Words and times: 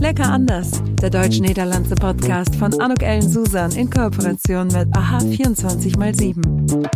Lecker 0.00 0.32
anders, 0.32 0.70
der 1.02 1.10
deutsch-niederlandse 1.10 1.94
Podcast 1.94 2.56
von 2.56 2.72
Anuk 2.80 3.02
Ellen 3.02 3.28
Susan 3.28 3.70
in 3.72 3.90
Kooperation 3.90 4.68
mit 4.68 4.88
AHA 4.96 5.18
24x7. 5.18 6.88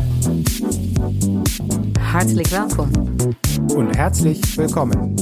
Hartelijk 2.01 2.51
welkom. 2.51 2.91
Und 3.77 3.95
herzlich 3.95 4.41
willkommen. 4.57 5.15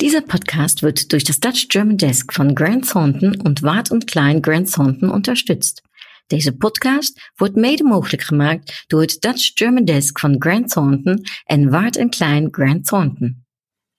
Dieser 0.00 0.22
Podcast 0.22 0.82
wird 0.82 1.12
durch 1.12 1.24
das 1.24 1.40
Dutch 1.40 1.68
German 1.68 1.98
Desk 1.98 2.32
von 2.32 2.54
Grant 2.54 2.88
Thornton 2.88 3.38
und 3.42 3.62
Wart 3.62 3.90
und 3.90 4.06
Klein 4.06 4.40
Grant 4.40 4.72
Thornton 4.72 5.10
unterstützt. 5.10 5.82
Deze 6.26 6.56
podcast 6.56 7.32
wordt 7.36 7.56
mede 7.56 7.84
mogelijk 7.84 8.22
gemaakt 8.22 8.84
door 8.86 9.00
het 9.00 9.16
Dutch 9.20 9.50
German 9.54 9.84
Desk 9.84 10.18
van 10.18 10.36
Grant 10.38 10.68
Thornton 10.68 11.24
en 11.44 11.70
Wart 11.70 12.08
Klein 12.08 12.48
Grant 12.50 12.86
Thornton. 12.86 13.44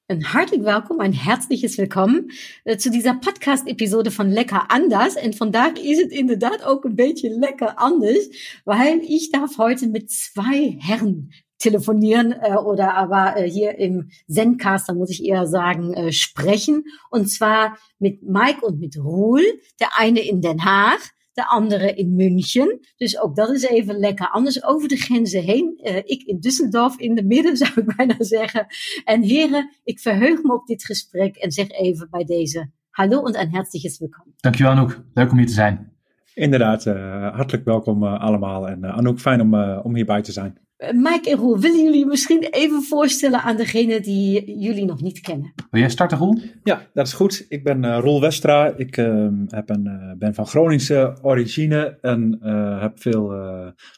Ein 0.08 0.24
hartlich 0.34 0.64
welkom, 0.64 1.00
ein 1.00 1.14
herzliches 1.14 1.78
Willkommen 1.78 2.32
äh, 2.64 2.78
zu 2.78 2.90
dieser 2.90 3.16
Podcast-Episode 3.16 4.12
von 4.12 4.30
Lecker 4.30 4.70
Anders. 4.70 5.16
Und 5.16 5.36
von 5.36 5.52
da 5.52 5.66
ist 5.68 6.02
es 6.02 6.12
inderdaad 6.12 6.64
ook 6.64 6.86
een 6.86 6.96
beetje 6.96 7.30
lecker 7.30 7.74
anders, 7.78 8.30
weil 8.66 9.02
ich 9.04 9.32
darf 9.32 9.58
heute 9.58 9.88
mit 9.88 10.12
zwei 10.12 10.78
Herren 10.80 11.32
telefonieren 11.58 12.34
äh, 12.34 12.56
oder 12.56 12.96
aber 12.96 13.38
äh, 13.38 13.50
hier 13.50 13.78
im 13.78 14.10
Zencaster 14.28 14.94
muss 14.94 15.10
ich 15.10 15.24
eher 15.24 15.48
sagen 15.48 15.94
äh, 15.94 16.12
sprechen 16.12 16.84
und 17.10 17.28
zwar 17.28 17.78
mit 18.00 18.24
Mike 18.24 18.66
und 18.66 18.80
mit 18.80 18.98
Roel, 18.98 19.46
der 19.80 19.90
eine 19.98 20.22
in 20.22 20.42
Den 20.42 20.66
Haag, 20.66 21.15
de 21.36 21.48
andere 21.48 21.94
in 21.94 22.16
München. 22.16 22.80
Dus 22.98 23.20
ook 23.20 23.36
dat 23.36 23.50
is 23.50 23.64
even 23.64 24.00
lekker 24.00 24.30
anders 24.30 24.64
over 24.64 24.88
de 24.88 24.96
grenzen 24.96 25.44
heen. 25.44 25.80
Uh, 25.84 25.96
ik 25.96 26.24
in 26.24 26.40
Düsseldorf 26.40 26.96
in 26.98 27.16
de 27.16 27.24
midden 27.24 27.58
zou 27.66 27.72
ik 27.76 27.96
bijna 27.96 28.16
zeggen. 28.20 28.66
En 29.04 29.22
heren, 29.22 29.72
ik 29.84 30.00
verheug 30.00 30.44
me 30.44 30.54
op 30.54 30.66
dit 30.66 30.86
gesprek 30.86 31.36
en 31.36 31.52
zeg 31.52 31.70
even 31.70 32.08
bij 32.10 32.24
deze 32.24 32.72
hallo 32.90 33.24
en 33.24 33.40
een 33.40 33.54
hartelijk 33.54 33.98
welkom. 34.00 34.34
Dankjewel 34.36 34.72
Anouk, 34.72 35.04
leuk 35.14 35.32
om 35.32 35.38
hier 35.38 35.48
te 35.48 35.54
zijn. 35.54 35.94
Inderdaad, 36.34 36.86
uh, 36.86 37.36
hartelijk 37.36 37.66
welkom 37.66 38.04
uh, 38.04 38.20
allemaal. 38.20 38.68
En 38.68 38.86
Anouk, 38.86 39.20
fijn 39.20 39.42
om, 39.42 39.54
om 39.80 39.96
hierbij 39.96 40.22
te 40.22 40.32
zijn. 40.32 40.65
Eh, 40.76 40.92
Mike 40.92 41.30
en 41.30 41.38
Roel, 41.38 41.60
willen 41.60 41.84
jullie 41.84 42.06
misschien 42.06 42.44
even 42.44 42.84
voorstellen 42.84 43.42
aan 43.42 43.58
degene 43.58 44.00
die 44.00 44.60
jullie 44.60 44.86
nog 44.86 45.02
niet 45.02 45.20
kennen? 45.20 45.54
Wil 45.72 45.82
jij 45.82 45.90
starten, 45.90 46.18
Roel? 46.18 46.40
Ja, 46.64 46.88
dat 46.94 47.08
is 47.08 47.14
goed. 47.14 47.46
Ik 47.50 47.64
ben 47.64 47.84
uh, 47.84 47.98
Roel 48.02 48.22
Westra. 48.22 48.74
Ik 48.78 48.98
uh, 48.98 49.28
heb 49.48 49.70
een, 49.70 49.86
uh, 49.86 50.12
ben 50.18 50.34
van 50.34 50.48
Groningse 50.48 51.18
origine 51.22 51.98
en 52.02 52.40
heb 52.80 53.00
veel 53.00 53.28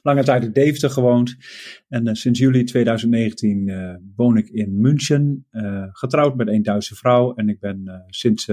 lange 0.02 0.24
tijd 0.24 0.44
in 0.44 0.52
Deventer 0.52 0.90
gewoond. 0.90 1.36
En 1.88 2.16
sinds 2.16 2.40
juli 2.40 2.64
2019 2.64 4.02
woon 4.16 4.38
ik 4.38 4.50
in 4.50 4.80
München, 4.80 5.46
getrouwd 5.92 6.36
met 6.36 6.48
een 6.48 6.64
Duitse 6.64 6.96
vrouw. 6.96 7.34
En 7.34 7.50
ik 7.50 7.60
ben 7.60 8.06
sinds 8.08 8.50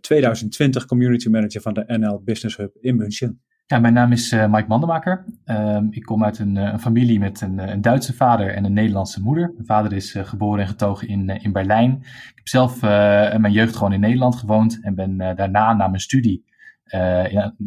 2020 0.00 0.86
community 0.86 1.28
manager 1.28 1.60
van 1.60 1.74
de 1.74 1.84
NL 1.86 2.22
Business 2.24 2.56
Hub 2.56 2.76
in 2.80 2.96
München. 2.96 3.42
Ja, 3.66 3.78
mijn 3.78 3.94
naam 3.94 4.12
is 4.12 4.32
uh, 4.32 4.46
Mike 4.46 4.68
Mandenmaker. 4.68 5.24
Uh, 5.46 5.78
ik 5.90 6.02
kom 6.02 6.24
uit 6.24 6.38
een, 6.38 6.56
een, 6.56 6.80
familie 6.80 7.18
met 7.18 7.40
een, 7.40 7.58
een, 7.58 7.80
Duitse 7.80 8.14
vader 8.14 8.54
en 8.54 8.64
een 8.64 8.72
Nederlandse 8.72 9.22
moeder. 9.22 9.50
Mijn 9.54 9.66
vader 9.66 9.92
is 9.92 10.16
geboren 10.18 10.60
en 10.60 10.68
getogen 10.68 11.08
in, 11.08 11.28
in 11.28 11.52
Berlijn. 11.52 11.92
Ik 12.02 12.32
heb 12.34 12.48
zelf 12.48 12.80
mijn 12.80 13.52
jeugd 13.52 13.76
gewoon 13.76 13.92
in 13.92 14.00
Nederland 14.00 14.36
gewoond 14.36 14.78
en 14.82 14.94
ben 14.94 15.16
daarna 15.16 15.72
na 15.72 15.88
mijn 15.88 16.00
studie 16.00 16.44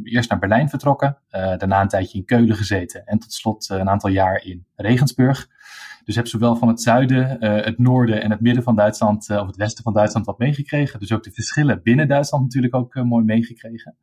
eerst 0.03 0.29
naar 0.29 0.39
Berlijn 0.39 0.69
vertrokken. 0.69 1.17
daarna 1.29 1.81
een 1.81 1.87
tijdje 1.87 2.17
in 2.17 2.25
Keulen 2.25 2.55
gezeten 2.55 3.05
en 3.05 3.19
tot 3.19 3.33
slot 3.33 3.69
een 3.69 3.89
aantal 3.89 4.09
jaar 4.09 4.43
in 4.43 4.65
Regensburg. 4.75 5.47
Dus 6.03 6.15
heb 6.15 6.27
zowel 6.27 6.55
van 6.55 6.67
het 6.67 6.81
zuiden, 6.81 7.45
het 7.63 7.77
noorden 7.77 8.21
en 8.21 8.31
het 8.31 8.41
midden 8.41 8.63
van 8.63 8.75
Duitsland, 8.75 9.29
of 9.29 9.47
het 9.47 9.55
westen 9.55 9.83
van 9.83 9.93
Duitsland 9.93 10.25
wat 10.25 10.39
meegekregen. 10.39 10.99
Dus 10.99 11.11
ook 11.11 11.23
de 11.23 11.31
verschillen 11.31 11.81
binnen 11.83 12.07
Duitsland 12.07 12.43
natuurlijk 12.43 12.75
ook 12.75 12.95
mooi 12.95 13.25
meegekregen. 13.25 13.95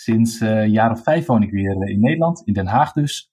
Sinds 0.00 0.40
uh, 0.40 0.60
een 0.60 0.70
jaar 0.70 0.90
of 0.90 1.02
vijf 1.02 1.26
woon 1.26 1.42
ik 1.42 1.50
weer 1.50 1.82
eh, 1.82 1.92
in 1.92 2.00
Nederland, 2.00 2.42
in 2.44 2.52
Den 2.52 2.66
Haag 2.66 2.92
dus. 2.92 3.30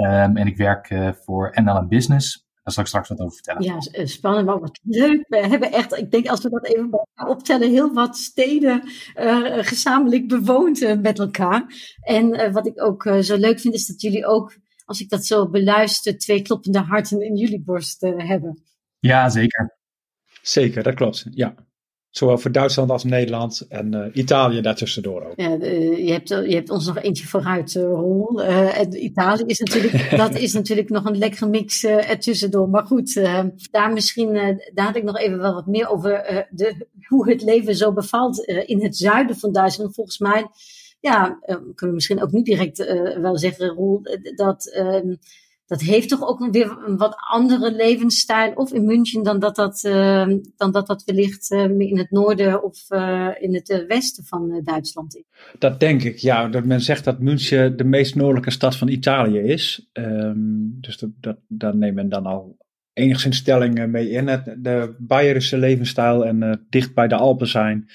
Um, 0.00 0.36
en 0.36 0.46
ik 0.46 0.56
werk 0.56 0.90
uh, 0.90 1.12
voor 1.12 1.62
NL 1.62 1.86
Business. 1.86 2.48
Daar 2.62 2.72
zal 2.72 2.82
ik 2.82 2.88
straks 2.88 3.08
wat 3.08 3.20
over 3.20 3.34
vertellen. 3.34 3.62
Ja, 3.62 4.06
spannend, 4.06 4.46
maar 4.46 4.60
wat 4.60 4.80
leuk. 4.82 5.24
We 5.28 5.36
hebben 5.36 5.72
echt, 5.72 5.96
ik 5.96 6.10
denk 6.10 6.26
als 6.26 6.42
we 6.42 6.50
dat 6.50 6.66
even 6.66 6.90
bij 6.90 7.04
elkaar 7.14 7.36
optellen, 7.36 7.70
heel 7.70 7.92
wat 7.92 8.16
steden 8.16 8.82
uh, 9.16 9.58
gezamenlijk 9.58 10.28
bewoond 10.28 10.80
uh, 10.80 10.98
met 10.98 11.18
elkaar. 11.18 11.64
En 12.00 12.34
uh, 12.34 12.52
wat 12.52 12.66
ik 12.66 12.82
ook 12.82 13.02
zo 13.20 13.36
leuk 13.36 13.60
vind, 13.60 13.74
is 13.74 13.86
dat 13.86 14.00
jullie 14.00 14.26
ook, 14.26 14.56
als 14.84 15.00
ik 15.00 15.08
dat 15.08 15.26
zo 15.26 15.48
beluister, 15.48 16.18
twee 16.18 16.42
kloppende 16.42 16.78
harten 16.78 17.20
in 17.20 17.36
jullie 17.36 17.62
borst 17.62 18.00
hebben. 18.00 18.62
Ja, 18.98 19.28
zeker. 19.28 19.78
Zeker, 20.42 20.82
dat 20.82 20.94
klopt. 20.94 21.26
Ja. 21.30 21.54
Zowel 22.10 22.38
voor 22.38 22.52
Duitsland 22.52 22.90
als 22.90 23.04
Nederland 23.04 23.66
en 23.68 23.94
uh, 23.94 24.06
Italië 24.12 24.60
daartussendoor 24.60 25.24
ook. 25.24 25.32
Ja, 25.36 25.56
uh, 25.56 26.06
je, 26.06 26.12
hebt, 26.12 26.28
je 26.28 26.54
hebt 26.54 26.70
ons 26.70 26.86
nog 26.86 26.98
eentje 26.98 27.26
vooruit, 27.26 27.74
Rol. 27.74 28.42
Italië 28.92 29.42
is 29.46 29.58
natuurlijk, 29.58 30.10
dat 30.24 30.38
is 30.38 30.52
natuurlijk 30.52 30.88
nog 30.88 31.04
een 31.04 31.18
lekkere 31.18 31.46
mix 31.46 31.84
ertussendoor. 31.84 32.68
Maar 32.68 32.86
goed, 32.86 33.14
daar 33.70 33.92
misschien, 33.92 34.32
daar 34.74 34.86
had 34.86 34.96
ik 34.96 35.02
nog 35.02 35.18
even 35.18 35.38
wel 35.38 35.54
wat 35.54 35.66
meer 35.66 35.88
over 35.88 36.46
de, 36.50 36.86
hoe 37.08 37.30
het 37.30 37.42
leven 37.42 37.76
zo 37.76 37.92
bevalt 37.92 38.38
in 38.44 38.82
het 38.82 38.96
zuiden 38.96 39.36
van 39.36 39.52
Duitsland. 39.52 39.94
Volgens 39.94 40.18
mij, 40.18 40.46
ja, 41.00 41.38
kunnen 41.46 41.74
we 41.76 41.92
misschien 41.92 42.22
ook 42.22 42.32
niet 42.32 42.44
direct 42.44 42.78
wel 43.20 43.38
zeggen, 43.38 43.68
Rol, 43.68 44.00
dat 44.34 44.72
ehm, 44.72 45.14
dat 45.70 45.80
heeft 45.80 46.08
toch 46.08 46.28
ook 46.28 46.48
weer 46.50 46.78
een 46.86 46.96
wat 46.96 47.16
andere 47.30 47.72
levensstijl 47.72 48.52
of 48.52 48.72
in 48.72 48.84
München 48.84 49.22
dan 49.22 49.38
dat 49.38 49.56
dat, 49.56 49.84
uh, 49.84 50.26
dan 50.56 50.72
dat, 50.72 50.86
dat 50.86 51.04
wellicht 51.04 51.50
uh, 51.50 51.78
in 51.78 51.98
het 51.98 52.10
noorden 52.10 52.62
of 52.62 52.84
uh, 52.88 53.28
in 53.38 53.54
het 53.54 53.84
westen 53.88 54.24
van 54.24 54.60
Duitsland 54.64 55.16
is. 55.16 55.22
Dat 55.58 55.80
denk 55.80 56.02
ik, 56.02 56.16
ja. 56.16 56.48
Dat 56.48 56.64
men 56.64 56.80
zegt 56.80 57.04
dat 57.04 57.20
München 57.20 57.76
de 57.76 57.84
meest 57.84 58.14
noordelijke 58.14 58.50
stad 58.50 58.76
van 58.76 58.88
Italië 58.88 59.38
is. 59.38 59.88
Um, 59.92 60.78
dus 60.80 60.98
dat, 60.98 61.10
dat, 61.20 61.36
daar 61.48 61.76
neemt 61.76 61.94
men 61.94 62.08
dan 62.08 62.26
al 62.26 62.56
enigszins 63.00 63.36
stelling 63.36 63.86
mee 63.86 64.10
in. 64.10 64.26
De 64.58 64.94
Bayerische 64.98 65.58
levensstijl 65.58 66.26
en 66.26 66.42
uh, 66.42 66.52
dicht 66.68 66.94
bij 66.94 67.08
de 67.08 67.14
Alpen 67.14 67.46
zijn. 67.46 67.90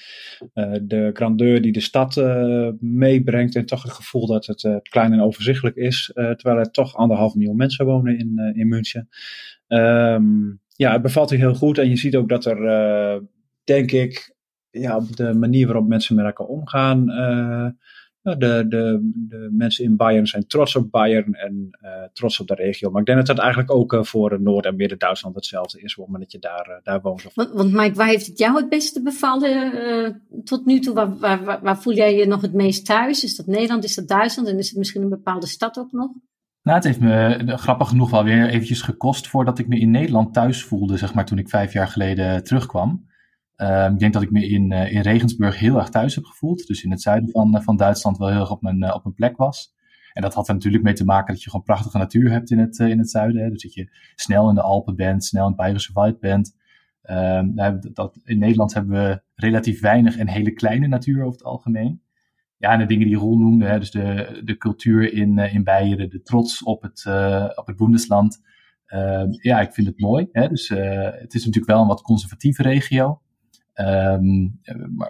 Uh, 0.54 0.72
de 0.82 1.10
grandeur 1.12 1.62
die 1.62 1.72
de 1.72 1.80
stad 1.80 2.16
meebrengt. 2.80 3.56
En 3.56 3.66
toch 3.66 3.82
het 3.82 3.92
gevoel 3.92 4.26
dat 4.26 4.46
het 4.46 4.80
klein 4.82 5.12
en 5.12 5.20
overzichtelijk 5.20 5.76
is. 5.76 6.10
terwijl 6.14 6.58
er 6.58 6.70
toch 6.70 6.94
anderhalf 6.94 7.34
miljoen 7.34 7.56
mensen 7.56 7.86
wonen 7.86 8.18
in, 8.18 8.52
in 8.54 8.68
München. 8.68 9.08
Um, 9.68 10.60
ja, 10.76 10.92
het 10.92 11.02
bevalt 11.02 11.30
hier 11.30 11.38
heel 11.38 11.54
goed. 11.54 11.78
En 11.78 11.88
je 11.88 11.96
ziet 11.96 12.16
ook 12.16 12.28
dat 12.28 12.44
er, 12.44 13.22
denk 13.64 13.92
ik, 13.92 14.34
ja, 14.70 14.96
op 14.96 15.16
de 15.16 15.34
manier 15.34 15.66
waarop 15.66 15.88
mensen 15.88 16.14
met 16.14 16.24
elkaar 16.24 16.46
omgaan 16.46 17.10
de, 18.34 18.66
de, 18.68 19.10
de 19.14 19.48
mensen 19.52 19.84
in 19.84 19.96
Bayern 19.96 20.26
zijn 20.26 20.46
trots 20.46 20.76
op 20.76 20.90
Bayern 20.90 21.34
en 21.34 21.78
uh, 21.82 21.90
trots 22.12 22.40
op 22.40 22.46
de 22.46 22.54
regio. 22.54 22.90
Maar 22.90 23.00
ik 23.00 23.06
denk 23.06 23.18
dat 23.18 23.26
dat 23.26 23.38
eigenlijk 23.38 23.70
ook 23.70 23.92
uh, 23.92 24.02
voor 24.02 24.40
Noord- 24.42 24.64
en 24.64 24.76
Midden-Duitsland 24.76 25.34
hetzelfde 25.34 25.80
is, 25.80 25.96
op 25.96 26.04
het 26.04 26.12
moment 26.12 26.22
dat 26.22 26.32
je 26.32 26.48
daar, 26.48 26.68
uh, 26.68 26.74
daar 26.82 27.00
woont. 27.00 27.34
Want, 27.34 27.50
want 27.52 27.72
Mike, 27.72 27.94
waar 27.94 28.08
heeft 28.08 28.26
het 28.26 28.38
jou 28.38 28.56
het 28.56 28.68
beste 28.68 29.02
bevallen 29.02 30.22
tot 30.44 30.66
nu 30.66 30.78
toe? 30.80 30.94
Waar, 30.94 31.18
waar, 31.18 31.44
waar, 31.44 31.60
waar, 31.62 31.78
voel 31.78 31.94
jij 31.94 32.16
je 32.16 32.26
nog 32.26 32.40
het 32.40 32.52
meest 32.52 32.86
thuis? 32.86 33.24
Is 33.24 33.36
dat 33.36 33.46
Nederland, 33.46 33.84
is 33.84 33.94
dat 33.94 34.08
Duitsland 34.08 34.48
en 34.48 34.58
is 34.58 34.68
het 34.68 34.78
misschien 34.78 35.02
een 35.02 35.08
bepaalde 35.08 35.46
stad 35.46 35.78
ook 35.78 35.92
nog? 35.92 36.10
Nou, 36.62 36.78
het 36.78 36.86
heeft 36.86 37.00
me 37.00 37.56
grappig 37.56 37.88
genoeg 37.88 38.10
wel 38.10 38.24
weer 38.24 38.48
eventjes 38.48 38.82
gekost 38.82 39.28
voordat 39.28 39.58
ik 39.58 39.68
me 39.68 39.78
in 39.78 39.90
Nederland 39.90 40.34
thuis 40.34 40.64
voelde, 40.64 40.96
zeg 40.96 41.14
maar, 41.14 41.26
toen 41.26 41.38
ik 41.38 41.48
vijf 41.48 41.72
jaar 41.72 41.88
geleden 41.88 42.44
terugkwam. 42.44 43.06
Um, 43.56 43.92
ik 43.92 43.98
denk 43.98 44.12
dat 44.12 44.22
ik 44.22 44.30
me 44.30 44.48
in, 44.48 44.72
uh, 44.72 44.92
in 44.92 45.00
Regensburg 45.00 45.58
heel 45.58 45.78
erg 45.78 45.88
thuis 45.88 46.14
heb 46.14 46.24
gevoeld. 46.24 46.66
Dus 46.66 46.84
in 46.84 46.90
het 46.90 47.02
zuiden 47.02 47.30
van, 47.30 47.56
uh, 47.56 47.62
van 47.62 47.76
Duitsland 47.76 48.18
wel 48.18 48.28
heel 48.28 48.40
erg 48.40 48.50
op 48.50 48.62
mijn, 48.62 48.82
uh, 48.82 48.94
op 48.94 49.02
mijn 49.02 49.14
plek 49.14 49.36
was. 49.36 49.74
En 50.12 50.22
dat 50.22 50.34
had 50.34 50.48
er 50.48 50.54
natuurlijk 50.54 50.82
mee 50.84 50.92
te 50.92 51.04
maken 51.04 51.34
dat 51.34 51.42
je 51.42 51.50
gewoon 51.50 51.64
prachtige 51.64 51.98
natuur 51.98 52.30
hebt 52.30 52.50
in 52.50 52.58
het, 52.58 52.78
in 52.78 52.98
het 52.98 53.10
zuiden. 53.10 53.42
Hè. 53.42 53.50
Dus 53.50 53.62
dat 53.62 53.74
je 53.74 53.90
snel 54.14 54.48
in 54.48 54.54
de 54.54 54.60
Alpen 54.62 54.96
bent, 54.96 55.24
snel 55.24 55.42
in 55.42 55.48
het 55.48 55.56
Bayerische 55.56 55.92
Wald 55.92 56.20
bent. 56.20 56.56
Um, 57.10 57.54
dat, 57.92 58.20
in 58.24 58.38
Nederland 58.38 58.74
hebben 58.74 58.92
we 58.92 59.22
relatief 59.34 59.80
weinig 59.80 60.16
en 60.16 60.28
hele 60.28 60.52
kleine 60.52 60.86
natuur 60.86 61.20
over 61.20 61.38
het 61.38 61.44
algemeen. 61.44 62.02
Ja, 62.56 62.72
en 62.72 62.78
de 62.78 62.86
dingen 62.86 63.06
die 63.06 63.16
Roel 63.16 63.38
noemde, 63.38 63.66
hè, 63.66 63.78
dus 63.78 63.90
de, 63.90 64.40
de 64.44 64.56
cultuur 64.56 65.12
in, 65.12 65.38
in 65.38 65.64
Beieren, 65.64 66.10
de 66.10 66.22
trots 66.22 66.62
op 66.62 66.82
het, 66.82 67.06
op 67.56 67.66
het 67.66 67.76
Bundesland. 67.76 68.40
Uh, 68.88 69.22
ja, 69.28 69.60
ik 69.60 69.72
vind 69.72 69.86
het 69.86 70.00
mooi. 70.00 70.28
Hè? 70.32 70.48
Dus 70.48 70.68
het 70.68 71.34
is 71.34 71.44
natuurlijk 71.44 71.72
wel 71.72 71.80
een 71.80 71.88
wat 71.88 72.02
conservatieve 72.02 72.62
regio. 72.62 73.20
Um, 73.80 74.60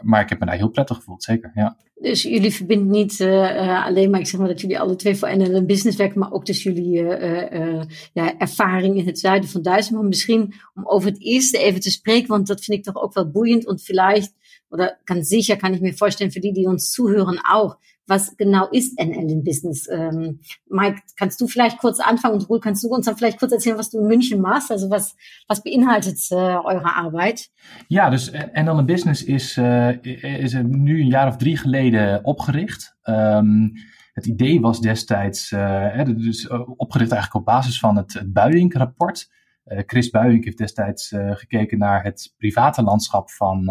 maar, 0.03 0.23
ik 0.23 0.29
heb 0.29 0.41
me 0.41 0.47
daar 0.47 0.55
heel 0.55 0.69
prettig 0.71 0.97
gevoeld, 0.97 1.23
zeker. 1.23 1.51
Ja. 1.55 1.77
Dus 1.95 2.23
jullie 2.23 2.55
verbinden 2.55 2.91
niet 2.91 3.21
uh, 3.21 3.85
alleen 3.87 4.11
maar, 4.11 4.21
ik 4.21 4.27
zeg 4.27 4.41
maar 4.41 4.49
dat 4.49 4.61
jullie 4.61 4.81
alle 4.81 4.97
twee 4.97 5.17
voor 5.17 5.37
NL 5.37 5.65
Business 5.65 5.97
werken, 5.97 6.19
maar 6.19 6.33
ook 6.33 6.47
dus 6.47 6.63
jullie 6.63 6.99
uh, 6.99 7.83
ja, 8.13 8.39
ervaring 8.39 8.97
in 8.97 9.07
het 9.07 9.19
zuiden 9.19 9.49
van 9.49 9.63
Duitsland. 9.63 10.01
Maar 10.01 10.09
misschien 10.09 10.55
om 10.75 10.87
over 10.87 11.09
het 11.09 11.21
eerste 11.21 11.59
even 11.59 11.81
te 11.81 11.91
spreken, 11.91 12.29
want 12.29 12.47
dat 12.47 12.65
vind 12.65 12.79
ik 12.79 12.85
toch 12.85 13.03
ook 13.03 13.15
wel 13.15 13.31
boeiend. 13.31 13.67
Und 13.67 13.83
vielleicht, 13.83 14.35
oder 14.69 14.99
ganz 15.05 15.29
sicher 15.29 15.57
kann 15.57 15.75
ich 15.75 15.81
mir 15.81 15.95
vorstellen, 15.95 16.33
für 16.33 16.41
die, 16.41 16.53
die 16.53 16.67
uns 16.67 16.91
zuhören, 16.91 17.39
auch, 17.51 17.77
was 18.07 18.37
genau 18.37 18.69
ist 18.71 18.99
NL 18.99 19.31
in 19.31 19.43
Business? 19.43 19.89
Ähm, 19.89 20.41
Mike, 20.69 21.01
kannst 21.17 21.41
du 21.41 21.47
vielleicht 21.47 21.79
kurz 21.79 22.01
anfangen 22.01 22.35
und 22.35 22.49
Ruhl, 22.49 22.61
kannst 22.61 22.85
du 22.85 22.89
uns 22.89 23.07
dann 23.07 23.17
vielleicht 23.17 23.39
kurz 23.39 23.53
erzählen, 23.53 23.79
was 23.79 23.91
du 23.91 23.99
in 23.99 24.07
München 24.07 24.41
machst? 24.41 24.71
Also 24.71 24.91
was, 24.91 25.17
was 25.49 25.63
beinhaltet 25.63 26.19
äh, 26.31 26.35
eure 26.35 26.95
Arbeit? 26.95 27.49
Ja, 27.89 28.11
dus 28.11 28.31
NL 28.33 28.79
in 28.79 28.87
Business 28.87 29.23
is, 29.23 29.57
uh, 29.57 29.97
is 30.03 30.55
nu 30.55 31.01
een 31.01 31.09
jaar 31.09 31.29
of 31.29 31.37
drie 31.37 31.57
geleden 31.57 32.25
opgericht. 32.25 32.97
Um, 33.05 33.73
het 34.13 34.27
idee 34.27 34.61
was 34.61 34.81
destijds 34.81 35.51
uh, 35.51 36.05
dus 36.05 36.49
opgericht 36.77 37.13
eigenlijk 37.13 37.35
op 37.35 37.45
basis 37.45 37.79
van 37.79 37.97
het, 37.97 38.13
het 38.13 38.33
Buidink-rapport. 38.33 39.35
Uh, 39.67 39.83
Chris 39.87 40.11
Buijink 40.11 40.45
heeft 40.45 40.59
destijds 40.59 41.15
gekeken 41.17 41.79
naar 41.79 42.03
het 42.03 42.35
private 42.37 42.83
landschap 42.83 43.31
van, 43.31 43.65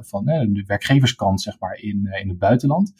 van 0.00 0.24
de 0.24 0.62
werkgeverskant 0.66 1.40
zeg 1.40 1.58
maar, 1.58 1.74
in, 1.74 2.08
in 2.20 2.28
het 2.28 2.38
buitenland. 2.38 2.92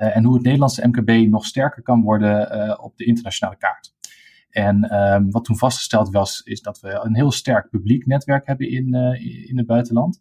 En 0.00 0.24
hoe 0.24 0.34
het 0.34 0.42
Nederlandse 0.42 0.88
MKB 0.88 1.30
nog 1.30 1.44
sterker 1.44 1.82
kan 1.82 2.02
worden 2.02 2.80
op 2.82 2.96
de 2.96 3.04
internationale 3.04 3.56
kaart. 3.56 3.94
En 4.50 4.96
um, 5.14 5.30
wat 5.30 5.44
toen 5.44 5.58
vastgesteld 5.58 6.10
was, 6.10 6.40
is 6.40 6.60
dat 6.60 6.80
we 6.80 7.00
een 7.02 7.14
heel 7.14 7.30
sterk 7.30 7.68
publiek 7.68 8.06
netwerk 8.06 8.46
hebben 8.46 8.70
in, 8.70 8.94
in 9.48 9.56
het 9.56 9.66
buitenland. 9.66 10.20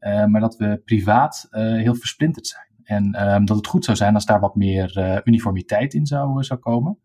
maar 0.00 0.40
dat 0.40 0.56
we 0.56 0.82
privaat 0.84 1.46
heel 1.50 1.94
versplinterd 1.94 2.46
zijn. 2.46 2.64
En 2.82 3.32
um, 3.34 3.44
dat 3.44 3.56
het 3.56 3.66
goed 3.66 3.84
zou 3.84 3.96
zijn 3.96 4.14
als 4.14 4.26
daar 4.26 4.40
wat 4.40 4.54
meer 4.54 5.20
uniformiteit 5.24 5.94
in 5.94 6.06
zou, 6.06 6.42
zou 6.42 6.60
komen. 6.60 6.98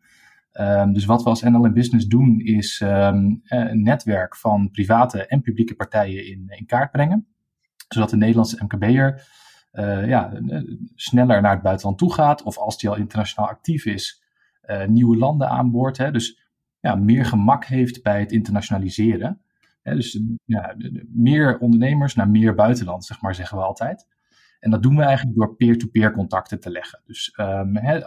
Um, 0.53 0.93
dus 0.93 1.05
wat 1.05 1.23
we 1.23 1.29
als 1.29 1.41
NL 1.41 1.71
Business 1.71 2.07
doen, 2.07 2.39
is 2.39 2.79
een 2.79 3.81
netwerk 3.83 4.35
van 4.35 4.69
private 4.71 5.25
en 5.25 5.41
publieke 5.41 5.75
partijen 5.75 6.27
in, 6.27 6.45
in 6.47 6.65
kaart 6.65 6.91
brengen. 6.91 7.27
Zodat 7.87 8.09
de 8.09 8.17
Nederlandse 8.17 8.63
MKB'er 8.63 9.27
uh, 9.73 10.07
ja, 10.07 10.31
sneller 10.95 11.41
naar 11.41 11.53
het 11.53 11.61
buitenland 11.61 11.97
toe 11.97 12.13
gaat. 12.13 12.43
Of 12.43 12.57
als 12.57 12.77
die 12.77 12.89
al 12.89 12.95
internationaal 12.95 13.49
actief 13.49 13.85
is, 13.85 14.23
uh, 14.65 14.85
nieuwe 14.85 15.17
landen 15.17 15.49
aanboort. 15.49 15.97
Hè, 15.97 16.11
dus 16.11 16.39
ja, 16.79 16.95
meer 16.95 17.25
gemak 17.25 17.65
heeft 17.65 18.03
bij 18.03 18.19
het 18.19 18.31
internationaliseren. 18.31 19.41
Hè, 19.81 19.95
dus 19.95 20.21
ja, 20.45 20.75
meer 21.07 21.57
ondernemers 21.59 22.15
naar 22.15 22.29
meer 22.29 22.55
buitenland, 22.55 23.05
zeg 23.05 23.21
maar, 23.21 23.35
zeggen 23.35 23.57
we 23.57 23.63
altijd. 23.63 24.07
En 24.59 24.71
dat 24.71 24.83
doen 24.83 24.95
we 24.95 25.03
eigenlijk 25.03 25.37
door 25.37 25.55
peer-to-peer 25.55 26.01
-peer 26.01 26.11
contacten 26.11 26.59
te 26.59 26.69
leggen. 26.69 27.01
Dus 27.05 27.33
um, 27.37 27.77
hè, 27.77 28.01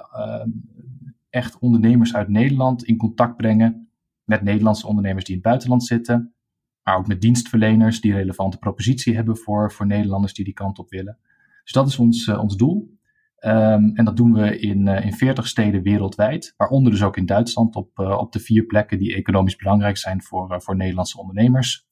echt 1.31 1.59
ondernemers 1.59 2.15
uit 2.15 2.29
Nederland 2.29 2.85
in 2.85 2.97
contact 2.97 3.37
brengen 3.37 3.89
met 4.25 4.43
Nederlandse 4.43 4.87
ondernemers 4.87 5.25
die 5.25 5.35
in 5.35 5.41
het 5.41 5.49
buitenland 5.49 5.85
zitten. 5.85 6.35
Maar 6.83 6.97
ook 6.97 7.07
met 7.07 7.21
dienstverleners 7.21 8.01
die 8.01 8.13
relevante 8.13 8.59
propositie 8.59 9.15
hebben 9.15 9.37
voor, 9.37 9.73
voor 9.73 9.87
Nederlanders 9.87 10.35
die 10.35 10.45
die 10.45 10.55
kant 10.55 10.79
op 10.79 10.91
willen. 10.91 11.19
Dus 11.65 11.73
dat 11.73 11.87
is 11.87 11.99
ons, 11.99 12.27
uh, 12.27 12.43
ons 12.43 12.57
doel. 12.57 12.93
Um, 13.41 13.97
en 13.97 14.05
dat 14.05 14.17
doen 14.17 14.33
we 14.33 14.59
in, 14.59 14.87
uh, 14.87 15.05
in 15.05 15.13
40 15.13 15.47
steden 15.47 15.83
wereldwijd, 15.83 16.55
waaronder 16.57 16.93
dus 16.93 17.03
ook 17.03 17.17
in 17.17 17.27
Duitsland 17.27 17.77
op, 17.77 17.99
uh, 17.99 18.19
op 18.19 18.33
de 18.33 18.41
vier 18.41 18.65
plekken 18.65 18.99
die 18.99 19.15
economisch 19.15 19.57
belangrijk 19.57 19.97
zijn 19.97 20.23
voor, 20.23 20.63
voor 20.63 20.77
Nederlandse 20.77 21.19
ondernemers. 21.19 21.87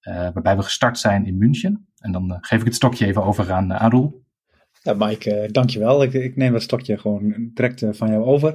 waarbij 0.00 0.56
we 0.56 0.62
gestart 0.62 0.98
zijn 0.98 1.26
in 1.26 1.38
München. 1.38 1.88
En 1.98 2.12
dan 2.12 2.38
geef 2.40 2.58
ik 2.58 2.64
het 2.64 2.74
stokje 2.74 3.06
even 3.06 3.24
over 3.24 3.52
aan, 3.52 3.90
Roel. 3.90 4.24
Ja, 4.86 4.94
Mike, 4.94 5.42
uh, 5.42 5.48
dankjewel. 5.52 6.02
Ik, 6.02 6.12
ik 6.12 6.36
neem 6.36 6.52
dat 6.52 6.62
stokje 6.62 6.98
gewoon 6.98 7.50
direct 7.54 7.82
uh, 7.82 7.92
van 7.92 8.08
jou 8.08 8.24
over. 8.24 8.52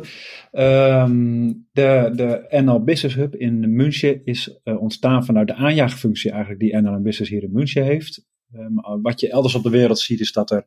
Um, 0.51 1.67
de, 1.71 2.12
de 2.15 2.62
NL 2.63 2.83
Business 2.83 3.15
Hub 3.15 3.35
in 3.35 3.75
München 3.75 4.25
is 4.25 4.59
uh, 4.63 4.81
ontstaan 4.81 5.25
vanuit 5.25 5.47
de 5.47 5.53
aanjaagfunctie 5.53 6.31
eigenlijk 6.31 6.62
die 6.62 6.77
NL 6.77 7.01
Business 7.01 7.31
hier 7.31 7.44
in 7.44 7.51
München 7.51 7.83
heeft. 7.83 8.29
Um, 8.56 9.01
wat 9.01 9.19
je 9.19 9.30
elders 9.30 9.56
op 9.56 9.63
de 9.63 9.69
wereld 9.69 10.00
ziet 10.00 10.19
is 10.19 10.31
dat 10.31 10.51
er 10.51 10.63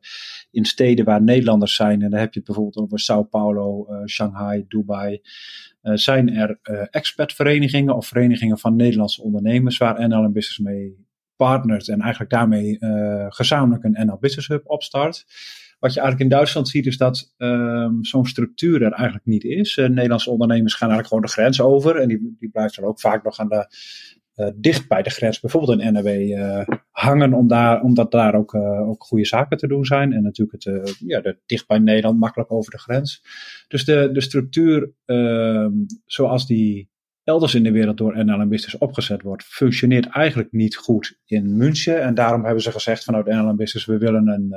in 0.51 0.65
steden 0.65 1.05
waar 1.05 1.21
Nederlanders 1.21 1.75
zijn, 1.75 2.01
en 2.01 2.09
dan 2.09 2.19
heb 2.19 2.33
je 2.33 2.39
het 2.39 2.47
bijvoorbeeld 2.47 2.85
over 2.85 2.99
Sao 2.99 3.23
Paulo, 3.23 3.87
Shanghai, 4.05 4.65
Dubai, 4.67 5.21
zijn 5.81 6.29
er 6.29 6.59
expertverenigingen 6.91 7.95
of 7.95 8.07
verenigingen 8.07 8.57
van 8.57 8.75
Nederlandse 8.75 9.21
ondernemers 9.21 9.77
waar 9.77 10.07
NL 10.07 10.31
Business 10.31 10.59
mee 10.59 11.05
partnert 11.35 11.87
en 11.87 11.99
eigenlijk 11.99 12.31
daarmee 12.31 12.77
uh, 12.79 13.25
gezamenlijk 13.29 13.83
een 13.83 14.05
NL 14.05 14.17
Business 14.17 14.47
Hub 14.47 14.69
opstart. 14.69 15.25
Wat 15.79 15.93
je 15.93 15.99
eigenlijk 15.99 16.31
in 16.31 16.37
Duitsland 16.37 16.69
ziet 16.69 16.85
is 16.85 16.97
dat 16.97 17.33
um, 17.37 18.03
zo'n 18.03 18.25
structuur 18.25 18.81
er 18.81 18.91
eigenlijk 18.91 19.25
niet 19.25 19.43
is. 19.43 19.77
Uh, 19.77 19.87
Nederlandse 19.87 20.29
ondernemers 20.29 20.73
gaan 20.73 20.89
eigenlijk 20.89 21.07
gewoon 21.07 21.23
de 21.23 21.41
grens 21.41 21.61
over 21.61 22.01
en 22.01 22.07
die, 22.07 22.35
die 22.39 22.49
blijven 22.49 22.81
dan 22.81 22.89
ook 22.89 22.99
vaak 22.99 23.23
nog 23.23 23.39
aan 23.39 23.49
de, 23.49 23.55
uh, 23.55 23.63
dicht 24.55 24.87
bij 24.87 25.01
de 25.01 25.09
grens, 25.09 25.39
bijvoorbeeld 25.39 25.79
in 25.79 25.93
NRW, 25.93 26.37
hangen 26.91 27.33
om 27.33 27.47
daar, 27.47 27.81
omdat 27.81 28.11
daar 28.11 28.35
ook, 28.35 28.55
ook 28.55 29.03
goede 29.03 29.25
zaken 29.25 29.57
te 29.57 29.67
doen 29.67 29.85
zijn. 29.85 30.13
En 30.13 30.23
natuurlijk 30.23 30.63
het, 30.63 30.95
ja, 30.99 31.35
dicht 31.45 31.67
bij 31.67 31.79
Nederland, 31.79 32.19
makkelijk 32.19 32.51
over 32.51 32.71
de 32.71 32.79
grens. 32.79 33.23
Dus 33.67 33.85
de, 33.85 34.09
de 34.13 34.21
structuur 34.21 34.91
ehm, 35.05 35.71
zoals 36.05 36.47
die 36.47 36.89
elders 37.23 37.55
in 37.55 37.63
de 37.63 37.71
wereld 37.71 37.97
door 37.97 38.25
NL 38.25 38.47
Business 38.47 38.77
opgezet 38.77 39.21
wordt, 39.21 39.43
functioneert 39.43 40.07
eigenlijk 40.07 40.51
niet 40.51 40.75
goed 40.75 41.19
in 41.25 41.57
München. 41.57 42.01
En 42.01 42.13
daarom 42.13 42.43
hebben 42.43 42.63
ze 42.63 42.71
gezegd 42.71 43.03
vanuit 43.03 43.25
NL 43.25 43.55
Business, 43.55 43.85
we 43.85 43.97
willen 43.97 44.27
een, 44.27 44.55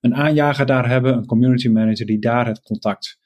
een 0.00 0.14
aanjager 0.14 0.66
daar 0.66 0.88
hebben, 0.88 1.16
een 1.16 1.26
community 1.26 1.68
manager 1.68 2.06
die 2.06 2.18
daar 2.18 2.46
het 2.46 2.62
contact, 2.62 3.19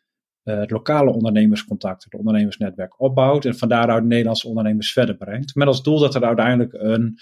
uh, 0.44 0.58
het 0.58 0.70
lokale 0.70 1.11
ondernemerscontact, 1.11 2.05
het 2.05 2.14
ondernemersnetwerk 2.14 3.00
opbouwt 3.00 3.44
en 3.44 3.56
van 3.56 3.69
daaruit 3.69 4.05
Nederlandse 4.05 4.49
ondernemers 4.49 4.93
verder 4.93 5.17
brengt. 5.17 5.55
Met 5.55 5.67
als 5.67 5.82
doel 5.82 5.99
dat 5.99 6.14
er 6.14 6.25
uiteindelijk 6.25 6.73
een 6.73 7.19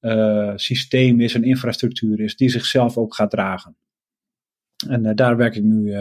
uh, 0.00 0.52
systeem 0.56 1.20
is, 1.20 1.34
een 1.34 1.44
infrastructuur 1.44 2.20
is, 2.20 2.36
die 2.36 2.48
zichzelf 2.48 2.96
ook 2.96 3.14
gaat 3.14 3.30
dragen. 3.30 3.76
En 4.88 5.14
daar 5.14 5.36
werk 5.36 5.54
ik 5.54 5.62
nu 5.62 5.94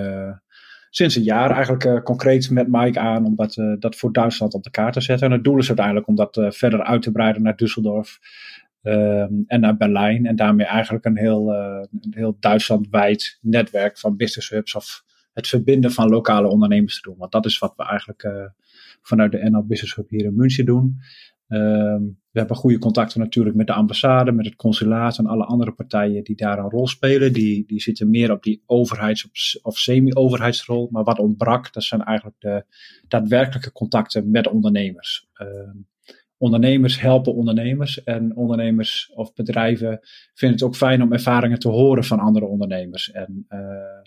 sinds 0.89 1.15
een 1.15 1.23
jaar 1.23 1.51
eigenlijk 1.51 2.03
concreet 2.03 2.50
met 2.50 2.67
Mike 2.67 3.00
aan 3.00 3.25
om 3.25 3.35
dat, 3.35 3.56
dat 3.79 3.95
voor 3.95 4.12
Duitsland 4.12 4.53
op 4.53 4.63
de 4.63 4.69
kaart 4.69 4.94
te 4.94 5.01
zetten. 5.01 5.27
En 5.27 5.33
het 5.33 5.44
doel 5.44 5.57
is 5.57 5.67
uiteindelijk 5.67 6.07
om 6.07 6.15
dat 6.15 6.39
verder 6.50 6.83
uit 6.83 7.01
te 7.01 7.12
breiden 7.12 7.41
naar 7.41 7.56
Düsseldorf 7.56 8.09
ehm, 8.81 9.33
en 9.47 9.59
naar 9.59 9.77
Berlijn. 9.77 10.25
En 10.25 10.35
daarmee 10.35 10.65
eigenlijk 10.65 11.06
een 11.06 11.17
heel, 11.17 11.53
een 11.53 12.13
heel 12.15 12.38
Duitslandwijd 12.39 13.38
netwerk 13.41 13.97
van 13.97 14.17
business 14.17 14.50
hubs 14.50 14.75
of 14.75 15.04
het 15.35 15.47
verbinden 15.47 15.91
van 15.91 16.09
lokale 16.09 16.47
ondernemers 16.47 17.01
te 17.01 17.09
doen. 17.09 17.17
Want 17.17 17.31
dat 17.31 17.45
is 17.45 17.59
wat 17.59 17.73
we 17.75 17.83
eigenlijk 17.83 18.51
vanuit 19.01 19.31
de 19.31 19.49
NL 19.49 19.65
Business 19.65 19.95
Hub 19.95 20.09
hier 20.09 20.25
in 20.25 20.35
München 20.35 20.65
doen. 20.65 20.99
Um, 21.47 22.19
we 22.31 22.39
hebben 22.39 22.57
goede 22.57 22.77
contacten 22.77 23.19
natuurlijk 23.19 23.55
met 23.55 23.67
de 23.67 23.73
ambassade, 23.73 24.31
met 24.31 24.45
het 24.45 24.55
consulaat 24.55 25.17
en 25.17 25.25
alle 25.25 25.45
andere 25.45 25.71
partijen 25.71 26.23
die 26.23 26.35
daar 26.35 26.59
een 26.59 26.69
rol 26.69 26.87
spelen. 26.87 27.33
Die, 27.33 27.63
die 27.67 27.81
zitten 27.81 28.09
meer 28.09 28.31
op 28.31 28.43
die 28.43 28.63
overheids- 28.65 29.59
of 29.61 29.77
semi-overheidsrol. 29.77 30.87
Maar 30.91 31.03
wat 31.03 31.19
ontbrak, 31.19 31.73
dat 31.73 31.83
zijn 31.83 32.03
eigenlijk 32.03 32.38
de 32.39 32.65
daadwerkelijke 33.07 33.71
contacten 33.71 34.31
met 34.31 34.47
ondernemers. 34.47 35.27
Um, 35.41 35.88
ondernemers 36.38 37.00
helpen 37.00 37.36
ondernemers 37.36 38.04
en 38.04 38.36
ondernemers 38.36 39.12
of 39.13 39.34
bedrijven 39.34 40.00
vinden 40.34 40.58
het 40.58 40.68
ook 40.68 40.75
fijn 40.75 41.01
om 41.01 41.13
ervaringen 41.13 41.60
te 41.60 41.70
horen 41.70 42.04
van 42.04 42.20
andere 42.20 42.46
ondernemers 42.46 43.12
en 43.12 43.46
uh, 43.50 43.60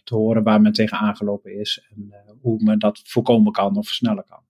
te 0.05 0.15
horen 0.15 0.43
waar 0.43 0.61
men 0.61 0.73
tegen 0.73 0.99
aangelopen 0.99 1.59
is 1.59 1.87
en 1.91 2.07
uh, 2.11 2.17
hoe 2.41 2.63
men 2.63 2.79
dat 2.79 3.01
voorkomen 3.05 3.53
kan 3.53 3.77
of 3.77 3.87
versnellen 3.87 4.25
kan. 4.25 4.48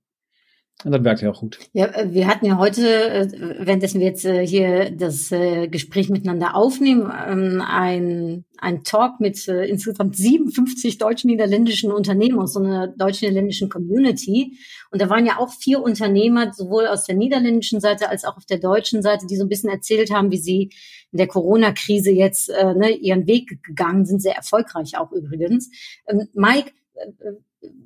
Und 0.84 0.92
das 0.92 1.02
wirkt 1.02 1.22
ja 1.22 1.30
auch 1.30 1.40
gut. 1.40 1.58
Ja, 1.72 1.86
äh, 1.86 2.12
wir 2.12 2.28
hatten 2.28 2.46
ja 2.46 2.56
heute, 2.56 2.82
äh, 2.86 3.28
währenddessen 3.66 3.98
wir 3.98 4.06
jetzt 4.06 4.24
äh, 4.24 4.46
hier 4.46 4.90
das 4.90 5.30
Gespräch 5.30 6.08
miteinander 6.08 6.54
aufnehmen, 6.54 7.12
ähm, 7.26 7.60
ein, 7.66 8.44
ein 8.58 8.84
Talk 8.84 9.18
mit 9.18 9.48
insgesamt 9.48 10.16
57 10.16 10.98
deutsch-niederländischen 10.98 11.90
Unternehmen 11.90 12.38
aus 12.38 12.52
so 12.52 12.60
einer 12.60 12.86
deutsch-niederländischen 12.86 13.68
Community. 13.68 14.56
Und 14.92 15.02
da 15.02 15.10
waren 15.10 15.26
ja 15.26 15.38
auch 15.38 15.50
vier 15.50 15.82
Unternehmer, 15.82 16.52
sowohl 16.52 16.86
aus 16.86 17.04
der 17.04 17.16
niederländischen 17.16 17.80
Seite 17.80 18.08
als 18.08 18.24
auch 18.24 18.36
auf 18.36 18.46
der 18.46 18.58
deutschen 18.58 19.02
Seite, 19.02 19.26
die 19.26 19.36
so 19.36 19.44
ein 19.44 19.48
bisschen 19.48 19.70
erzählt 19.70 20.12
haben, 20.12 20.30
wie 20.30 20.38
sie 20.38 20.70
in 21.10 21.18
der 21.18 21.26
Corona-Krise 21.26 22.10
jetzt 22.10 22.50
ne, 22.50 22.90
ihren 22.90 23.26
Weg 23.26 23.62
gegangen 23.62 24.04
sind, 24.06 24.20
sehr 24.20 24.36
erfolgreich 24.36 24.98
auch 24.98 25.12
übrigens. 25.12 25.70
Ähm, 26.06 26.28
Mike, 26.34 26.72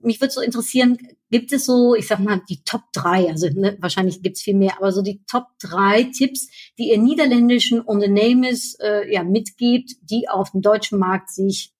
mich 0.02 0.21
würde 0.21 0.33
so 0.33 0.41
interessieren, 0.41 0.99
gibt 1.31 1.52
es 1.52 1.64
so, 1.64 1.95
ich 1.95 2.07
sag 2.07 2.19
mal, 2.21 2.43
die 2.49 2.62
Top 2.64 2.83
drei, 2.93 3.29
also 3.29 3.49
ne, 3.49 3.76
wahrscheinlich 3.81 4.23
gibt 4.23 4.37
es 4.37 4.43
viel 4.43 4.57
mehr, 4.57 4.76
aber 4.76 4.93
so 4.93 5.02
die 5.02 5.23
Top 5.26 5.47
drei 5.61 6.05
Tipps, 6.05 6.49
die 6.79 6.91
ihr 6.91 6.99
niederländischen 6.99 7.81
Unternehmens 7.81 8.76
äh, 8.81 9.12
ja, 9.12 9.23
mitgebt, 9.23 9.93
die 10.02 10.29
auf 10.29 10.50
dem 10.50 10.61
deutschen 10.61 10.99
Markt 10.99 11.31
sich 11.31 11.73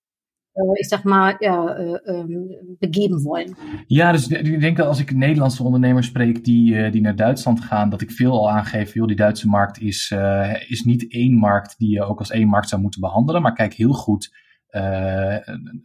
äh, 0.55 0.81
ich 0.81 0.89
sag 0.89 1.05
mal, 1.05 1.37
ja, 1.41 1.77
äh, 1.77 1.99
ähm, 2.07 2.77
begeben 2.79 3.25
wollen. 3.25 3.57
Ja, 3.89 4.13
dus 4.13 4.29
ik 4.29 4.61
denk 4.61 4.77
dat 4.77 4.87
als 4.87 5.01
ik 5.01 5.15
Nederlandse 5.15 5.63
ondernemers 5.63 6.07
spreek 6.07 6.45
die, 6.45 6.75
uh, 6.75 6.93
die 6.93 7.01
naar 7.01 7.17
Duitsland 7.17 7.61
gaan, 7.61 7.91
dat 7.91 8.01
ik 8.01 8.11
veel 8.11 8.33
al 8.33 8.51
aangeef, 8.51 8.95
joh, 8.95 9.07
die 9.07 9.17
Duitse 9.17 9.49
markt 9.49 9.81
is, 9.81 10.11
uh, 10.15 10.71
is 10.71 10.83
niet 10.83 11.13
één 11.13 11.35
markt 11.35 11.79
die 11.79 11.91
je 11.91 12.03
ook 12.03 12.19
als 12.19 12.31
één 12.31 12.49
markt 12.49 12.69
zou 12.69 12.83
moeten 12.83 13.01
behandelen, 13.01 13.43
maar 13.43 13.55
kijk 13.55 13.73
heel 13.73 13.93
goed 13.93 14.31
uh, 14.73 15.37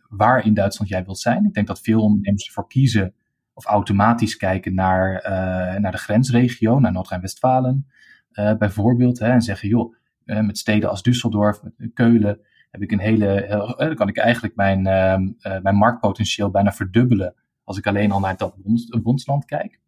waar 0.09 0.45
in 0.45 0.53
Duitsland 0.53 0.91
jij 0.91 1.03
wilt 1.05 1.19
zijn. 1.19 1.45
Ik 1.45 1.53
denk 1.53 1.67
dat 1.67 1.81
veel 1.81 2.01
ondernemers 2.01 2.47
ervoor 2.47 2.67
kiezen 2.67 3.13
of 3.53 3.65
automatisch 3.65 4.37
kijken 4.37 4.73
naar, 4.73 5.13
uh, 5.13 5.79
naar 5.79 5.91
de 5.91 5.97
grensregio, 5.97 6.79
naar 6.79 6.91
Noord-Rijn-Westfalen 6.91 7.87
uh, 8.31 8.53
bijvoorbeeld. 8.53 9.19
Hè, 9.19 9.27
en 9.27 9.41
zeggen, 9.41 9.69
joh, 9.69 9.95
met 10.25 10.57
steden 10.57 10.89
als 10.89 11.01
Düsseldorf, 11.09 11.87
Keulen, 11.93 12.39
heb 12.71 12.81
ik 12.81 12.91
een 12.91 12.99
hele, 12.99 13.45
dan 13.77 13.95
kan 13.95 14.07
ik 14.07 14.17
eigenlijk 14.17 14.55
mijn, 14.55 14.87
ehm, 14.87 15.31
mijn 15.61 15.75
marktpotentieel 15.75 16.49
bijna 16.49 16.71
verdubbelen 16.71 17.33
als 17.63 17.77
ik 17.77 17.87
alleen 17.87 18.11
al 18.11 18.19
naar 18.19 18.37
dat 18.37 18.55
bondsland 19.03 19.45
kijk. 19.45 19.79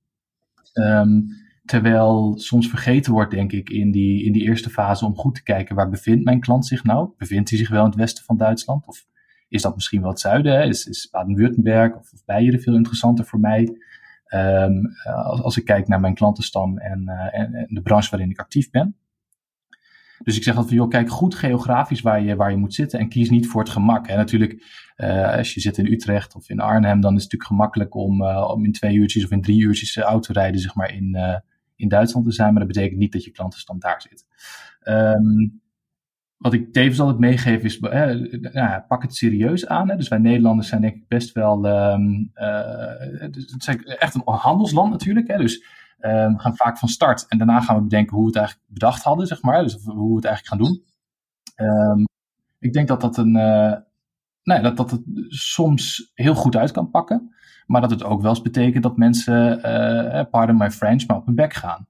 Um, 0.74 1.28
terwijl 1.70 2.34
soms 2.38 2.70
vergeten 2.70 3.14
wordt, 3.14 3.32
denk 3.32 3.52
ik, 3.52 3.70
in 3.70 3.92
die, 3.92 4.24
in 4.24 4.32
die 4.32 4.42
eerste 4.42 4.70
fase 4.70 5.06
om 5.06 5.16
goed 5.16 5.36
te 5.36 5.44
kijken 5.44 5.76
waar 5.76 5.90
bevindt 5.90 6.24
mijn 6.24 6.40
klant 6.40 6.66
zich 6.66 6.84
nou? 6.84 7.10
Bevindt 7.18 7.50
hij 7.50 7.58
zich 7.60 7.70
wel 7.70 7.84
in 7.84 7.90
het 7.90 8.00
westen 8.00 8.24
van 8.24 8.38
Duitsland? 8.38 8.88
Of 8.88 9.06
is 9.50 9.62
dat 9.62 9.76
misschien 9.76 10.02
wel 10.02 10.10
het 10.10 10.20
zuiden? 10.20 10.54
Hè? 10.54 10.64
Is, 10.64 10.86
is 10.86 11.10
Baden-Württemberg 11.12 11.96
of, 11.96 12.14
of 12.14 12.26
Beieren 12.26 12.62
veel 12.62 12.76
interessanter 12.76 13.26
voor 13.26 13.40
mij? 13.40 13.78
Um, 14.34 14.82
als, 15.04 15.42
als 15.42 15.58
ik 15.58 15.66
kijk 15.66 15.88
naar 15.88 16.00
mijn 16.00 16.14
klantenstam 16.14 16.78
en, 16.78 17.04
uh, 17.06 17.40
en, 17.40 17.54
en, 17.54 17.68
de 17.70 17.82
branche 17.82 18.10
waarin 18.10 18.30
ik 18.30 18.40
actief 18.40 18.70
ben. 18.70 18.96
Dus 20.24 20.38
ik 20.38 20.44
zeg 20.44 20.56
altijd 20.56 20.74
van, 20.74 20.84
joh, 20.84 20.90
kijk 20.90 21.10
goed 21.10 21.36
geografisch 21.36 22.02
waar 22.02 22.22
je, 22.22 22.36
waar 22.36 22.52
je 22.52 22.58
moet 22.58 22.74
zitten 22.74 23.00
en 23.00 23.10
kies 23.10 23.30
niet 23.30 23.48
voor 23.48 23.62
het 23.62 23.72
gemak. 23.72 24.08
En 24.08 24.18
natuurlijk, 24.18 24.64
uh, 24.98 25.36
als 25.38 25.54
je 25.54 25.60
zit 25.60 25.78
in 25.78 25.92
Utrecht 25.92 26.36
of 26.36 26.50
in 26.50 26.60
Arnhem, 26.60 27.02
dan 27.02 27.16
is 27.16 27.24
het 27.24 27.32
natuurlijk 27.32 27.44
gemakkelijk 27.44 27.96
om, 27.96 28.22
uh, 28.22 28.50
om 28.54 28.66
in 28.66 28.72
twee 28.72 28.96
uurtjes 28.96 29.24
of 29.24 29.32
in 29.32 29.42
drie 29.42 29.62
uurtjes 29.62 29.98
auto 29.98 30.34
rijden, 30.34 30.62
zeg 30.62 30.76
maar, 30.76 30.94
in, 30.94 31.18
in 31.80 31.88
Duitsland 31.88 32.26
te 32.26 32.32
zijn. 32.32 32.50
Maar 32.54 32.66
dat 32.66 32.74
betekent 32.74 33.00
niet 33.00 33.12
dat 33.12 33.24
je 33.24 33.32
klantenstand 33.32 33.82
daar 33.82 34.02
zit. 34.02 34.26
Um, 34.84 35.62
wat 36.38 36.54
ik 36.54 36.74
tevens 36.74 37.00
altijd 37.00 37.20
meegeef 37.20 37.64
is, 37.64 37.80
eh, 37.80 38.16
nou, 38.54 38.82
pak 38.88 39.02
het 39.02 39.16
serieus 39.16 39.68
aan. 39.68 39.90
Hè. 39.90 39.96
Dus 39.96 40.08
wij 40.08 40.18
Nederlanders 40.18 40.68
zijn 40.68 40.82
denk 40.82 40.96
ik 40.96 41.08
best 41.08 41.32
wel, 41.32 41.66
um, 41.66 42.32
uh, 42.36 42.98
het 43.20 43.86
echt 44.00 44.16
een 44.16 44.22
handelsland 44.26 44.92
natuurlijk. 44.92 45.28
Hè. 45.28 45.38
Dus 45.38 45.64
um, 46.00 46.34
we 46.34 46.40
gaan 46.40 46.56
vaak 46.56 46.78
van 46.78 46.90
start 46.90 47.26
en 47.28 47.38
daarna 47.38 47.62
gaan 47.62 47.76
we 47.76 47.82
bedenken 47.82 48.16
hoe 48.16 48.22
we 48.22 48.30
het 48.30 48.38
eigenlijk 48.38 48.68
bedacht 48.70 49.04
hadden, 49.04 49.28
zeg 49.28 49.42
maar. 49.42 49.64
Dus 49.64 49.74
hoe 49.84 50.10
we 50.10 50.16
het 50.16 50.26
eigenlijk 50.26 50.48
gaan 50.48 50.58
doen. 50.58 50.84
Ik 52.60 52.74
denk 52.74 52.88
dat 52.88 53.02
dat 53.02 53.18
een, 53.18 53.36
uh, 53.36 53.74
nou, 54.44 54.62
dat, 54.62 54.78
dat 54.78 54.92
het 54.92 55.02
soms 55.28 56.12
heel 56.14 56.36
goed 56.36 56.56
uit 56.56 56.72
kan 56.72 56.90
pakken. 56.90 57.36
Maar 57.70 57.82
dat 57.82 57.90
het 57.90 58.04
ook 58.04 58.22
wel 58.22 58.30
eens 58.30 58.42
betekent 58.42 58.84
dat 58.84 58.98
mensen, 58.98 59.58
uh, 59.58 60.24
pardon 60.32 60.58
my 60.58 60.72
French, 60.72 61.08
maar 61.08 61.18
op 61.18 61.26
hun 61.26 61.36
bek 61.36 61.54
gaan. 61.54 61.88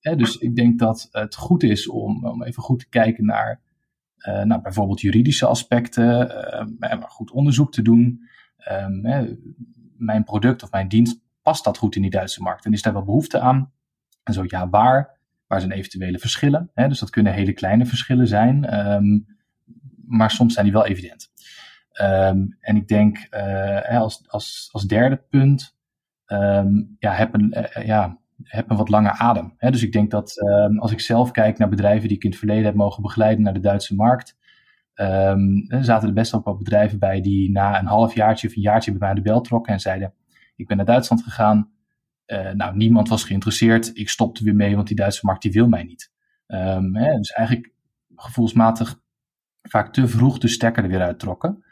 Hè, 0.00 0.16
dus 0.16 0.36
ik 0.36 0.56
denk 0.56 0.78
dat 0.78 1.08
het 1.10 1.34
goed 1.34 1.62
is 1.62 1.88
om, 1.88 2.26
om 2.26 2.42
even 2.42 2.62
goed 2.62 2.78
te 2.78 2.88
kijken 2.88 3.24
naar 3.24 3.60
uh, 4.28 4.62
bijvoorbeeld 4.62 5.00
juridische 5.00 5.46
aspecten, 5.46 6.26
maar 6.78 7.04
goed 7.08 7.30
onderzoek 7.30 7.72
te 7.72 7.82
doen. 7.82 8.28
Hè, 9.02 9.36
mijn 9.96 10.24
product 10.24 10.62
of 10.62 10.70
mijn 10.70 10.88
dienst, 10.88 11.20
past 11.42 11.64
dat 11.64 11.78
goed 11.78 11.96
in 11.96 12.02
die 12.02 12.10
Duitse 12.10 12.42
markt? 12.42 12.64
En 12.64 12.72
is 12.72 12.82
daar 12.82 12.92
wel 12.92 13.04
behoefte 13.04 13.40
aan? 13.40 13.72
En 14.22 14.32
zo 14.32 14.44
ja, 14.46 14.68
waar? 14.68 15.18
Waar 15.46 15.60
zijn 15.60 15.72
eventuele 15.72 16.18
verschillen? 16.18 16.70
Dus 16.74 16.98
dat 16.98 17.10
kunnen 17.10 17.32
hele 17.32 17.52
kleine 17.52 17.86
verschillen 17.86 18.28
zijn, 18.28 18.88
um, 18.88 19.26
maar 20.06 20.30
soms 20.30 20.52
zijn 20.52 20.64
die 20.64 20.74
wel 20.74 20.86
evident. 20.86 21.30
Um, 22.00 22.56
en 22.60 22.76
ik 22.76 22.88
denk 22.88 23.26
uh, 23.30 24.00
als, 24.00 24.24
als, 24.26 24.68
als 24.72 24.86
derde 24.86 25.16
punt, 25.16 25.76
um, 26.26 26.96
ja, 26.98 27.12
heb 27.12 27.34
een, 27.34 27.54
uh, 27.56 27.86
ja, 27.86 28.18
heb 28.42 28.70
een 28.70 28.76
wat 28.76 28.88
lange 28.88 29.10
adem. 29.10 29.54
Hè? 29.56 29.70
Dus 29.70 29.82
ik 29.82 29.92
denk 29.92 30.10
dat 30.10 30.42
um, 30.42 30.78
als 30.78 30.92
ik 30.92 31.00
zelf 31.00 31.30
kijk 31.30 31.58
naar 31.58 31.68
bedrijven 31.68 32.08
die 32.08 32.16
ik 32.16 32.24
in 32.24 32.30
het 32.30 32.38
verleden 32.38 32.64
heb 32.64 32.74
mogen 32.74 33.02
begeleiden 33.02 33.44
naar 33.44 33.52
de 33.52 33.60
Duitse 33.60 33.94
markt, 33.94 34.38
er 34.94 35.84
zaten 35.84 36.08
er 36.08 36.14
best 36.14 36.32
wel 36.32 36.42
wat 36.42 36.58
bedrijven 36.58 36.98
bij 36.98 37.20
die 37.20 37.50
na 37.50 37.78
een 37.78 37.86
half 37.86 38.14
jaartje 38.14 38.48
of 38.48 38.56
een 38.56 38.62
jaartje 38.62 38.90
bij 38.90 39.00
mij 39.00 39.14
de 39.14 39.22
bel 39.22 39.40
trokken 39.40 39.72
en 39.72 39.80
zeiden: 39.80 40.14
Ik 40.56 40.66
ben 40.66 40.76
naar 40.76 40.86
Duitsland 40.86 41.22
gegaan. 41.22 41.70
Nou, 42.54 42.76
niemand 42.76 43.08
was 43.08 43.24
geïnteresseerd. 43.24 43.90
Ik 43.96 44.08
stopte 44.08 44.44
weer 44.44 44.54
mee, 44.54 44.74
want 44.74 44.86
die 44.86 44.96
Duitse 44.96 45.26
markt 45.26 45.42
die 45.42 45.52
wil 45.52 45.68
mij 45.68 45.82
niet. 45.82 46.10
Hè? 46.46 47.16
Dus 47.16 47.30
eigenlijk 47.30 47.72
gevoelsmatig 48.16 49.00
vaak 49.62 49.92
te 49.92 50.08
vroeg 50.08 50.38
de 50.38 50.48
stekker 50.48 50.82
er 50.82 50.90
weer 50.90 51.02
uittrokken. 51.02 51.64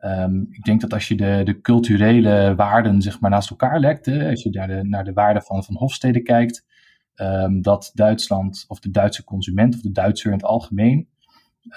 Um, 0.00 0.48
ik 0.50 0.64
denk 0.64 0.80
dat 0.80 0.92
als 0.92 1.08
je 1.08 1.14
de, 1.14 1.40
de 1.44 1.60
culturele 1.60 2.54
waarden 2.56 3.02
zeg 3.02 3.20
maar, 3.20 3.30
naast 3.30 3.50
elkaar 3.50 3.80
legt, 3.80 4.08
als 4.08 4.42
je 4.42 4.50
naar 4.50 4.66
de, 4.66 4.84
naar 4.84 5.04
de 5.04 5.12
waarden 5.12 5.42
van, 5.42 5.64
van 5.64 5.76
Hofstede 5.76 6.22
kijkt, 6.22 6.66
um, 7.14 7.62
dat 7.62 7.90
Duitsland 7.94 8.64
of 8.68 8.80
de 8.80 8.90
Duitse 8.90 9.24
consument 9.24 9.74
of 9.74 9.80
de 9.80 9.92
Duitser 9.92 10.30
in 10.30 10.36
het 10.36 10.46
algemeen 10.46 11.08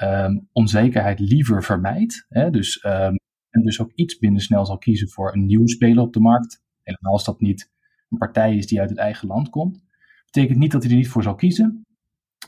um, 0.02 0.48
onzekerheid 0.52 1.20
liever 1.20 1.64
vermijdt. 1.64 2.26
Hè, 2.30 2.50
dus, 2.50 2.80
en 2.80 3.62
dus 3.64 3.82
ook 3.82 3.92
iets 3.96 4.20
minder 4.20 4.42
snel 4.42 4.66
zal 4.66 4.78
kiezen 4.78 5.10
voor 5.10 5.34
een 5.34 5.46
nieuwe 5.46 5.70
speler 5.70 6.04
op 6.04 6.14
de 6.14 6.20
markt. 6.20 6.64
Helemaal 6.84 7.14
als 7.14 7.26
dat 7.26 7.40
niet 7.40 7.72
een 8.10 8.18
partij 8.18 8.56
is 8.56 8.68
die 8.68 8.80
uit 8.80 8.90
het 8.90 9.00
eigen 9.00 9.28
land 9.28 9.50
komt. 9.50 9.84
Betekent 10.26 10.58
niet 10.58 10.72
dat 10.72 10.84
hij 10.84 10.92
er 10.92 10.98
niet 10.98 11.10
voor 11.10 11.24
zal 11.24 11.36
kiezen. 11.36 11.86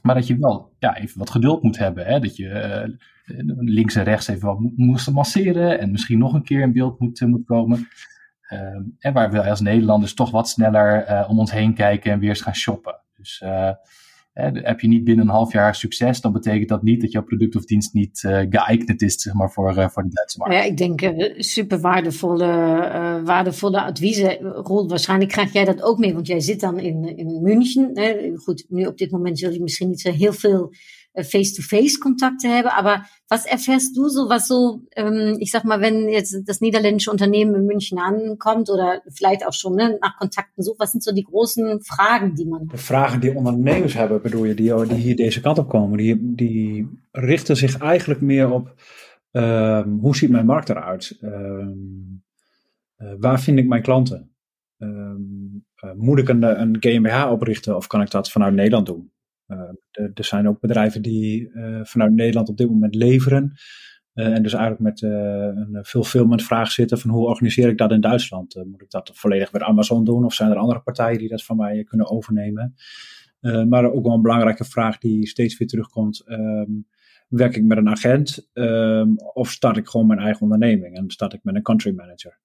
Maar 0.01 0.15
dat 0.15 0.27
je 0.27 0.37
wel 0.37 0.75
ja, 0.79 0.97
even 0.97 1.19
wat 1.19 1.29
geduld 1.29 1.63
moet 1.63 1.77
hebben. 1.77 2.05
Hè? 2.05 2.19
Dat 2.19 2.35
je 2.35 2.47
uh, 3.25 3.45
links 3.57 3.95
en 3.95 4.03
rechts 4.03 4.27
even 4.27 4.47
wat 4.47 4.59
moest 4.75 5.11
masseren. 5.11 5.79
En 5.79 5.91
misschien 5.91 6.19
nog 6.19 6.33
een 6.33 6.43
keer 6.43 6.61
in 6.61 6.73
beeld 6.73 6.99
moet, 6.99 7.19
uh, 7.19 7.29
moet 7.29 7.45
komen. 7.45 7.87
Uh, 8.53 8.59
en 8.99 9.13
waar 9.13 9.31
we 9.31 9.49
als 9.49 9.61
Nederlanders 9.61 10.13
toch 10.13 10.31
wat 10.31 10.49
sneller 10.49 11.25
om 11.27 11.39
ons 11.39 11.51
heen 11.51 11.73
kijken 11.73 12.11
en 12.11 12.19
weer 12.19 12.29
eens 12.29 12.41
gaan 12.41 12.55
shoppen. 12.55 12.99
Dus 13.15 13.43
heb 14.33 14.79
je 14.79 14.87
niet 14.87 15.03
binnen 15.03 15.25
een 15.25 15.31
half 15.31 15.53
jaar 15.53 15.75
succes, 15.75 16.21
dan 16.21 16.31
betekent 16.31 16.69
dat 16.69 16.83
niet 16.83 17.01
dat 17.01 17.11
jouw 17.11 17.23
product 17.23 17.55
of 17.55 17.65
dienst 17.65 17.93
niet 17.93 18.23
uh, 18.25 18.39
geëignet 18.49 19.01
is 19.01 19.21
zeg 19.21 19.33
maar, 19.33 19.51
voor, 19.51 19.77
uh, 19.77 19.89
voor 19.89 20.03
de 20.03 20.09
Duitse 20.09 20.37
markt. 20.37 20.53
Ja, 20.53 20.63
ik 20.63 20.77
denk 20.77 21.01
uh, 21.01 21.33
super 21.37 21.79
waardevolle, 21.79 22.45
waardevolle 23.25 23.81
adviezen. 23.81 24.37
Roel, 24.39 24.87
waarschijnlijk 24.87 25.31
krijg 25.31 25.53
jij 25.53 25.65
dat 25.65 25.81
ook 25.81 25.97
mee, 25.97 26.13
want 26.13 26.27
jij 26.27 26.39
zit 26.39 26.59
dan 26.59 26.79
in, 26.79 27.17
in 27.17 27.41
München. 27.41 27.89
Hè? 27.93 28.31
Goed, 28.35 28.65
nu 28.69 28.85
op 28.85 28.97
dit 28.97 29.11
moment 29.11 29.39
zul 29.39 29.51
je 29.51 29.61
misschien 29.61 29.89
niet 29.89 30.01
zo 30.01 30.11
heel 30.11 30.33
veel 30.33 30.73
face-to-face 31.15 31.99
Kontakte 31.99 32.47
hebben. 32.47 32.71
Aber 32.71 33.03
was 33.29 33.45
erfährst 33.45 33.95
du 33.97 34.07
so, 34.07 34.29
was 34.29 34.47
so, 34.47 34.81
ähm, 34.95 35.37
ich 35.39 35.51
sag 35.51 35.63
mal, 35.63 35.81
wenn 35.81 36.09
jetzt 36.09 36.35
das 36.45 36.61
niederländische 36.61 37.11
Unternehmen 37.11 37.55
in 37.55 37.65
München 37.65 37.99
ankommt 37.99 38.69
oder 38.69 39.01
vielleicht 39.09 39.45
auch 39.45 39.53
schon 39.53 39.75
ne, 39.75 39.97
nach 40.01 40.17
Kontakten 40.17 40.63
sucht, 40.63 40.79
was 40.79 40.91
sind 40.91 41.03
so 41.03 41.13
die 41.13 41.23
großen 41.23 41.81
Vragen 41.81 42.35
die 42.35 42.45
man 42.45 42.67
De 42.67 42.77
vragen 42.77 43.21
die 43.21 43.35
ondernemers 43.35 43.93
hebben, 43.93 44.21
bedoel 44.21 44.45
je, 44.45 44.53
die, 44.53 44.73
die 44.87 44.97
hier 44.97 45.15
deze 45.15 45.41
kant 45.41 45.57
op 45.57 45.69
komen, 45.69 45.97
die, 45.97 46.35
die 46.35 46.87
richten 47.11 47.55
zich 47.55 47.77
eigenlijk 47.77 48.21
meer 48.21 48.51
op 48.51 48.73
um, 49.31 49.99
hoe 49.99 50.15
ziet 50.15 50.29
mijn 50.29 50.45
markt 50.45 50.69
eruit? 50.69 51.17
Um, 51.21 52.23
waar 53.19 53.39
vind 53.39 53.59
ik 53.59 53.67
mijn 53.67 53.81
klanten? 53.81 54.35
Um, 54.77 55.65
uh, 55.83 55.91
moet 55.93 56.19
ik 56.19 56.29
een, 56.29 56.61
een 56.61 56.77
GmbH 56.79 57.31
oprichten 57.31 57.75
of 57.75 57.87
kan 57.87 58.01
ik 58.01 58.11
dat 58.11 58.31
vanuit 58.31 58.53
Nederland 58.53 58.85
doen? 58.85 59.10
Uh, 59.51 60.09
er 60.13 60.23
zijn 60.23 60.47
ook 60.47 60.59
bedrijven 60.59 61.01
die 61.01 61.49
uh, 61.53 61.79
vanuit 61.83 62.11
Nederland 62.11 62.49
op 62.49 62.57
dit 62.57 62.69
moment 62.69 62.95
leveren. 62.95 63.53
Uh, 64.13 64.25
en 64.25 64.43
dus 64.43 64.53
eigenlijk 64.53 64.83
met 64.83 65.01
een 65.01 65.79
fulfillment 65.83 66.43
vraag 66.43 66.71
zitten 66.71 66.99
van 66.99 67.09
hoe 67.09 67.27
organiseer 67.27 67.69
ik 67.69 67.77
dat 67.77 67.91
in 67.91 68.01
Duitsland? 68.01 68.55
moet 68.65 68.81
ik 68.81 68.89
dat 68.89 69.11
volledig 69.13 69.51
met 69.51 69.61
Amazon 69.61 70.05
doen 70.05 70.25
of 70.25 70.33
zijn 70.33 70.51
er 70.51 70.57
andere 70.57 70.79
partijen 70.79 71.19
die 71.19 71.29
dat 71.29 71.43
van 71.43 71.57
mij 71.57 71.83
kunnen 71.83 72.09
overnemen? 72.09 72.75
maar 73.69 73.91
ook 73.91 74.05
wel 74.05 74.15
een 74.15 74.21
belangrijke 74.21 74.63
vraag 74.63 74.97
die 74.97 75.27
steeds 75.27 75.57
weer 75.57 75.67
terugkomt. 75.67 76.23
Um, 76.25 76.87
werk 77.27 77.55
ik 77.55 77.63
met 77.63 77.77
een 77.77 77.89
agent 77.89 78.49
um, 78.53 79.17
of 79.17 79.49
start 79.49 79.77
ik 79.77 79.87
gewoon 79.87 80.07
mijn 80.07 80.19
eigen 80.19 80.41
onderneming 80.41 80.95
en 80.95 81.09
start 81.09 81.33
ik 81.33 81.43
met 81.43 81.55
een 81.55 81.61
country 81.61 81.93
manager? 81.95 82.39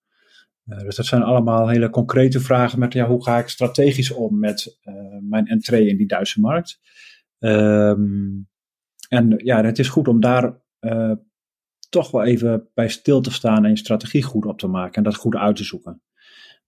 Uh, 0.66 0.78
dus 0.78 0.96
dat 0.96 1.06
zijn 1.06 1.22
allemaal 1.22 1.68
hele 1.68 1.90
concrete 1.90 2.40
vragen 2.40 2.78
met 2.78 2.92
ja, 2.92 3.06
hoe 3.06 3.24
ga 3.24 3.38
ik 3.38 3.48
strategisch 3.48 4.12
om 4.12 4.38
met 4.38 4.78
uh, 4.84 4.94
mijn 5.20 5.46
entree 5.46 5.88
in 5.88 5.96
die 5.96 6.06
Duitse 6.06 6.40
markt. 6.40 6.80
Um, 7.38 8.48
en 9.08 9.34
ja, 9.36 9.64
het 9.64 9.78
is 9.78 9.88
goed 9.88 10.08
om 10.08 10.20
daar 10.20 10.60
uh, 10.80 11.12
toch 11.88 12.10
wel 12.10 12.24
even 12.24 12.68
bij 12.74 12.88
stil 12.88 13.20
te 13.20 13.32
staan 13.32 13.64
en 13.64 13.70
je 13.70 13.76
strategie 13.76 14.22
goed 14.22 14.46
op 14.46 14.58
te 14.58 14.66
maken 14.66 14.94
en 14.94 15.02
dat 15.02 15.14
goed 15.16 15.34
uit 15.34 15.56
te 15.56 15.64
zoeken. 15.64 16.00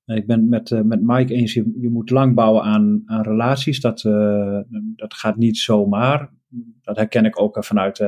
Ik 0.04 0.26
ben 0.26 0.48
met, 0.48 0.84
met 0.84 1.02
Mike 1.02 1.34
eens, 1.34 1.52
je, 1.52 1.76
je 1.80 1.90
moet 1.90 2.10
lang 2.10 2.34
bouwen 2.34 2.62
aan, 2.62 3.02
aan 3.06 3.22
relaties. 3.22 3.80
Dat, 3.80 4.00
dat 4.96 5.14
gaat 5.14 5.36
niet 5.36 5.58
zomaar. 5.58 6.30
Dat 6.82 6.96
herken 6.96 7.24
ik 7.24 7.40
ook 7.40 7.64
vanuit 7.64 7.98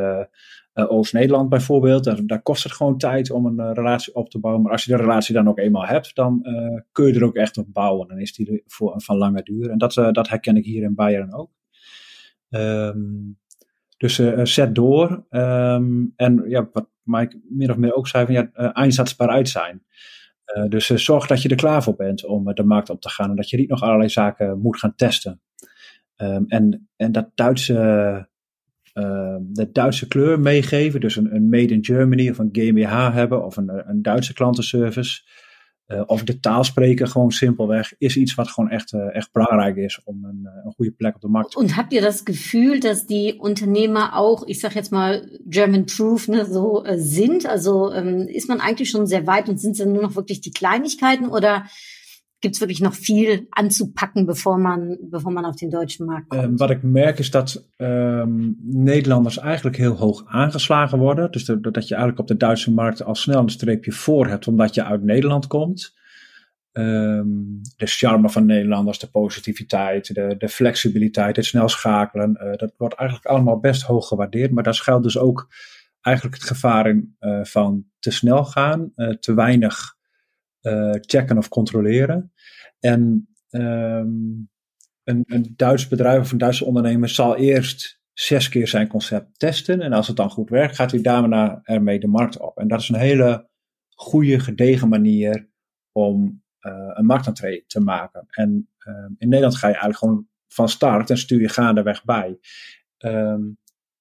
uh, 0.81 0.93
Oost-Nederland 0.93 1.49
bijvoorbeeld. 1.49 2.29
Daar, 2.29 2.43
kost 2.43 2.63
het 2.63 2.73
gewoon 2.73 2.99
tijd 2.99 3.31
om 3.31 3.47
een 3.47 3.67
uh, 3.67 3.71
relatie 3.73 4.15
op 4.15 4.31
te 4.31 4.39
bouwen. 4.39 4.63
Maar 4.63 4.73
als 4.73 4.85
je 4.85 4.91
de 4.91 5.03
relatie 5.03 5.35
dan 5.35 5.49
ook 5.49 5.59
eenmaal 5.59 5.87
hebt, 5.87 6.15
dan 6.15 6.39
uh, 6.43 6.81
kun 6.93 7.07
je 7.07 7.15
er 7.15 7.25
ook 7.25 7.35
echt 7.37 7.59
op 7.59 7.67
bouwen. 7.73 8.09
Dan 8.09 8.19
is 8.19 8.33
die 8.33 8.63
voor, 8.67 8.95
van 8.97 9.17
lange 9.17 9.43
duur. 9.43 9.71
En 9.71 9.79
dat, 9.79 9.95
dat 9.95 10.29
herken 10.29 10.57
ik 10.57 10.65
hier 10.65 10.83
in 10.83 10.95
Bayern 10.95 11.35
ook. 11.35 11.51
Um, 12.49 13.39
dus 13.97 14.15
zet 14.43 14.75
door. 14.75 15.25
Um, 15.31 16.13
en 16.17 16.45
ja, 16.47 16.69
wat 16.73 16.89
Mike 17.03 17.41
meer 17.49 17.71
of 17.71 17.77
meer 17.77 17.95
ook 17.95 18.09
zei, 18.09 18.25
van 18.25 18.35
ja, 18.35 18.73
einsatzbaar 18.73 19.47
zijn. 19.47 19.83
dus 20.69 20.87
zorg 20.87 21.27
dat 21.27 21.43
je 21.43 21.49
er 21.49 21.57
klaar 21.57 21.83
voor 21.83 21.95
bent 21.95 22.25
om 22.25 22.55
de 22.55 22.65
markt 22.65 22.91
op 22.91 23.01
te 23.01 23.09
gaan. 23.09 23.31
En 23.31 23.37
dat 23.37 23.51
je 23.51 23.57
niet 23.57 23.69
nog 23.69 23.83
allerlei 23.83 24.09
zaken 24.09 24.61
moet 24.61 24.79
gaan 24.79 24.95
testen. 24.95 25.41
Um, 26.17 26.45
en, 26.49 26.89
en 26.97 27.13
dat 27.13 27.31
Duitse 27.35 28.29
uh, 28.95 29.37
de 29.41 29.69
Duitse 29.73 30.09
kleur 30.09 30.41
meegeven. 30.41 31.01
Dus 31.01 31.17
een, 31.17 31.35
een 31.35 31.49
Made 31.49 31.75
in 31.75 31.85
Germany 31.85 32.31
of 32.31 32.39
een 32.39 32.49
GmbH 32.53 33.13
hebben 33.13 33.45
of 33.45 33.57
een, 33.57 33.89
een 33.89 34.03
Duitse 34.03 34.33
klantenservice. 34.33 35.23
uh, 35.91 36.03
of 36.07 36.23
de 36.23 36.41
taal 36.41 36.65
spreken 36.65 37.09
gewoon 37.09 37.31
simpelweg, 37.31 37.93
is 37.99 38.17
iets 38.17 38.35
wat 38.35 38.49
gewoon 38.49 38.71
echt, 38.71 38.93
uh, 38.93 39.15
echt 39.17 39.33
belangrijk 39.33 39.77
is 39.77 40.01
om 40.05 40.25
een, 40.25 40.41
uh, 40.43 40.51
een 40.65 40.73
goede 40.73 40.91
plek 40.91 41.15
op 41.15 41.21
de 41.21 41.29
markt 41.29 41.51
te 41.51 41.59
Und 41.59 41.77
habt 41.77 41.93
ihr 41.93 42.03
das 42.03 42.25
Gefühl, 42.25 42.81
dass 42.81 43.07
die 43.07 43.35
Unternehmer 43.39 44.17
auch, 44.17 44.47
ich 44.47 44.61
sag 44.61 44.75
jetzt 44.75 44.93
mal, 44.93 45.29
German-proof 45.47 46.29
ne, 46.29 46.45
so 46.45 46.85
sind? 46.97 47.47
Also 47.47 47.93
ähm, 47.93 48.29
ist 48.29 48.49
man 48.49 48.61
eigentlich 48.61 48.91
schon 48.91 49.07
sehr 49.07 49.27
weit 49.27 49.47
sind 49.47 49.73
es 49.73 49.79
dann 49.79 49.93
nur 49.93 50.03
noch 50.03 50.15
wirklich 50.15 50.41
die 50.41 50.53
Kleinigkeiten 50.53 51.29
oder 51.29 51.65
gibt 52.41 52.55
es 52.55 52.61
wirklich 52.61 52.81
noch 52.81 52.95
viel 52.95 53.47
anzupacken, 53.51 54.27
bevor 54.27 54.59
man, 54.59 54.99
bevor 55.11 55.33
man 55.33 55.45
auf 55.45 55.57
den 55.57 55.71
deutschen 55.71 56.07
Markt 56.07 56.29
kommt? 56.29 56.45
Um, 56.45 56.59
wat 56.59 56.71
ik 56.71 56.83
merk 56.83 57.19
is 57.19 57.31
dat 57.31 57.69
um, 57.77 58.57
Nederlanders 58.63 59.39
eigenlijk 59.39 59.77
heel 59.77 59.97
hoog 59.97 60.25
aangeslagen 60.27 60.99
worden. 60.99 61.31
Dus 61.31 61.45
dat 61.45 61.89
je 61.89 61.95
eigenlijk 61.95 62.19
op 62.19 62.27
de 62.27 62.37
Duitse 62.37 62.73
markt 62.73 63.03
al 63.03 63.15
snel 63.15 63.41
een 63.41 63.49
streepje 63.49 63.93
voor 63.93 64.27
hebt, 64.27 64.47
omdat 64.47 64.75
je 64.75 64.85
uit 64.85 65.03
Nederland 65.03 65.47
komt. 65.47 65.99
Um, 66.73 67.61
de 67.77 67.87
charme 67.87 68.31
van 68.31 68.47
Nederlanders, 68.47 68.99
de 68.99 69.11
positiviteit, 69.11 70.15
de, 70.15 70.35
de 70.39 70.49
flexibiliteit, 70.49 71.37
het 71.37 71.45
snel 71.45 71.69
schakelen. 71.69 72.39
Uh, 72.43 72.57
dat 72.57 72.73
wordt 72.77 72.95
eigenlijk 72.95 73.29
allemaal 73.29 73.61
best 73.61 73.83
hoog 73.83 74.09
gewaardeerd. 74.09 74.51
Maar 74.51 74.63
daar 74.63 74.75
schuilt 74.75 75.03
dus 75.03 75.19
ook 75.19 75.49
eigenlijk 76.01 76.37
het 76.37 76.47
gevaar 76.47 76.89
in 76.89 77.17
uh, 77.21 77.45
van 77.45 77.85
te 77.99 78.11
snel 78.11 78.45
gaan, 78.45 78.93
uh, 78.97 79.11
te 79.11 79.35
weinig 79.35 79.99
checken 81.01 81.39
of 81.39 81.49
controleren. 81.49 82.33
En 82.81 83.29
um, 83.51 84.49
een, 85.05 85.23
een 85.27 85.53
Duits 85.57 85.89
bedrijf 85.89 86.21
of 86.21 86.33
een 86.33 86.39
Duitse 86.39 86.65
ondernemer 86.65 87.09
zal 87.09 87.37
eerst 87.37 88.01
zes 88.13 88.49
keer 88.49 88.69
zijn 88.69 88.89
concept 88.89 89.39
testen. 89.39 89.81
En 89.81 89.93
als 89.93 90.07
het 90.07 90.17
dan 90.17 90.31
goed 90.31 90.51
werkt, 90.51 90.75
gaat 90.75 90.91
hij 90.91 91.01
daarna 91.01 91.61
ermee 91.63 92.01
de 92.01 92.07
markt 92.07 92.39
op. 92.39 92.59
En 92.59 92.69
dat 92.69 92.81
is 92.81 92.89
een 92.89 92.99
hele 92.99 93.49
goede, 93.89 94.41
gedegen 94.41 94.89
manier 94.89 95.49
om 95.93 96.43
uh, 96.61 96.73
een 96.87 97.07
marktentree 97.07 97.65
te 97.67 97.81
maken. 97.81 98.27
En 98.31 98.69
uh, 98.89 98.95
in 99.19 99.29
Nederland 99.29 99.57
ga 99.57 99.67
je 99.67 99.73
eigenlijk 99.73 100.03
gewoon 100.03 100.29
van 100.49 100.69
start 100.69 101.11
en 101.11 101.19
stuur 101.19 101.41
je 101.41 101.49
gaandeweg 101.49 102.05
bij. 102.05 102.39
Um, 102.99 103.59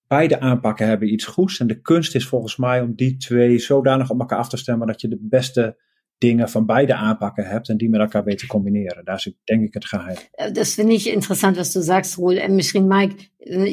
beide 0.07 0.39
aanpakken 0.39 0.87
hebben 0.87 1.13
iets 1.13 1.25
goeds. 1.25 1.59
En 1.59 1.67
de 1.67 1.81
kunst 1.81 2.15
is 2.15 2.27
volgens 2.27 2.57
mij 2.57 2.81
om 2.81 2.95
die 2.95 3.17
twee 3.17 3.59
zodanig 3.59 4.09
op 4.09 4.19
elkaar 4.19 4.39
af 4.39 4.49
te 4.49 4.57
stemmen 4.57 4.87
dat 4.87 5.01
je 5.01 5.07
de 5.07 5.19
beste 5.21 5.77
dingen 6.19 6.49
van 6.49 6.65
beide 6.65 6.95
aanpakken 6.95 7.45
hebt 7.45 7.69
en 7.69 7.77
die 7.77 7.89
met 7.89 7.99
elkaar 7.99 8.23
weet 8.23 8.37
te 8.37 8.47
combineren. 8.47 9.05
Daar 9.05 9.19
zit 9.19 9.35
denk 9.43 9.63
ik 9.63 9.73
het 9.73 9.85
geheim. 9.85 10.17
Das 10.53 10.73
finde 10.73 10.93
ich 10.93 11.05
interessant, 11.05 11.55
was 11.55 11.71
du 11.71 11.81
sagst, 11.81 12.15
Roel. 12.15 12.37
En 12.37 12.55
misschien 12.55 12.87
Mike, 12.87 13.15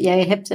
jij 0.01 0.25
hebt 0.25 0.51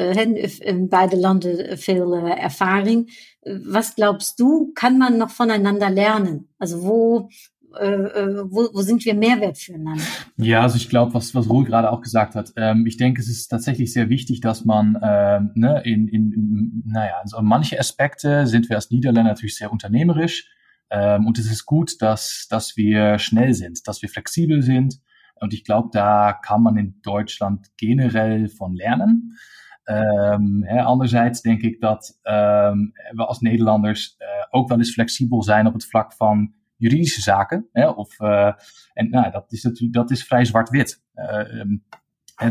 in 0.60 0.90
beide 0.90 1.18
landen 1.18 1.78
veel 1.78 2.14
ervaring. 2.28 3.30
Was 3.64 3.94
glaubst 3.94 4.38
du, 4.40 4.70
kann 4.74 4.98
man 4.98 5.18
noch 5.18 5.32
voneinander 5.32 5.92
lernen? 5.92 6.48
Also 6.58 6.82
wo 6.82 7.30
wo, 7.72 8.70
wo 8.74 8.82
sind 8.82 9.06
wir 9.06 9.14
Mehrwert 9.14 9.58
füreinander? 9.58 10.04
Ja, 10.38 10.62
also 10.62 10.76
ich 10.76 10.90
glaube, 10.90 11.14
was, 11.14 11.34
was 11.34 11.50
Ruhl 11.50 11.64
gerade 11.64 11.90
auch 11.90 12.02
gesagt 12.02 12.36
hat, 12.36 12.52
ähm, 12.58 12.86
ich 12.86 12.98
denke, 12.98 13.22
es 13.22 13.30
ist 13.30 13.48
tatsächlich 13.48 13.94
sehr 13.94 14.10
wichtig, 14.10 14.42
dass 14.42 14.66
man 14.66 14.98
ähm, 15.02 15.52
ne, 15.56 15.82
in, 15.86 16.08
in, 16.08 16.34
in, 16.34 16.84
naja, 16.86 17.14
also 17.22 17.42
manche 17.42 17.80
Aspekte 17.80 18.46
sind 18.48 18.70
wir 18.70 18.76
als 18.76 18.92
Niederländer 18.92 19.32
natürlich 19.32 19.56
sehr 19.56 19.72
unternehmerisch. 19.72 20.50
Ähm, 20.92 21.26
und 21.26 21.40
es 21.40 21.50
ist 21.50 21.66
gut, 21.66 22.02
dass, 22.02 22.48
dass 22.50 22.76
wir 22.76 23.18
schnell 23.18 23.54
sind, 23.54 23.88
dass 23.88 24.02
wir 24.02 24.10
flexibel 24.10 24.62
sind. 24.62 25.00
Und 25.36 25.54
ich 25.54 25.64
glaube, 25.64 25.90
da 25.92 26.34
kann 26.34 26.62
man 26.62 26.78
in 26.78 27.00
Deutschland 27.02 27.72
generell 27.78 28.48
von 28.50 28.76
lernen. 28.76 29.38
Hè, 29.84 30.84
anderzijds 30.84 31.42
denk 31.42 31.62
ik 31.62 31.82
dat 31.82 32.20
um, 32.24 32.94
we 33.12 33.26
als 33.26 33.40
Nederlanders 33.40 34.16
uh, 34.20 34.28
ook 34.50 34.70
wel 34.70 34.78
eens 34.78 34.94
flexibel 34.94 35.44
zijn 35.44 35.68
op 35.68 35.74
het 35.74 35.86
vlak 35.86 36.14
van 36.14 36.54
juridische 36.76 37.22
zaken. 37.22 37.70
Hè, 37.72 37.88
of, 37.88 38.20
uh, 38.20 38.54
en 38.94 39.10
nou, 39.10 39.32
dat 39.32 39.52
is 39.52 39.64
natuurlijk 39.64 39.94
dat 39.94 40.12
is 40.12 40.24
vrij 40.24 40.46
zwart-wit. 40.46 41.04
Um, 41.50 41.84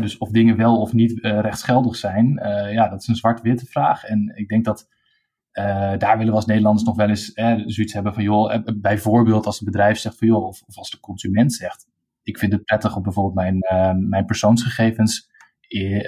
dus 0.01 0.17
of 0.17 0.29
dingen 0.29 0.57
wel 0.57 0.81
of 0.81 0.93
niet 0.93 1.19
rechtsgeldig 1.21 1.95
zijn, 1.95 2.39
ja, 2.71 2.87
dat 2.87 3.01
is 3.01 3.07
een 3.07 3.15
zwart-witte 3.15 3.65
vraag. 3.65 4.03
En 4.03 4.31
ik 4.35 4.47
denk 4.47 4.65
dat 4.65 4.87
uh, 5.53 5.97
daar 5.97 6.17
willen 6.17 6.31
we 6.31 6.37
als 6.37 6.45
Nederlanders 6.45 6.85
nog 6.85 6.95
wel 6.95 7.09
eens 7.09 7.33
eh, 7.33 7.53
zoiets 7.65 7.93
hebben 7.93 8.13
van, 8.13 8.23
joh, 8.23 8.63
bijvoorbeeld 8.75 9.45
als 9.45 9.59
een 9.59 9.65
bedrijf 9.65 9.97
zegt 9.97 10.17
van, 10.17 10.27
joh, 10.27 10.45
of, 10.45 10.61
als 10.73 10.89
de 10.89 10.99
consument 10.99 11.53
zegt, 11.53 11.87
ik 12.23 12.37
vind 12.37 12.51
het 12.51 12.63
prettig 12.63 12.95
om 12.95 13.03
bijvoorbeeld 13.03 13.35
mijn, 13.35 13.55
uh, 13.55 14.09
mijn 14.09 14.25
persoonsgegevens 14.25 15.29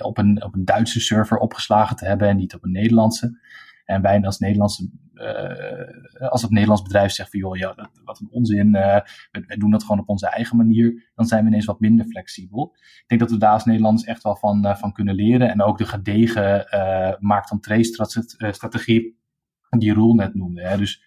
op 0.02 0.18
een, 0.18 0.44
op 0.44 0.54
een 0.54 0.66
Duitse 0.66 1.00
server 1.00 1.38
opgeslagen 1.38 1.96
te 1.96 2.06
hebben 2.06 2.28
en 2.28 2.38
niet 2.38 2.54
op 2.54 2.64
een 2.64 2.72
Nederlandse. 2.72 3.40
En 3.86 4.02
wij 4.02 4.22
als 4.22 4.40
Nederlandse, 4.40 4.90
uh, 5.14 6.30
als 6.30 6.42
het 6.42 6.52
Nederlands 6.52 6.82
bedrijf 6.82 7.12
zegt 7.12 7.30
van, 7.30 7.40
joh, 7.40 7.56
ja, 7.56 7.90
wat 8.04 8.20
een 8.20 8.32
onzin, 8.32 8.72
we, 8.72 9.08
we, 9.32 9.58
doen 9.58 9.72
dat 9.72 9.82
gewoon 9.82 10.00
op 10.00 10.10
onze 10.10 10.28
eigen 10.28 10.58
manier, 10.58 11.12
dan 11.16 11.26
zijn 11.26 11.44
we 11.44 11.50
ineens 11.50 11.66
wat 11.66 11.80
minder 11.80 12.06
flexibel. 12.06 12.76
Ik 12.76 13.04
denk 13.08 13.22
dat 13.22 13.32
we 13.32 13.38
daar 13.38 13.54
als 13.54 13.66
Nederlanders 13.66 14.06
echt 14.06 14.24
wel 14.24 14.36
van, 14.36 14.78
van 14.78 14.94
kunnen 14.94 15.16
leren. 15.16 15.50
En 15.50 15.62
ook 15.62 15.78
de 15.78 15.86
gedegen 15.86 16.68
markt-on-trace-strategie 17.20 19.22
die 19.80 19.94
Roel 19.94 20.14
net 20.14 20.34
noemde. 20.34 20.62
Hè. 20.62 20.78
Dus 20.78 21.04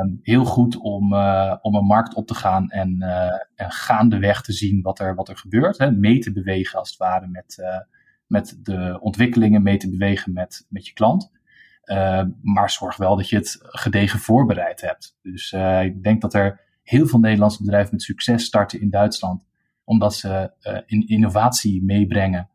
um, 0.00 0.18
heel 0.22 0.44
goed 0.44 0.76
om, 0.76 1.12
uh, 1.12 1.56
om 1.60 1.74
een 1.74 1.84
markt 1.84 2.14
op 2.14 2.26
te 2.26 2.34
gaan 2.34 2.70
en, 2.70 2.96
uh, 3.00 3.34
en 3.54 3.70
gaandeweg 3.70 4.42
te 4.42 4.52
zien 4.52 4.82
wat 4.82 4.98
er, 4.98 5.14
wat 5.14 5.28
er 5.28 5.36
gebeurt. 5.36 5.78
Hè. 5.78 5.90
Mee 5.90 6.18
te 6.18 6.32
bewegen 6.32 6.78
als 6.78 6.88
het 6.88 6.98
ware 6.98 7.26
met, 7.26 7.56
uh, 7.60 7.78
met 8.26 8.58
de 8.62 8.98
ontwikkelingen, 9.00 9.62
mee 9.62 9.76
te 9.76 9.90
bewegen 9.90 10.32
met, 10.32 10.66
met 10.68 10.86
je 10.86 10.92
klant. 10.92 11.30
maar 12.42 12.70
zorg 12.70 12.96
wel 12.96 13.16
dat 13.16 13.28
je 13.28 13.36
het 13.36 13.58
gedegen 13.60 14.18
voorbereid 14.18 14.80
hebt. 14.80 15.18
Dus 15.22 15.52
ik 15.82 16.02
denk 16.02 16.20
dat 16.20 16.34
er 16.34 16.60
heel 16.82 17.06
veel 17.06 17.18
Nederlandse 17.18 17.62
bedrijven 17.62 17.92
met 17.92 18.02
succes 18.02 18.44
starten 18.44 18.80
in 18.80 18.90
Duitsland, 18.90 19.46
omdat 19.84 20.14
ze 20.14 20.52
in 20.86 21.06
innovatie 21.06 21.84
meebrengen. 21.84 22.50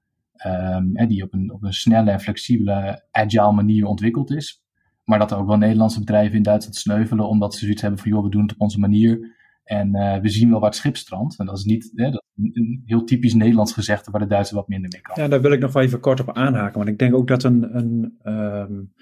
Um, 0.46 1.08
die 1.08 1.24
op 1.24 1.34
een, 1.34 1.54
op 1.54 1.64
een 1.64 1.74
snelle 1.74 2.12
en 2.12 2.20
flexibele, 2.20 3.04
agile 3.12 3.52
manier 3.52 3.86
ontwikkeld 3.86 4.32
is. 4.32 4.64
Maar 5.10 5.20
dat 5.20 5.32
er 5.32 5.38
ook 5.38 5.48
wel 5.48 5.58
Nederlandse 5.58 6.00
bedrijven 6.00 6.38
in 6.38 6.44
Duitsland 6.44 6.76
sneuvelen 6.76 7.28
omdat 7.28 7.54
ze 7.54 7.60
zoiets 7.60 7.82
hebben 7.82 8.00
van 8.00 8.12
joh, 8.12 8.24
we 8.24 8.30
doen 8.30 8.42
het 8.42 8.54
op 8.54 8.62
onze 8.62 8.80
manier. 8.80 9.36
En 9.64 9.96
uh, 9.96 10.18
we 10.18 10.30
zien 10.30 10.50
wel 10.50 10.60
waar 10.60 10.70
het 10.70 10.78
schip 10.78 10.98
strandt. 10.98 11.40
En 11.40 11.46
dat 11.46 11.58
is 11.58 11.64
niet 11.64 11.92
hè, 11.96 12.12
dat 12.12 12.24
een 12.36 12.82
heel 12.86 13.04
typisch 13.04 13.34
Nederlands 13.34 13.74
gezegde 13.74 14.12
waar 14.12 14.22
de 14.22 14.28
Duitsers 14.28 14.60
wat 14.60 14.68
minder 14.68 14.90
mee 14.92 15.02
kan. 15.02 15.24
Ja, 15.24 15.30
daar 15.30 15.42
wil 15.42 15.52
ik 15.52 15.60
nog 15.60 15.74
wel 15.74 15.84
even 15.84 16.00
kort 16.00 16.20
op 16.20 16.38
aanhaken. 16.38 16.78
Want 16.78 16.90
ik 16.90 17.00
denk 17.00 17.16
ook 17.16 17.28
dat, 17.28 17.44
een, 17.44 17.78
een, 17.78 18.20
um, 18.34 18.94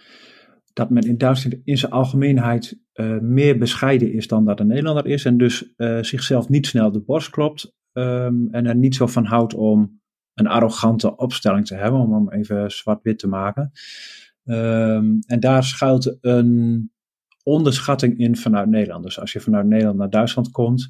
dat 0.73 0.89
men 0.89 1.03
in 1.03 1.17
Duitsland 1.17 1.61
in 1.63 1.77
zijn 1.77 1.91
algemeenheid 1.91 2.79
uh, 2.93 3.19
meer 3.19 3.57
bescheiden 3.57 4.13
is 4.13 4.27
dan 4.27 4.45
dat 4.45 4.59
een 4.59 4.67
Nederlander 4.67 5.05
is. 5.05 5.25
En 5.25 5.37
dus 5.37 5.73
uh, 5.77 6.01
zichzelf 6.01 6.49
niet 6.49 6.67
snel 6.67 6.91
de 6.91 7.01
borst 7.01 7.29
klopt. 7.29 7.73
Um, 7.93 8.47
en 8.51 8.65
er 8.65 8.75
niet 8.75 8.95
zo 8.95 9.07
van 9.07 9.25
houdt 9.25 9.53
om 9.53 10.01
een 10.33 10.47
arrogante 10.47 11.15
opstelling 11.15 11.65
te 11.65 11.75
hebben. 11.75 11.99
Om 11.99 12.13
hem 12.13 12.29
even 12.29 12.71
zwart-wit 12.71 13.19
te 13.19 13.27
maken. 13.27 13.71
Um, 14.45 15.19
en 15.27 15.39
daar 15.39 15.63
schuilt 15.63 16.17
een 16.21 16.91
onderschatting 17.43 18.17
in 18.17 18.35
vanuit 18.35 18.69
Nederland. 18.69 19.03
Dus 19.03 19.19
als 19.19 19.33
je 19.33 19.39
vanuit 19.39 19.65
Nederland 19.65 19.97
naar 19.97 20.09
Duitsland 20.09 20.51
komt, 20.51 20.87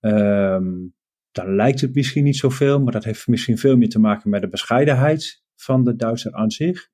um, 0.00 0.94
dan 1.30 1.54
lijkt 1.54 1.80
het 1.80 1.94
misschien 1.94 2.24
niet 2.24 2.36
zoveel, 2.36 2.80
maar 2.80 2.92
dat 2.92 3.04
heeft 3.04 3.26
misschien 3.26 3.58
veel 3.58 3.76
meer 3.76 3.88
te 3.88 4.00
maken 4.00 4.30
met 4.30 4.40
de 4.40 4.48
bescheidenheid 4.48 5.42
van 5.56 5.84
de 5.84 5.96
Duitser 5.96 6.32
aan 6.32 6.50
zich. 6.50 6.88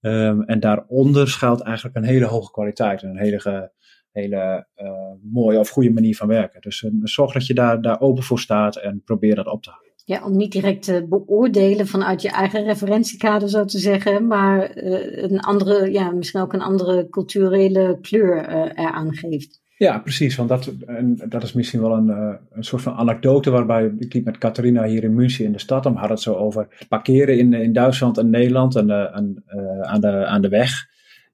Um, 0.00 0.42
en 0.42 0.60
daaronder 0.60 1.28
schuilt 1.28 1.60
eigenlijk 1.60 1.96
een 1.96 2.04
hele 2.04 2.24
hoge 2.24 2.50
kwaliteit 2.50 3.02
en 3.02 3.08
een 3.08 3.18
hele, 3.18 3.72
hele 4.10 4.66
uh, 4.76 4.90
mooie 5.32 5.58
of 5.58 5.68
goede 5.68 5.90
manier 5.90 6.16
van 6.16 6.28
werken. 6.28 6.60
Dus 6.60 6.82
uh, 6.82 6.90
zorg 7.02 7.32
dat 7.32 7.46
je 7.46 7.54
daar, 7.54 7.82
daar 7.82 8.00
open 8.00 8.22
voor 8.22 8.38
staat 8.38 8.76
en 8.76 9.02
probeer 9.04 9.34
dat 9.34 9.46
op 9.46 9.62
te 9.62 9.70
houden. 9.70 9.91
Ja, 10.04 10.24
om 10.24 10.36
niet 10.36 10.52
direct 10.52 10.82
te 10.82 11.06
beoordelen 11.08 11.86
vanuit 11.86 12.22
je 12.22 12.30
eigen 12.30 12.64
referentiekader, 12.64 13.48
zo 13.48 13.64
te 13.64 13.78
zeggen, 13.78 14.26
maar 14.26 14.76
uh, 14.76 15.22
een 15.22 15.40
andere, 15.40 15.92
ja, 15.92 16.10
misschien 16.10 16.40
ook 16.40 16.52
een 16.52 16.62
andere 16.62 17.08
culturele 17.08 17.98
kleur 18.00 18.48
uh, 18.48 18.84
eraan 18.84 19.14
geeft. 19.14 19.60
Ja, 19.76 19.98
precies. 19.98 20.36
Want 20.36 20.48
dat, 20.48 20.72
en 20.86 21.20
dat 21.28 21.42
is 21.42 21.52
misschien 21.52 21.80
wel 21.80 21.92
een, 21.92 22.08
uh, 22.08 22.34
een 22.50 22.64
soort 22.64 22.82
van 22.82 22.94
anekdote 22.94 23.50
waarbij 23.50 23.94
ik 23.98 24.14
liep 24.14 24.24
met 24.24 24.38
Catharina 24.38 24.84
hier 24.84 25.04
in 25.04 25.14
München 25.14 25.44
in 25.44 25.52
de 25.52 25.58
stad. 25.58 25.84
We 25.84 25.90
hadden 25.90 26.10
het 26.10 26.20
zo 26.20 26.34
over 26.34 26.84
parkeren 26.88 27.38
in, 27.38 27.52
in 27.52 27.72
Duitsland 27.72 28.18
en 28.18 28.30
Nederland 28.30 28.76
en, 28.76 28.90
en 28.90 29.44
aan, 29.80 30.00
de, 30.00 30.26
aan 30.26 30.42
de 30.42 30.48
weg. 30.48 30.70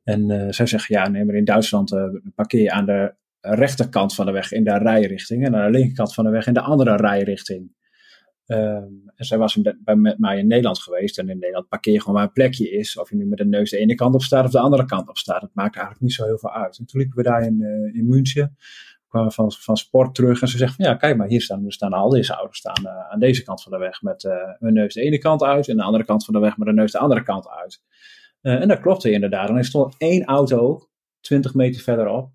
En 0.04 0.54
zij 0.54 0.66
zeggen, 0.66 0.94
ja, 0.94 1.09
nee, 1.09 1.24
maar 1.24 1.35
in 1.35 1.44
Duitsland 1.44 1.96
parkeer 2.35 2.62
je 2.62 2.70
aan 2.70 2.87
de 2.87 3.14
rechterkant 3.40 4.14
van 4.14 4.26
de 4.26 4.33
weg 4.33 4.52
in 4.52 4.64
de 4.64 4.78
rijrichting 4.78 5.44
en 5.44 5.57
aan 5.57 5.72
de 5.72 5.78
linkerkant 5.78 6.14
van 6.14 6.24
de 6.24 6.31
weg 6.31 6.46
in 6.46 6.54
de 6.54 6.61
andere 6.61 6.96
rijrichting. 6.96 7.76
Um, 8.50 9.02
en 9.14 9.24
zij 9.24 9.38
was 9.38 9.61
bij, 9.84 9.96
met 9.96 10.18
mij 10.18 10.38
in 10.38 10.46
Nederland 10.46 10.78
geweest. 10.78 11.18
En 11.18 11.28
in 11.28 11.38
Nederland 11.38 11.68
parkeer 11.68 11.92
je 11.92 12.00
gewoon 12.00 12.14
waar 12.14 12.24
een 12.24 12.32
plekje 12.32 12.70
is. 12.70 12.98
Of 12.98 13.11
je 13.11 13.16
nu 13.16 13.26
met 13.26 13.38
de 13.38 13.44
neus 13.44 13.70
de 13.70 13.78
ene 13.78 13.94
kant 13.94 14.14
op 14.14 14.22
staat 14.22 14.44
of 14.44 14.50
de 14.50 14.58
andere 14.58 14.84
kant 14.84 15.08
op 15.08 15.16
staat. 15.16 15.40
Dat 15.40 15.50
maakt 15.54 15.74
eigenlijk 15.74 16.04
niet 16.04 16.12
zo 16.12 16.24
heel 16.24 16.38
veel 16.38 16.52
uit. 16.52 16.78
En 16.78 16.87
toen 16.87 17.00
liepen 17.00 17.16
we 17.16 17.22
daar 17.22 17.42
in, 17.42 17.61
uh, 17.61 17.94
in 17.94 18.06
München. 18.06 18.56
kwamen 19.08 19.32
van, 19.32 19.52
van 19.52 19.76
sport 19.76 20.14
terug. 20.14 20.42
En 20.42 20.48
ze 20.48 20.56
zegt 20.56 20.74
van 20.74 20.84
ja, 20.84 20.94
kijk 20.94 21.16
maar, 21.16 21.28
hier 21.28 21.42
staan, 21.42 21.64
er 21.64 21.72
staan 21.72 21.92
al 21.92 22.08
deze 22.08 22.32
auto's 22.32 22.58
staan 22.58 22.84
uh, 22.84 23.11
aan 23.11 23.18
deze 23.18 23.42
kant 23.42 23.62
van 23.62 23.72
de 23.72 23.78
weg. 23.78 24.02
Met 24.02 24.24
uh, 24.24 24.32
hun 24.58 24.72
neus 24.72 24.94
de 24.94 25.00
ene 25.00 25.18
kant 25.18 25.42
uit. 25.42 25.68
En 25.68 25.76
de 25.76 25.82
andere 25.82 26.04
kant 26.04 26.24
van 26.24 26.34
de 26.34 26.40
weg 26.40 26.56
met 26.56 26.66
de 26.68 26.74
neus 26.74 26.92
de 26.92 26.98
andere 26.98 27.22
kant 27.22 27.48
uit. 27.48 27.82
en 28.40 28.68
dat 28.68 28.80
klopte 28.80 29.11
inderdaad. 29.11 29.48
En 29.48 29.56
er 29.56 29.64
stond 29.64 29.94
één 29.98 30.24
auto 30.24 30.88
20 31.20 31.54
meter 31.54 31.82
verderop. 31.82 32.30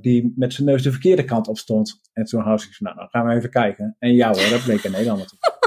Die 0.00 0.32
met 0.36 0.52
zijn 0.52 0.66
neus 0.66 0.82
de 0.82 0.90
verkeerde 0.90 1.24
kant 1.24 1.48
op 1.48 1.58
stond. 1.58 2.00
En 2.12 2.24
toen 2.24 2.40
had 2.40 2.62
ik 2.62 2.76
nou, 2.78 2.96
dan 2.96 3.08
gaan 3.10 3.26
we 3.26 3.34
even 3.34 3.50
kijken. 3.50 3.96
En 3.98 4.14
ja 4.14 4.26
hoor, 4.26 4.50
dat 4.50 4.64
bleek 4.64 4.84
een 4.84 4.90
Nederlander 4.90 5.26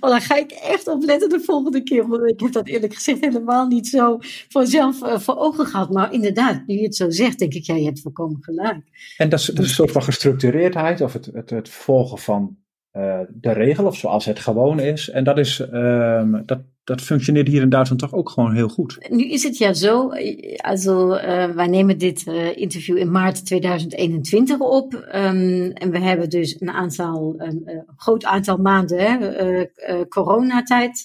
Oh, 0.00 0.10
dan 0.10 0.20
ga 0.20 0.36
ik 0.36 0.50
echt 0.50 0.88
opletten 0.88 1.28
de 1.28 1.40
volgende 1.40 1.82
keer. 1.82 2.08
Want 2.08 2.30
ik 2.30 2.40
heb 2.40 2.52
dat 2.52 2.68
eerlijk 2.68 2.94
gezegd 2.94 3.20
helemaal 3.20 3.66
niet 3.66 3.88
zo 3.88 4.18
vanzelf 4.48 5.02
uh, 5.02 5.18
voor 5.18 5.36
ogen 5.36 5.66
gehad. 5.66 5.90
Maar 5.90 6.12
inderdaad, 6.12 6.66
nu 6.66 6.76
je 6.76 6.82
het 6.82 6.96
zo 6.96 7.10
zegt, 7.10 7.38
denk 7.38 7.54
ik, 7.54 7.64
ja, 7.64 7.74
je 7.74 7.84
hebt 7.84 8.00
volkomen 8.00 8.42
gelijk. 8.44 8.84
En 9.16 9.28
dat 9.28 9.38
is, 9.38 9.46
dat 9.46 9.58
is 9.58 9.68
een 9.68 9.74
soort 9.74 9.90
van 9.90 10.02
gestructureerdheid 10.02 11.00
of 11.00 11.12
het, 11.12 11.26
het, 11.32 11.50
het 11.50 11.68
volgen 11.68 12.18
van 12.18 12.56
uh, 12.92 13.20
de 13.34 13.52
regel 13.52 13.86
of 13.86 13.96
zoals 13.96 14.24
het 14.24 14.38
gewoon 14.38 14.80
is. 14.80 15.10
En 15.10 15.24
dat, 15.24 15.38
is, 15.38 15.60
uh, 15.72 16.34
dat, 16.44 16.60
dat 16.86 17.00
functioneert 17.00 17.48
hier 17.48 17.62
in 17.62 17.68
Duitsland 17.68 18.00
toch 18.00 18.12
ook 18.12 18.30
gewoon 18.30 18.54
heel 18.54 18.68
goed. 18.68 19.08
Nu 19.10 19.30
is 19.30 19.42
het 19.42 19.58
ja 19.58 19.72
zo, 19.72 20.10
also 20.56 21.14
uh, 21.14 21.50
wij 21.50 21.66
nemen 21.66 21.98
dit 21.98 22.26
uh, 22.26 22.56
interview 22.56 22.96
in 22.96 23.10
maart 23.10 23.46
2021 23.46 24.58
op. 24.58 24.94
Um, 24.94 25.70
en 25.70 25.90
we 25.90 25.98
hebben 25.98 26.30
dus 26.30 26.60
een 26.60 26.70
aantal, 26.70 27.34
een 27.38 27.62
uh, 27.66 27.80
groot 27.96 28.24
aantal 28.24 28.56
maanden 28.56 28.98
hè, 28.98 30.06
coronatijd 30.08 31.02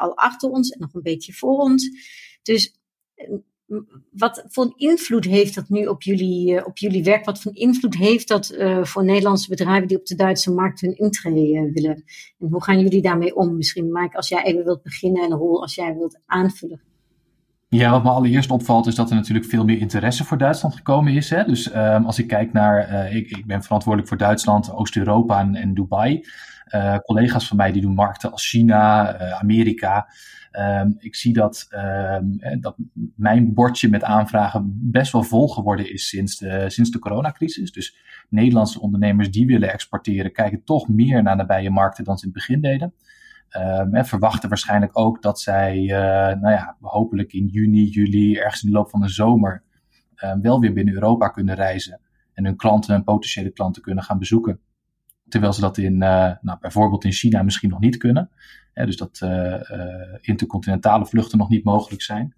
al 0.00 0.16
achter 0.16 0.50
ons 0.50 0.70
en 0.70 0.80
nog 0.80 0.94
een 0.94 1.02
beetje 1.02 1.32
voor 1.32 1.58
ons. 1.58 1.90
Dus 2.42 2.74
wat 4.10 4.44
voor 4.48 4.72
invloed 4.76 5.24
heeft 5.24 5.54
dat 5.54 5.68
nu 5.68 5.86
op 5.86 6.02
jullie, 6.02 6.66
op 6.66 6.78
jullie 6.78 7.04
werk? 7.04 7.24
Wat 7.24 7.40
voor 7.40 7.54
invloed 7.54 7.94
heeft 7.94 8.28
dat 8.28 8.52
uh, 8.52 8.84
voor 8.84 9.04
Nederlandse 9.04 9.48
bedrijven 9.48 9.88
die 9.88 9.98
op 9.98 10.06
de 10.06 10.14
Duitse 10.14 10.52
markt 10.52 10.80
hun 10.80 10.98
intree 10.98 11.52
uh, 11.52 11.72
willen? 11.72 12.04
En 12.38 12.48
hoe 12.48 12.62
gaan 12.62 12.80
jullie 12.80 13.02
daarmee 13.02 13.36
om? 13.36 13.56
Misschien 13.56 13.92
Mike, 13.92 14.16
als 14.16 14.28
jij 14.28 14.44
even 14.44 14.64
wilt 14.64 14.82
beginnen 14.82 15.22
en 15.22 15.30
Roel, 15.30 15.62
als 15.62 15.74
jij 15.74 15.94
wilt 15.94 16.20
aanvullen. 16.26 16.80
Ja, 17.68 17.90
wat 17.90 18.02
me 18.02 18.10
allereerst 18.10 18.50
opvalt 18.50 18.86
is 18.86 18.94
dat 18.94 19.10
er 19.10 19.16
natuurlijk 19.16 19.46
veel 19.46 19.64
meer 19.64 19.78
interesse 19.78 20.24
voor 20.24 20.38
Duitsland 20.38 20.74
gekomen 20.74 21.12
is. 21.12 21.30
Hè? 21.30 21.44
Dus 21.44 21.74
um, 21.74 22.04
als 22.04 22.18
ik 22.18 22.26
kijk 22.26 22.52
naar, 22.52 23.12
ik, 23.12 23.30
ik, 23.30 23.46
ben 23.46 23.62
verantwoordelijk 23.62 24.08
voor 24.08 24.18
Duitsland, 24.18 24.72
Oost-Europa 24.72 25.40
en, 25.40 25.54
en, 25.54 25.74
Dubai. 25.74 26.24
Collega's 27.02 27.48
van 27.48 27.56
mij 27.56 27.72
die 27.72 27.82
doen 27.82 27.94
markten 27.94 28.32
als 28.32 28.48
China, 28.48 29.18
Amerika. 29.38 30.08
Um, 30.52 30.96
ik 30.98 31.14
zie 31.14 31.32
dat, 31.32 31.68
um, 31.70 32.38
dat 32.60 32.76
mijn 33.16 33.54
bordje 33.54 33.88
met 33.88 34.04
aanvragen 34.04 34.78
best 34.90 35.12
wel 35.12 35.22
vol 35.22 35.48
geworden 35.48 35.92
is 35.92 36.08
sinds 36.08 36.36
de, 36.38 36.70
sinds 36.70 36.90
de 36.90 36.98
coronacrisis. 36.98 37.72
Dus 37.72 37.96
Nederlandse 38.28 38.80
ondernemers 38.80 39.30
die 39.30 39.46
willen 39.46 39.72
exporteren, 39.72 40.32
kijken 40.32 40.64
toch 40.64 40.88
meer 40.88 41.22
naar 41.22 41.36
nabije 41.36 41.70
markten 41.70 42.04
dan 42.04 42.18
ze 42.18 42.26
in 42.26 42.30
het 42.32 42.38
begin 42.38 42.60
deden. 42.60 42.94
Um, 43.56 43.94
en 43.94 44.06
verwachten 44.06 44.48
waarschijnlijk 44.48 44.98
ook 44.98 45.22
dat 45.22 45.40
zij, 45.40 45.84
nou 46.40 46.50
ja, 46.50 46.76
hopelijk 46.80 47.32
in 47.32 47.46
juni, 47.46 47.84
juli, 47.84 48.36
ergens 48.36 48.62
in 48.62 48.70
de 48.70 48.76
loop 48.76 48.90
van 48.90 49.00
de 49.00 49.08
zomer, 49.08 49.62
wel 50.42 50.60
weer 50.60 50.72
binnen 50.72 50.94
Europa 50.94 51.28
kunnen 51.28 51.54
reizen. 51.54 52.00
En 52.32 52.44
hun 52.44 52.56
klanten 52.56 52.94
en 52.94 53.04
potentiële 53.04 53.50
klanten 53.50 53.82
kunnen 53.82 54.04
gaan 54.04 54.18
bezoeken. 54.18 54.60
Terwijl 55.28 55.52
ze 55.52 55.60
dat 55.60 55.78
in, 55.78 55.92
uh, 55.92 56.30
nou, 56.40 56.58
bijvoorbeeld 56.60 57.04
in 57.04 57.12
China 57.12 57.42
misschien 57.42 57.70
nog 57.70 57.80
niet 57.80 57.96
kunnen. 57.96 58.30
Hè, 58.72 58.86
dus 58.86 58.96
dat 58.96 59.20
uh, 59.24 59.54
intercontinentale 60.20 61.06
vluchten 61.06 61.38
nog 61.38 61.48
niet 61.48 61.64
mogelijk 61.64 62.02
zijn. 62.02 62.34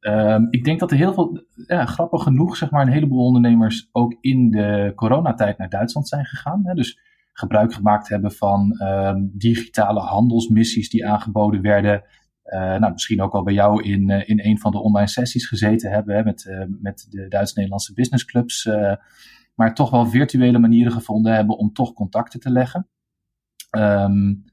Um, 0.00 0.46
ik 0.50 0.64
denk 0.64 0.80
dat 0.80 0.90
er 0.90 0.96
heel 0.96 1.14
veel, 1.14 1.46
ja, 1.66 1.86
grappig 1.86 2.22
genoeg, 2.22 2.56
zeg 2.56 2.70
maar, 2.70 2.86
een 2.86 2.92
heleboel 2.92 3.24
ondernemers 3.24 3.88
ook 3.92 4.16
in 4.20 4.50
de 4.50 4.92
coronatijd 4.94 5.58
naar 5.58 5.68
Duitsland 5.68 6.08
zijn 6.08 6.24
gegaan. 6.24 6.60
Hè, 6.64 6.74
dus 6.74 6.98
gebruik 7.32 7.74
gemaakt 7.74 8.08
hebben 8.08 8.32
van 8.32 8.82
um, 8.82 9.30
digitale 9.34 10.00
handelsmissies 10.00 10.90
die 10.90 11.06
aangeboden 11.06 11.62
werden. 11.62 12.02
Nou, 12.52 12.92
misschien 12.92 13.22
ook 13.22 13.32
al 13.32 13.42
bij 13.42 13.54
jou 13.54 13.82
in, 13.82 14.08
in 14.08 14.40
een 14.40 14.58
van 14.58 14.70
de 14.70 14.82
online 14.82 15.08
sessies 15.08 15.46
gezeten 15.46 15.90
hebben 15.90 16.16
hè, 16.16 16.22
met, 16.22 16.66
met 16.80 17.06
de 17.10 17.28
Duits-Nederlandse 17.28 17.94
businessclubs 17.94 18.68
maar 19.60 19.74
toch 19.74 19.90
wel 19.90 20.06
virtuele 20.06 20.58
manieren 20.58 20.92
gevonden 20.92 21.34
hebben 21.34 21.56
om 21.56 21.72
toch 21.72 21.92
contacten 21.92 22.40
te 22.40 22.50
leggen. 22.50 22.88
Um, 23.70 24.44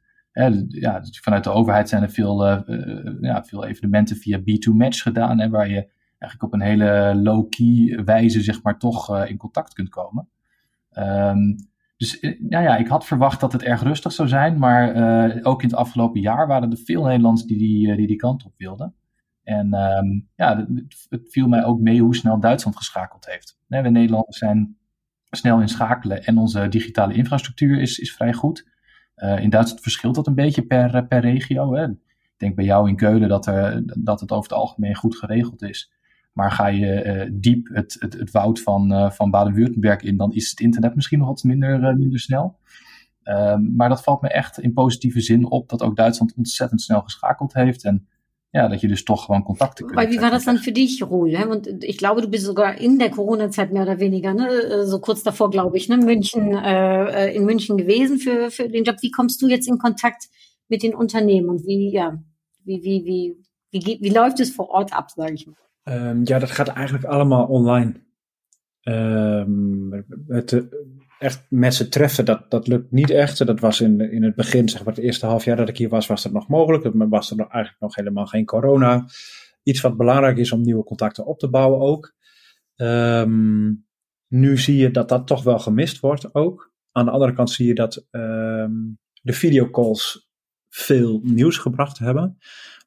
ja, 0.67 1.01
vanuit 1.21 1.43
de 1.43 1.49
overheid 1.49 1.89
zijn 1.89 2.03
er 2.03 2.09
veel, 2.09 2.47
uh, 2.47 2.59
ja, 3.21 3.43
veel 3.43 3.65
evenementen 3.65 4.15
via 4.15 4.39
B2Match 4.39 5.01
gedaan, 5.01 5.39
hè, 5.39 5.49
waar 5.49 5.67
je 5.69 5.91
eigenlijk 6.17 6.43
op 6.43 6.53
een 6.53 6.67
hele 6.67 7.19
low-key 7.23 8.03
wijze 8.05 8.41
zeg 8.41 8.63
maar, 8.63 8.79
toch 8.79 9.15
uh, 9.15 9.29
in 9.29 9.37
contact 9.37 9.73
kunt 9.73 9.89
komen. 9.89 10.29
Um, 10.91 11.55
dus 11.97 12.35
ja, 12.49 12.77
ik 12.77 12.87
had 12.87 13.05
verwacht 13.05 13.39
dat 13.39 13.53
het 13.53 13.63
erg 13.63 13.83
rustig 13.83 14.11
zou 14.11 14.27
zijn, 14.27 14.57
maar 14.57 15.43
ook 15.43 15.63
in 15.63 15.69
het 15.69 15.77
afgelopen 15.77 16.21
jaar 16.21 16.47
waren 16.47 16.71
er 16.71 16.77
veel 16.77 17.03
Nederlanders 17.03 17.45
die 17.45 17.57
die, 17.57 18.07
die, 18.07 18.15
kant 18.15 18.45
op 18.45 18.53
wilden. 18.57 18.95
En 19.43 19.73
um, 19.73 20.29
ja, 20.35 20.67
het, 21.09 21.27
viel 21.29 21.47
mij 21.47 21.63
ook 21.63 21.79
mee 21.79 22.01
hoe 22.01 22.15
snel 22.15 22.39
Duitsland 22.39 22.77
geschakeld 22.77 23.25
heeft. 23.25 23.59
we 23.67 23.89
Nederlanders 23.89 24.37
zijn 24.37 24.77
snel 25.29 25.61
inschakelen 25.61 26.23
en 26.23 26.37
onze 26.37 26.67
digitale 26.67 27.13
infrastructuur 27.13 27.79
is, 27.79 27.99
is 27.99 28.13
vrij 28.13 28.33
goed. 28.33 28.67
Uh, 29.17 29.39
in 29.39 29.49
Duitsland 29.49 29.81
verschilt 29.81 30.15
dat 30.15 30.27
een 30.27 30.35
beetje 30.35 30.61
per, 30.61 31.07
per 31.07 31.19
regio. 31.19 31.73
Hè. 31.73 31.87
Ik 31.87 31.97
denk 32.37 32.55
bij 32.55 32.65
jou 32.65 32.89
in 32.89 32.95
Keulen 32.95 33.29
dat, 33.29 33.45
er, 33.45 33.83
dat 34.03 34.19
het 34.19 34.31
over 34.31 34.49
het 34.49 34.59
algemeen 34.59 34.95
goed 34.95 35.17
geregeld 35.17 35.61
is. 35.61 35.91
Maar 36.33 36.51
ga 36.51 36.67
je 36.67 37.29
diep 37.33 37.67
het, 37.73 37.95
het, 37.99 38.13
het 38.13 38.31
woud 38.31 38.61
van, 38.61 39.11
van 39.13 39.31
Baden-Württemberg 39.31 40.01
in, 40.01 40.17
dan 40.17 40.33
is 40.33 40.49
het 40.49 40.59
internet 40.59 40.95
misschien 40.95 41.19
nog 41.19 41.27
wat 41.27 41.43
minder, 41.43 41.97
minder 41.97 42.19
snel. 42.19 42.59
Ehm, 43.27 43.75
maar 43.75 43.89
dat 43.89 44.03
valt 44.03 44.21
me 44.21 44.29
echt 44.29 44.59
in 44.59 44.73
positieve 44.73 45.21
zin 45.21 45.45
op 45.45 45.69
dat 45.69 45.81
ook 45.81 45.95
Duitsland 45.95 46.33
ontzettend 46.35 46.81
snel 46.81 47.01
geschakeld 47.01 47.53
heeft. 47.53 47.83
En 47.83 48.07
ja, 48.51 48.67
dat 48.67 48.81
je 48.81 48.87
dus 48.87 49.03
toch 49.03 49.25
gewoon 49.25 49.43
Kontakte 49.43 49.83
kunt. 49.83 49.95
Weil 49.95 50.09
wie 50.09 50.21
war 50.21 50.31
das 50.31 50.45
dann 50.45 50.57
für 50.57 50.71
dich, 50.71 51.03
Ruhl? 51.03 51.35
Und 51.49 51.83
ich 51.83 51.97
glaube, 51.97 52.21
du 52.21 52.27
bist 52.27 52.45
sogar 52.45 52.79
in 52.79 52.97
der 52.97 53.09
Corona-Zeit 53.09 53.71
mehr 53.71 53.83
oder 53.83 53.99
weniger, 53.99 54.33
ne? 54.33 54.85
so 54.85 54.99
kurz 54.99 55.23
davor, 55.23 55.49
glaube 55.49 55.77
ich, 55.77 55.89
ne? 55.89 55.97
München, 55.97 56.55
äh, 56.55 57.33
in 57.33 57.45
München 57.45 57.77
gewesen 57.77 58.19
für, 58.19 58.49
für 58.49 58.69
den 58.69 58.83
Job. 58.83 58.95
Wie 59.01 59.11
kommst 59.11 59.41
du 59.41 59.47
jetzt 59.47 59.67
in 59.67 59.77
Kontakt 59.77 60.29
mit 60.69 60.81
den 60.81 60.95
Unternehmen 60.95 61.49
und 61.49 61.65
wie, 61.65 61.91
ja, 61.91 62.17
wie, 62.63 62.83
wie, 62.83 63.05
wie, 63.05 63.35
wie, 63.71 63.99
wie 64.01 64.09
läuft 64.09 64.39
es 64.39 64.51
vor 64.51 64.69
Ort 64.69 64.93
ab, 64.93 65.11
sage 65.11 65.33
ich 65.33 65.47
mal? 65.47 65.55
Um, 65.89 66.25
ja, 66.25 66.39
dat 66.39 66.51
gaat 66.51 66.67
eigenlijk 66.67 67.05
allemaal 67.05 67.47
online. 67.47 67.93
Um, 68.83 70.05
het, 70.27 70.67
echt 71.19 71.45
mensen 71.49 71.89
treffen, 71.89 72.25
dat, 72.25 72.51
dat 72.51 72.67
lukt 72.67 72.91
niet 72.91 73.09
echt. 73.09 73.45
Dat 73.45 73.59
was 73.59 73.81
in, 73.81 74.11
in 74.11 74.23
het 74.23 74.35
begin, 74.35 74.69
zeg 74.69 74.83
maar 74.83 74.93
het 74.93 75.03
eerste 75.03 75.25
half 75.25 75.45
jaar 75.45 75.55
dat 75.55 75.69
ik 75.69 75.77
hier 75.77 75.89
was, 75.89 76.07
was 76.07 76.23
dat 76.23 76.31
nog 76.31 76.47
mogelijk. 76.47 76.93
Maar 76.93 77.09
was 77.09 77.31
er 77.31 77.37
eigenlijk 77.37 77.79
nog 77.79 77.95
helemaal 77.95 78.25
geen 78.25 78.45
corona. 78.45 79.05
Iets 79.63 79.81
wat 79.81 79.97
belangrijk 79.97 80.37
is 80.37 80.51
om 80.51 80.61
nieuwe 80.61 80.83
contacten 80.83 81.25
op 81.25 81.39
te 81.39 81.49
bouwen 81.49 81.79
ook. 81.79 82.15
Um, 82.75 83.85
nu 84.27 84.57
zie 84.57 84.77
je 84.77 84.91
dat 84.91 85.09
dat 85.09 85.27
toch 85.27 85.43
wel 85.43 85.59
gemist 85.59 85.99
wordt 85.99 86.33
ook. 86.33 86.71
Aan 86.91 87.05
de 87.05 87.11
andere 87.11 87.33
kant 87.33 87.49
zie 87.49 87.67
je 87.67 87.75
dat 87.75 88.07
um, 88.11 88.99
de 89.21 89.33
videocalls 89.33 90.29
veel 90.69 91.19
nieuws 91.23 91.57
gebracht 91.57 91.97
hebben. 91.97 92.37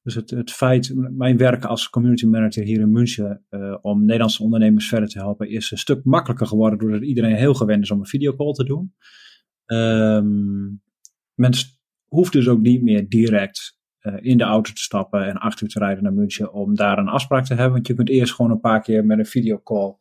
Dus 0.03 0.15
het, 0.15 0.31
het 0.31 0.51
feit, 0.51 0.93
mijn 0.95 1.37
werk 1.37 1.65
als 1.65 1.91
community 1.91 2.27
manager 2.27 2.65
hier 2.65 2.81
in 2.81 2.91
München 2.91 3.45
uh, 3.51 3.77
om 3.81 4.01
Nederlandse 4.01 4.43
ondernemers 4.43 4.89
verder 4.89 5.09
te 5.09 5.19
helpen, 5.19 5.51
is 5.51 5.71
een 5.71 5.79
stuk 5.79 6.05
makkelijker 6.05 6.47
geworden 6.47 6.79
doordat 6.79 7.03
iedereen 7.03 7.35
heel 7.35 7.55
gewend 7.55 7.83
is 7.83 7.91
om 7.91 7.99
een 7.99 8.07
videocall 8.07 8.53
te 8.53 8.65
doen. 8.65 8.95
Um, 9.67 10.83
mensen 11.35 11.69
hoeft 12.07 12.33
dus 12.33 12.49
ook 12.49 12.61
niet 12.61 12.83
meer 12.83 13.09
direct 13.09 13.79
uh, 14.01 14.15
in 14.21 14.39
de 14.39 14.45
auto 14.45 14.73
te 14.73 14.83
stappen 14.83 15.27
en 15.27 15.37
acht 15.37 15.61
uur 15.61 15.69
te 15.69 15.79
rijden 15.79 16.03
naar 16.03 16.13
München 16.13 16.53
om 16.53 16.75
daar 16.75 16.99
een 16.99 17.09
afspraak 17.09 17.45
te 17.45 17.55
hebben. 17.55 17.73
Want 17.73 17.87
je 17.87 17.95
kunt 17.95 18.09
eerst 18.09 18.35
gewoon 18.35 18.51
een 18.51 18.61
paar 18.61 18.83
keer 18.83 19.05
met 19.05 19.19
een 19.19 19.27
videocall 19.27 19.97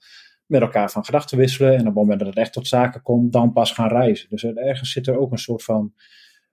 met 0.46 0.62
elkaar 0.62 0.92
van 0.92 1.06
gedachten 1.06 1.38
wisselen. 1.38 1.74
En 1.74 1.80
op 1.80 1.86
het 1.86 1.96
moment 1.96 2.20
dat 2.20 2.28
het 2.28 2.38
echt 2.38 2.54
tot 2.54 2.68
zaken 2.68 3.02
komt, 3.02 3.34
dan 3.34 3.54
pas 3.54 3.72
gaan 3.72 3.88
reizen. 3.90 4.30
Dus 4.30 4.44
ergens 4.44 4.92
zit 4.92 5.08
er 5.08 5.18
ook 5.18 5.32
een 5.32 5.38
soort 5.38 5.64
van 5.64 5.94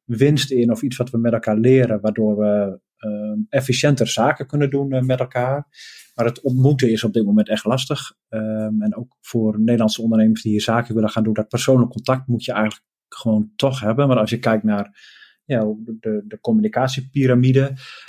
winst 0.04 0.50
in 0.50 0.70
of 0.70 0.82
iets 0.82 0.96
wat 0.96 1.10
we 1.10 1.18
met 1.18 1.32
elkaar 1.32 1.58
leren, 1.58 2.00
waardoor 2.00 2.36
we 2.36 2.80
uh, 3.00 3.32
efficiënter 3.48 4.08
zaken 4.08 4.46
kunnen 4.46 4.70
doen 4.70 4.94
uh, 4.94 5.00
met 5.00 5.20
elkaar. 5.20 5.66
Maar 6.14 6.24
het 6.24 6.40
ontmoeten 6.40 6.90
is 6.90 7.04
op 7.04 7.12
dit 7.12 7.24
moment 7.24 7.48
echt 7.48 7.64
lastig. 7.64 8.12
Um, 8.28 8.82
en 8.82 8.96
ook 8.96 9.16
voor 9.20 9.60
Nederlandse 9.60 10.02
ondernemers 10.02 10.42
die 10.42 10.52
hier 10.52 10.60
zaken 10.60 10.94
willen 10.94 11.10
gaan 11.10 11.24
doen, 11.24 11.34
dat 11.34 11.48
persoonlijk 11.48 11.90
contact 11.90 12.26
moet 12.26 12.44
je 12.44 12.52
eigenlijk 12.52 12.84
gewoon 13.08 13.52
toch 13.56 13.80
hebben. 13.80 14.08
Maar 14.08 14.18
als 14.18 14.30
je 14.30 14.38
kijkt 14.38 14.62
naar 14.62 15.14
ja, 15.44 15.74
de, 16.00 16.24
de 16.26 16.40
communicatiepyramide, 16.40 17.60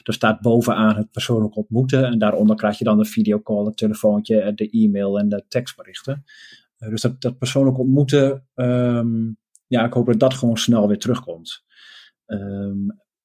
daar 0.04 0.16
staat 0.16 0.42
bovenaan 0.42 0.96
het 0.96 1.12
persoonlijk 1.12 1.56
ontmoeten. 1.56 2.06
En 2.06 2.20
daaronder 2.20 2.56
krijg 2.56 2.78
je 2.78 2.84
dan 2.84 2.98
de 2.98 3.06
videocall, 3.06 3.66
het 3.66 3.78
telefoontje, 3.78 4.54
de 4.54 4.70
e-mail 4.70 5.20
en 5.20 5.30
de 5.30 5.46
tekstberichten. 5.48 6.24
Uh, 6.80 6.90
dus 6.90 7.02
dat, 7.02 7.22
dat 7.22 7.38
persoonlijk 7.38 7.78
ontmoeten, 7.78 8.48
um, 8.56 9.38
ja, 9.68 9.86
ik 9.86 9.94
hoop 9.94 10.06
dat 10.06 10.20
dat 10.20 10.34
gewoon 10.34 10.58
snel 10.58 10.88
weer 10.88 11.00
terugkomt. 11.00 11.66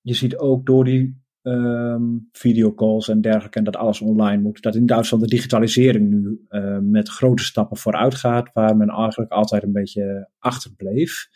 Je 0.01 0.15
ziet 0.15 0.37
ook 0.37 0.67
door 0.67 0.85
die 0.85 1.22
um, 1.43 2.29
videocalls 2.33 3.09
en 3.09 3.21
dergelijke 3.21 3.59
en 3.59 3.65
dat 3.65 3.77
alles 3.77 4.01
online 4.01 4.43
moet, 4.43 4.63
dat 4.63 4.75
in 4.75 4.87
Duitsland 4.87 5.23
de 5.23 5.31
digitalisering 5.31 6.11
nu 6.11 6.47
uh, 6.51 6.79
met 6.79 7.09
grote 7.09 7.45
stappen 7.45 7.77
vooruit 7.77 8.15
gaat, 8.15 8.51
waar 8.53 8.77
men 8.77 8.89
eigenlijk 8.89 9.33
altijd 9.33 9.63
een 9.63 9.73
beetje 9.73 10.29
achterbleef. 10.39 11.29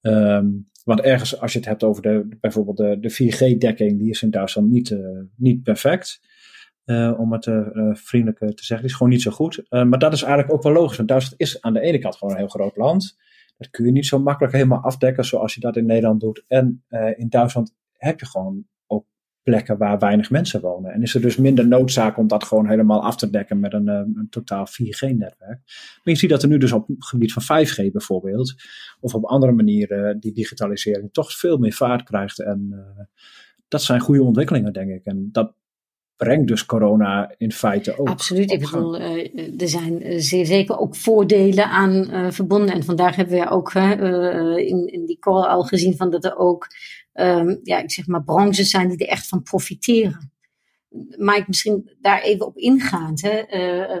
Um, 0.00 0.70
want 0.84 1.00
ergens, 1.00 1.40
als 1.40 1.52
je 1.52 1.58
het 1.58 1.68
hebt 1.68 1.82
over 1.82 2.02
de, 2.02 2.36
bijvoorbeeld 2.40 2.76
de, 2.76 2.98
de 3.00 3.12
4G-dekking, 3.12 3.98
die 3.98 4.10
is 4.10 4.22
in 4.22 4.30
Duitsland 4.30 4.70
niet, 4.70 4.90
uh, 4.90 5.20
niet 5.36 5.62
perfect. 5.62 6.20
Uh, 6.84 7.18
om 7.18 7.32
het 7.32 7.46
uh, 7.46 7.66
vriendelijk 7.92 8.38
te 8.38 8.46
zeggen. 8.64 8.76
Het 8.76 8.84
is 8.84 8.94
gewoon 8.94 9.12
niet 9.12 9.22
zo 9.22 9.30
goed. 9.30 9.66
maar 9.68 9.98
dat 9.98 10.12
is 10.12 10.22
eigenlijk 10.22 10.52
ook 10.52 10.62
wel 10.62 10.72
logisch. 10.72 10.96
Want 10.96 11.08
Duitsland 11.08 11.40
is 11.40 11.60
aan 11.60 11.72
de 11.72 11.80
ene 11.80 11.98
kant 11.98 12.16
gewoon 12.16 12.34
een 12.34 12.40
heel 12.40 12.48
groot 12.48 12.76
land. 12.76 13.18
Dat 13.56 13.70
kun 13.70 13.84
je 13.84 13.92
niet 13.92 14.06
zo 14.06 14.18
makkelijk 14.18 14.54
helemaal 14.54 14.82
afdekken 14.82 15.24
zoals 15.24 15.54
je 15.54 15.60
dat 15.60 15.76
in 15.76 15.86
Nederland 15.86 16.20
doet. 16.20 16.44
En 16.48 16.84
in 17.16 17.28
Duitsland 17.28 17.74
heb 17.92 18.20
je 18.20 18.26
gewoon 18.26 18.66
plekken 19.42 19.78
waar 19.78 19.98
weinig 19.98 20.30
mensen 20.30 20.60
wonen. 20.60 20.92
En 20.92 21.02
is 21.02 21.14
er 21.14 21.20
dus 21.20 21.36
minder 21.36 21.68
noodzaak 21.68 22.16
om 22.16 22.26
dat 22.26 22.44
gewoon 22.44 22.68
helemaal 22.68 23.02
af 23.02 23.16
te 23.16 23.30
dekken 23.30 23.60
met 23.60 23.72
een, 23.72 23.88
een 23.88 24.26
totaal 24.30 24.66
4G-netwerk. 24.66 25.60
Maar 25.68 26.00
je 26.02 26.16
ziet 26.16 26.30
dat 26.30 26.42
er 26.42 26.48
nu 26.48 26.58
dus 26.58 26.72
op 26.72 26.88
het 26.88 27.06
gebied 27.06 27.32
van 27.32 27.66
5G 27.66 27.92
bijvoorbeeld, 27.92 28.54
of 29.00 29.14
op 29.14 29.24
andere 29.24 29.52
manieren, 29.52 30.20
die 30.20 30.32
digitalisering 30.32 31.12
toch 31.12 31.32
veel 31.32 31.58
meer 31.58 31.72
vaart 31.72 32.02
krijgt. 32.02 32.40
En 32.40 32.84
dat 33.68 33.82
zijn 33.82 34.00
goede 34.00 34.22
ontwikkelingen, 34.22 34.72
denk 34.72 34.90
ik. 34.90 35.04
En 35.04 35.28
dat 35.32 35.54
brengt 36.16 36.48
dus 36.48 36.66
corona 36.66 37.34
in 37.36 37.52
feite 37.52 37.98
ook. 37.98 38.08
Absoluut. 38.08 38.50
Ik 38.50 38.60
bedoel, 38.60 39.00
uh, 39.00 39.60
er 39.60 39.68
zijn 39.68 40.22
zeer 40.22 40.46
zeker 40.46 40.78
ook 40.78 40.96
voordelen 40.96 41.64
aan 41.64 42.32
verbonden. 42.32 42.74
En 42.74 42.84
vandaag 42.84 43.16
hebben 43.16 43.38
we 43.38 43.50
ook 43.50 43.74
in, 43.74 44.86
in 44.86 45.06
die 45.06 45.18
call 45.18 45.42
al 45.42 45.62
gezien 45.62 45.96
van 45.96 46.10
dat 46.10 46.24
er 46.24 46.36
ook, 46.36 46.66
um, 47.12 47.60
ja, 47.62 47.78
ik 47.78 47.90
zeg 47.90 48.06
maar, 48.06 48.24
branches 48.24 48.70
zijn 48.70 48.88
die 48.88 48.98
er 48.98 49.08
echt 49.08 49.28
van 49.28 49.42
profiteren. 49.42 50.32
Ik 51.16 51.46
misschien 51.46 51.90
daar 52.00 52.20
even 52.20 52.46
op 52.46 52.56
ingaand. 52.56 53.22
Hè? 53.22 53.42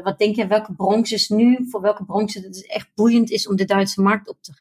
wat 0.02 0.18
denk 0.18 0.36
je, 0.36 0.46
welke 0.46 0.74
branches 0.74 1.28
nu, 1.28 1.66
voor 1.68 1.80
welke 1.80 2.04
branches 2.04 2.44
het 2.44 2.70
echt 2.70 2.90
boeiend 2.94 3.30
is 3.30 3.48
om 3.48 3.56
de 3.56 3.64
Duitse 3.64 4.02
markt 4.02 4.28
op 4.28 4.36
te 4.40 4.52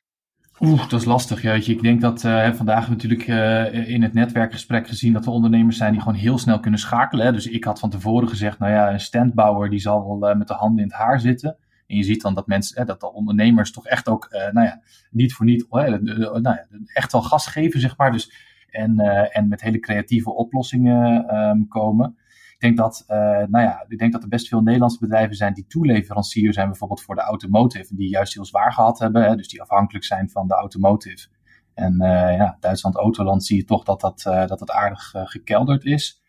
Oeh, 0.63 0.89
dat 0.89 0.99
is 0.99 1.05
lastig. 1.05 1.41
Jeetje. 1.41 1.73
Ik 1.73 1.81
denk 1.81 2.01
dat 2.01 2.23
uh, 2.23 2.51
vandaag 2.51 2.89
natuurlijk 2.89 3.27
uh, 3.27 3.89
in 3.89 4.01
het 4.01 4.13
netwerkgesprek 4.13 4.87
gezien 4.87 5.13
dat 5.13 5.25
er 5.25 5.31
ondernemers 5.31 5.77
zijn 5.77 5.91
die 5.91 6.01
gewoon 6.01 6.17
heel 6.17 6.37
snel 6.37 6.59
kunnen 6.59 6.79
schakelen. 6.79 7.25
Hè. 7.25 7.31
Dus 7.31 7.47
ik 7.47 7.63
had 7.63 7.79
van 7.79 7.89
tevoren 7.89 8.27
gezegd, 8.27 8.59
nou 8.59 8.71
ja, 8.71 8.91
een 8.91 8.99
standbouwer 8.99 9.69
die 9.69 9.79
zal 9.79 10.19
wel 10.19 10.35
met 10.35 10.47
de 10.47 10.53
handen 10.53 10.83
in 10.83 10.89
het 10.89 10.97
haar 10.97 11.19
zitten. 11.19 11.57
En 11.91 11.97
je 11.97 12.03
ziet 12.03 12.21
dan 12.21 12.33
dat 12.33 12.47
mensen, 12.47 12.85
dat 12.85 12.99
de 12.99 13.13
ondernemers 13.13 13.71
toch 13.71 13.85
echt 13.85 14.07
ook, 14.07 14.27
nou 14.51 14.65
ja, 14.65 14.81
niet 15.09 15.33
voor 15.33 15.45
niet, 15.45 15.65
nou 15.69 16.41
ja, 16.41 16.67
echt 16.93 17.11
wel 17.11 17.21
gas 17.21 17.47
geven, 17.47 17.79
zeg 17.79 17.97
maar. 17.97 18.11
Dus, 18.11 18.31
en, 18.69 18.99
en 19.31 19.47
met 19.47 19.61
hele 19.61 19.79
creatieve 19.79 20.33
oplossingen 20.33 21.35
um, 21.35 21.67
komen 21.67 22.15
denk 22.61 22.77
dat, 22.77 23.03
uh, 23.07 23.17
nou 23.47 23.65
ja, 23.65 23.85
ik 23.87 23.97
denk 23.97 24.11
dat 24.11 24.23
er 24.23 24.29
best 24.29 24.47
veel 24.47 24.61
Nederlandse 24.61 24.99
bedrijven 24.99 25.35
zijn 25.35 25.53
die 25.53 25.67
toeleverancier 25.67 26.53
zijn, 26.53 26.67
bijvoorbeeld 26.67 27.01
voor 27.01 27.15
de 27.15 27.21
automotive, 27.21 27.95
die 27.95 28.09
juist 28.09 28.33
heel 28.33 28.45
zwaar 28.45 28.73
gehad 28.73 28.99
hebben, 28.99 29.23
hè, 29.23 29.35
dus 29.35 29.47
die 29.47 29.61
afhankelijk 29.61 30.05
zijn 30.05 30.29
van 30.29 30.47
de 30.47 30.53
automotive. 30.53 31.27
En 31.73 31.95
ja, 32.37 32.57
Duitsland, 32.59 32.95
Autoland, 32.95 33.45
zie 33.45 33.57
je 33.57 33.63
toch 33.63 33.83
dat 33.83 34.01
dat, 34.01 34.21
dat, 34.47 34.71
aardig 34.71 35.13
gekelderd 35.15 35.83
is. 35.85 36.21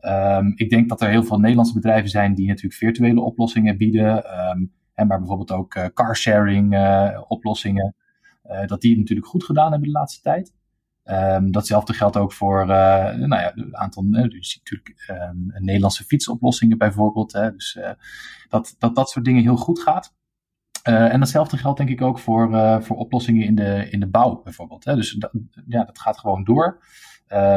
Um, 0.00 0.52
ik 0.56 0.70
denk 0.70 0.88
dat 0.88 1.00
er 1.00 1.08
heel 1.08 1.24
veel 1.24 1.38
Nederlandse 1.38 1.74
bedrijven 1.74 2.10
zijn 2.10 2.34
die 2.34 2.46
natuurlijk 2.46 2.74
virtuele 2.74 3.20
oplossingen 3.20 3.76
bieden, 3.76 4.38
um, 4.50 4.72
en 5.00 5.06
maar 5.06 5.18
bijvoorbeeld 5.18 5.50
ook 5.50 5.90
carsharing 5.94 6.76
oplossingen, 7.28 7.94
dat 8.66 8.80
die 8.80 8.90
het 8.90 8.98
natuurlijk 8.98 9.28
goed 9.28 9.44
gedaan 9.44 9.70
hebben 9.70 9.88
de 9.88 9.98
laatste 9.98 10.22
tijd. 10.22 10.52
Um, 11.04 11.52
datzelfde 11.52 11.92
geldt 11.92 12.16
ook 12.16 12.32
voor 12.32 12.60
uh, 12.62 12.68
nou 13.14 13.28
ja, 13.28 13.52
een 13.54 13.76
aantal 13.76 14.04
uh, 14.04 14.28
dus 14.28 14.56
natuurlijk, 14.64 15.06
um, 15.10 15.52
Nederlandse 15.64 16.04
fietsoplossingen 16.04 16.78
bijvoorbeeld. 16.78 17.32
Hè, 17.32 17.52
dus 17.52 17.74
uh, 17.74 17.90
dat, 18.48 18.74
dat 18.78 18.94
dat 18.94 19.10
soort 19.10 19.24
dingen 19.24 19.42
heel 19.42 19.56
goed 19.56 19.80
gaat. 19.80 20.14
en 20.82 21.18
datzelfde 21.18 21.56
geldt 21.56 21.78
denk 21.78 21.90
ik 21.90 22.02
ook 22.02 22.18
voor, 22.18 22.50
voor 22.82 22.96
oplossingen 22.96 23.46
in 23.46 23.54
de, 23.54 23.90
in 23.90 24.00
de 24.00 24.08
bouw 24.08 24.42
bijvoorbeeld. 24.42 24.84
Hè. 24.84 24.94
Dus 24.94 25.12
dat, 25.12 25.30
ja, 25.66 25.84
dat 25.84 25.98
gaat 25.98 26.18
gewoon 26.18 26.44
door. 26.44 26.82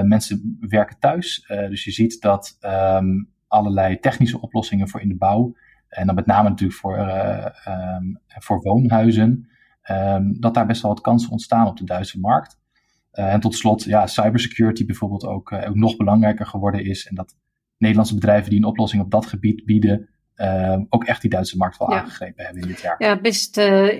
mensen 0.03 0.57
werken 0.59 0.99
thuis. 0.99 1.45
dus 1.47 1.83
je 1.83 1.91
ziet 1.91 2.21
dat 2.21 2.57
um, 2.61 3.29
allerlei 3.47 3.99
technische 3.99 4.41
oplossingen 4.41 4.89
voor 4.89 5.01
in 5.01 5.09
de 5.09 5.17
bouw. 5.17 5.55
En 5.93 6.05
dan 6.05 6.15
met 6.15 6.25
name 6.25 6.49
natuurlijk 6.49 6.79
voor, 6.79 6.97
voor 8.27 8.61
woonhuizen. 8.61 9.49
dat 10.39 10.53
daar 10.53 10.65
best 10.65 10.81
wel 10.81 10.91
wat 10.91 11.01
kansen 11.01 11.31
ontstaan 11.31 11.67
op 11.67 11.77
de 11.77 11.85
Duitse 11.85 12.19
markt. 12.19 12.61
Uh, 13.13 13.33
en 13.33 13.39
tot 13.39 13.55
slot, 13.55 13.83
ja, 13.83 14.07
cybersecurity 14.07 14.85
bijvoorbeeld 14.85 15.25
ook, 15.25 15.51
uh, 15.51 15.69
ook 15.69 15.75
nog 15.75 15.95
belangrijker 15.95 16.45
geworden 16.45 16.85
is. 16.85 17.07
En 17.07 17.15
dat 17.15 17.35
Nederlandse 17.77 18.15
bedrijven 18.15 18.49
die 18.49 18.59
een 18.59 18.65
oplossing 18.65 19.01
op 19.01 19.11
dat 19.11 19.25
gebied 19.25 19.65
bieden, 19.65 20.09
uh, 20.35 20.77
ook 20.89 21.03
echt 21.03 21.21
die 21.21 21.29
Duitse 21.29 21.57
markt 21.57 21.77
wel 21.77 21.91
ja. 21.91 21.99
aangegrepen 21.99 22.45
hebben 22.45 22.61
in 22.61 22.67
dit 22.67 22.81
jaar. 22.81 22.95
Ja, 22.97 23.21
best, 23.21 23.57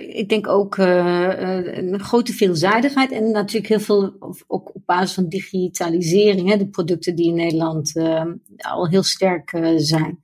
ik 0.08 0.28
denk 0.28 0.48
ook 0.48 0.76
een 0.78 2.00
grote 2.00 2.32
veelzijdigheid 2.32 3.12
en 3.12 3.30
natuurlijk 3.30 3.68
heel 3.68 3.80
veel 3.80 4.16
ook 4.46 4.74
op 4.74 4.82
basis 4.86 5.14
van 5.14 5.28
digitalisering, 5.28 6.50
hè, 6.50 6.56
de 6.56 6.68
producten 6.68 7.14
die 7.14 7.28
in 7.28 7.34
Nederland 7.34 7.92
al 8.56 8.88
heel 8.88 9.02
sterk 9.02 9.50
zijn 9.76 10.22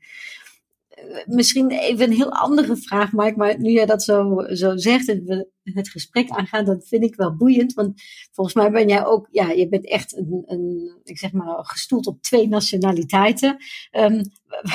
misschien 1.27 1.71
even 1.71 2.07
een 2.07 2.17
heel 2.17 2.33
andere 2.33 2.77
vraag, 2.77 3.13
Mike. 3.13 3.37
Maar 3.37 3.61
nu 3.61 3.71
jij 3.71 3.87
dat 3.87 4.03
zo, 4.03 4.45
zo 4.49 4.77
zegt 4.77 5.09
en 5.09 5.25
we 5.25 5.49
het 5.63 5.89
gesprek 5.89 6.29
aangaan, 6.29 6.65
dat 6.65 6.89
vind 6.89 7.05
ik 7.05 7.15
wel 7.15 7.37
boeiend. 7.37 7.73
Want 7.73 8.03
volgens 8.33 8.57
mij 8.57 8.71
ben 8.71 8.89
jij 8.89 9.07
ook, 9.07 9.29
ja, 9.31 9.51
je 9.51 9.69
bent 9.69 9.89
echt 9.89 10.17
een, 10.17 10.43
een 10.47 10.93
ik 11.05 11.19
zeg 11.19 11.33
maar, 11.33 11.65
gestoeld 11.65 12.07
op 12.07 12.23
twee 12.23 12.49
nationaliteiten. 12.49 13.57
Um, 13.91 14.23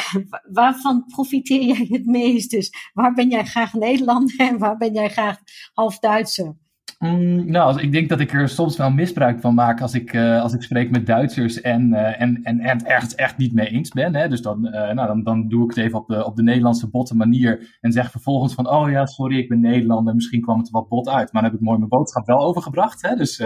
waarvan 0.52 1.06
profiteer 1.06 1.63
jij 1.63 1.88
het 1.89 2.06
meest? 2.06 2.52
Dus 2.52 2.71
waar 2.93 3.13
ben 3.13 3.30
jij 3.30 3.45
graag 3.45 3.74
Nederlander 3.74 4.36
en 4.38 4.58
waar 4.58 4.78
ben 4.78 4.93
jij 4.93 5.10
graag 5.10 5.38
half 5.74 6.00
Duitser? 6.00 6.56
Mm, 7.00 7.52
nou, 7.52 7.82
ik 7.82 7.92
denk 7.92 8.10
dat 8.10 8.20
ik 8.20 8.34
er 8.34 8.50
soms 8.50 8.78
wel 8.78 8.92
misbruik 8.92 9.40
van 9.40 9.54
maak 9.54 9.82
als 9.82 9.94
ik, 9.94 10.14
uh, 10.14 10.42
als 10.42 10.54
ik 10.54 10.62
spreek 10.62 10.92
met 10.92 11.06
Duitsers 11.06 11.62
en, 11.62 11.90
uh, 11.92 12.22
en, 12.22 12.44
en, 12.44 12.62
het 12.62 12.84
echt, 12.84 13.16
echt 13.16 13.38
niet 13.38 13.54
mee 13.54 13.68
eens 13.68 13.90
ben. 13.90 14.16
Hè? 14.16 14.28
Dus 14.28 14.42
dan, 14.42 14.66
uh, 14.66 14.72
nou, 14.72 15.08
dan, 15.08 15.24
dan 15.24 15.48
doe 15.48 15.64
ik 15.64 15.76
het 15.76 15.86
even 15.86 16.00
op 16.00 16.08
de, 16.08 16.26
op 16.26 16.36
de 16.36 16.44
Nederlandse 16.44 16.90
botte 16.90 17.16
manier 17.16 17.78
en 17.82 17.92
zeg 17.92 18.12
vervolgens 18.12 18.54
van, 18.54 18.70
oh 18.70 18.90
ja, 18.90 19.06
sorry, 19.06 19.38
ik 19.38 19.50
ben 19.50 19.60
Nederlander, 19.60 20.16
misschien 20.16 20.42
kwam 20.42 20.60
het 20.60 20.70
wat 20.70 20.88
bot 20.88 21.10
uit. 21.10 21.34
Maar 21.34 21.42
dan 21.42 21.52
heb 21.52 21.60
ik 21.60 21.66
mooi 21.66 21.78
mijn 21.78 21.90
boodschap 21.90 22.26
wel 22.26 22.40
overgebracht. 22.40 23.02
Hè? 23.02 23.16
Dus 23.16 23.38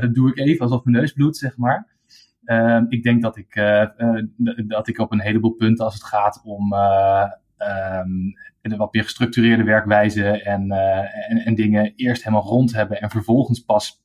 dat 0.00 0.14
doe 0.14 0.30
ik 0.30 0.38
even 0.38 0.64
alsof 0.64 0.84
mijn 0.84 0.96
neus 0.96 1.12
bloedt, 1.12 1.36
zeg 1.36 1.56
maar. 1.56 1.96
Ehm, 2.44 2.84
ik 2.88 3.02
denk 3.02 3.22
dat 3.22 3.36
ik, 3.36 3.54
dat 4.66 4.88
ik 4.88 4.98
op 4.98 5.12
een 5.12 5.20
heleboel 5.20 5.54
punten 5.54 5.84
als 5.84 5.94
het 5.94 6.04
gaat 6.04 6.40
om 6.44 6.74
um, 7.58 8.34
een 8.62 8.76
wat 8.76 8.92
meer 8.92 9.04
gestructureerde 9.04 9.62
werkwijze 9.62 10.42
en, 10.42 10.66
uh, 10.66 11.30
en, 11.30 11.38
en, 11.44 11.54
dingen 11.54 11.92
eerst 11.96 12.24
helemaal 12.24 12.44
rond 12.44 12.72
hebben 12.72 13.00
en 13.00 13.10
vervolgens 13.10 13.64
pas 13.64 14.02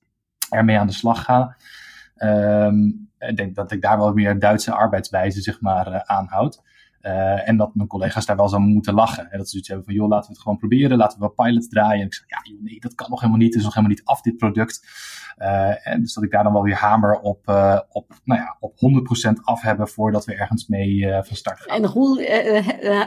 ermee 0.49 0.79
aan 0.79 0.87
de 0.87 0.93
slag 0.93 1.23
gaan. 1.23 1.55
Um, 2.17 3.09
ik 3.19 3.37
denk 3.37 3.55
dat 3.55 3.71
ik 3.71 3.81
daar 3.81 3.97
wel 3.97 4.13
meer 4.13 4.39
Duitse 4.39 4.71
arbeidswijze 4.71 5.41
zeg 5.41 5.61
maar 5.61 5.87
uh, 5.87 5.99
aanhoud. 5.99 6.61
Uh, 7.05 7.49
en 7.49 7.57
dat 7.57 7.75
mijn 7.75 7.87
collega's 7.87 8.25
daar 8.25 8.35
wel 8.35 8.49
zo 8.49 8.59
moeten 8.59 8.93
lachen. 8.93 9.31
En 9.31 9.37
dat 9.37 9.45
ze 9.45 9.51
zoiets 9.51 9.67
hebben 9.67 9.85
van, 9.85 9.95
joh, 9.95 10.07
laten 10.07 10.27
we 10.27 10.33
het 10.33 10.41
gewoon 10.41 10.57
proberen. 10.57 10.97
Laten 10.97 11.19
we 11.19 11.31
wel 11.35 11.45
pilots 11.45 11.67
draaien. 11.67 11.99
En 11.99 12.05
ik 12.05 12.13
zeg, 12.13 12.25
ja, 12.27 12.39
joh, 12.43 12.61
nee, 12.61 12.79
dat 12.79 12.95
kan 12.95 13.09
nog 13.09 13.19
helemaal 13.19 13.41
niet. 13.41 13.49
Het 13.49 13.57
is 13.57 13.63
nog 13.63 13.73
helemaal 13.73 13.95
niet 13.95 14.05
af, 14.05 14.21
dit 14.21 14.37
product. 14.37 14.87
Uh, 15.37 15.87
en 15.87 16.01
dus 16.01 16.13
dat 16.13 16.23
ik 16.23 16.31
daar 16.31 16.43
dan 16.43 16.53
wel 16.53 16.63
weer 16.63 16.75
hamer 16.75 17.19
op, 17.19 17.47
uh, 17.49 17.79
op, 17.89 18.13
nou 18.23 18.41
ja, 18.41 18.57
op 18.59 18.73
100% 19.29 19.33
af 19.43 19.61
hebben 19.61 19.87
voordat 19.87 20.25
we 20.25 20.35
ergens 20.35 20.67
mee 20.67 21.07
van 21.21 21.35
start 21.35 21.59
gaan. 21.59 21.77
En 21.77 21.85
Roel, 21.89 22.19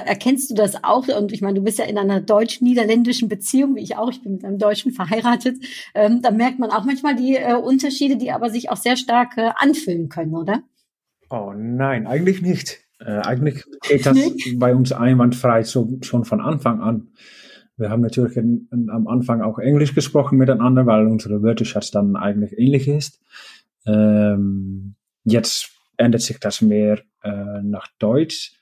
erkennst 0.04 0.50
du 0.50 0.54
das 0.54 0.82
auch? 0.82 1.08
Und 1.08 1.32
ich 1.32 1.40
meine, 1.40 1.54
du 1.54 1.62
bist 1.62 1.78
ja 1.78 1.84
in 1.84 1.98
einer 1.98 2.20
deutsch-niederländischen 2.20 3.28
Beziehung, 3.28 3.74
wie 3.74 3.82
ich 3.82 3.96
auch. 3.96 4.10
Ich 4.10 4.22
bin 4.22 4.32
mit 4.32 4.44
einem 4.44 4.58
Deutschen 4.58 4.92
verheiratet. 4.92 5.56
Ähm, 5.94 6.20
da 6.22 6.30
merkt 6.30 6.58
man 6.58 6.70
auch 6.70 6.84
manchmal 6.84 7.14
die 7.14 7.38
Unterschiede, 7.62 8.16
die 8.16 8.32
aber 8.32 8.50
sich 8.50 8.70
auch 8.70 8.76
sehr 8.76 8.96
stark 8.96 9.38
anfühlen 9.56 10.08
können, 10.08 10.34
oder? 10.34 10.62
Oh 11.30 11.52
nein, 11.54 12.06
eigentlich 12.06 12.42
nicht. 12.42 12.85
Äh, 13.06 13.20
eigentlich 13.20 13.64
geht 13.82 14.04
das 14.04 14.18
bei 14.56 14.74
uns 14.74 14.90
einwandfrei 14.90 15.62
so, 15.62 15.96
schon 16.02 16.24
von 16.24 16.40
Anfang 16.40 16.80
an. 16.80 17.08
Wir 17.76 17.88
haben 17.90 18.02
natürlich 18.02 18.36
in, 18.36 18.68
in, 18.72 18.90
am 18.90 19.06
Anfang 19.06 19.42
auch 19.42 19.60
Englisch 19.60 19.94
gesprochen 19.94 20.38
miteinander, 20.38 20.86
weil 20.86 21.06
unsere 21.06 21.40
Wörterschatz 21.40 21.92
dann 21.92 22.16
eigentlich 22.16 22.58
ähnlich 22.58 22.88
ist. 22.88 23.20
Ähm, 23.86 24.96
jetzt 25.24 25.70
ändert 25.96 26.22
sich 26.22 26.40
das 26.40 26.62
mehr 26.62 26.98
äh, 27.22 27.62
nach 27.62 27.86
Deutsch. 28.00 28.58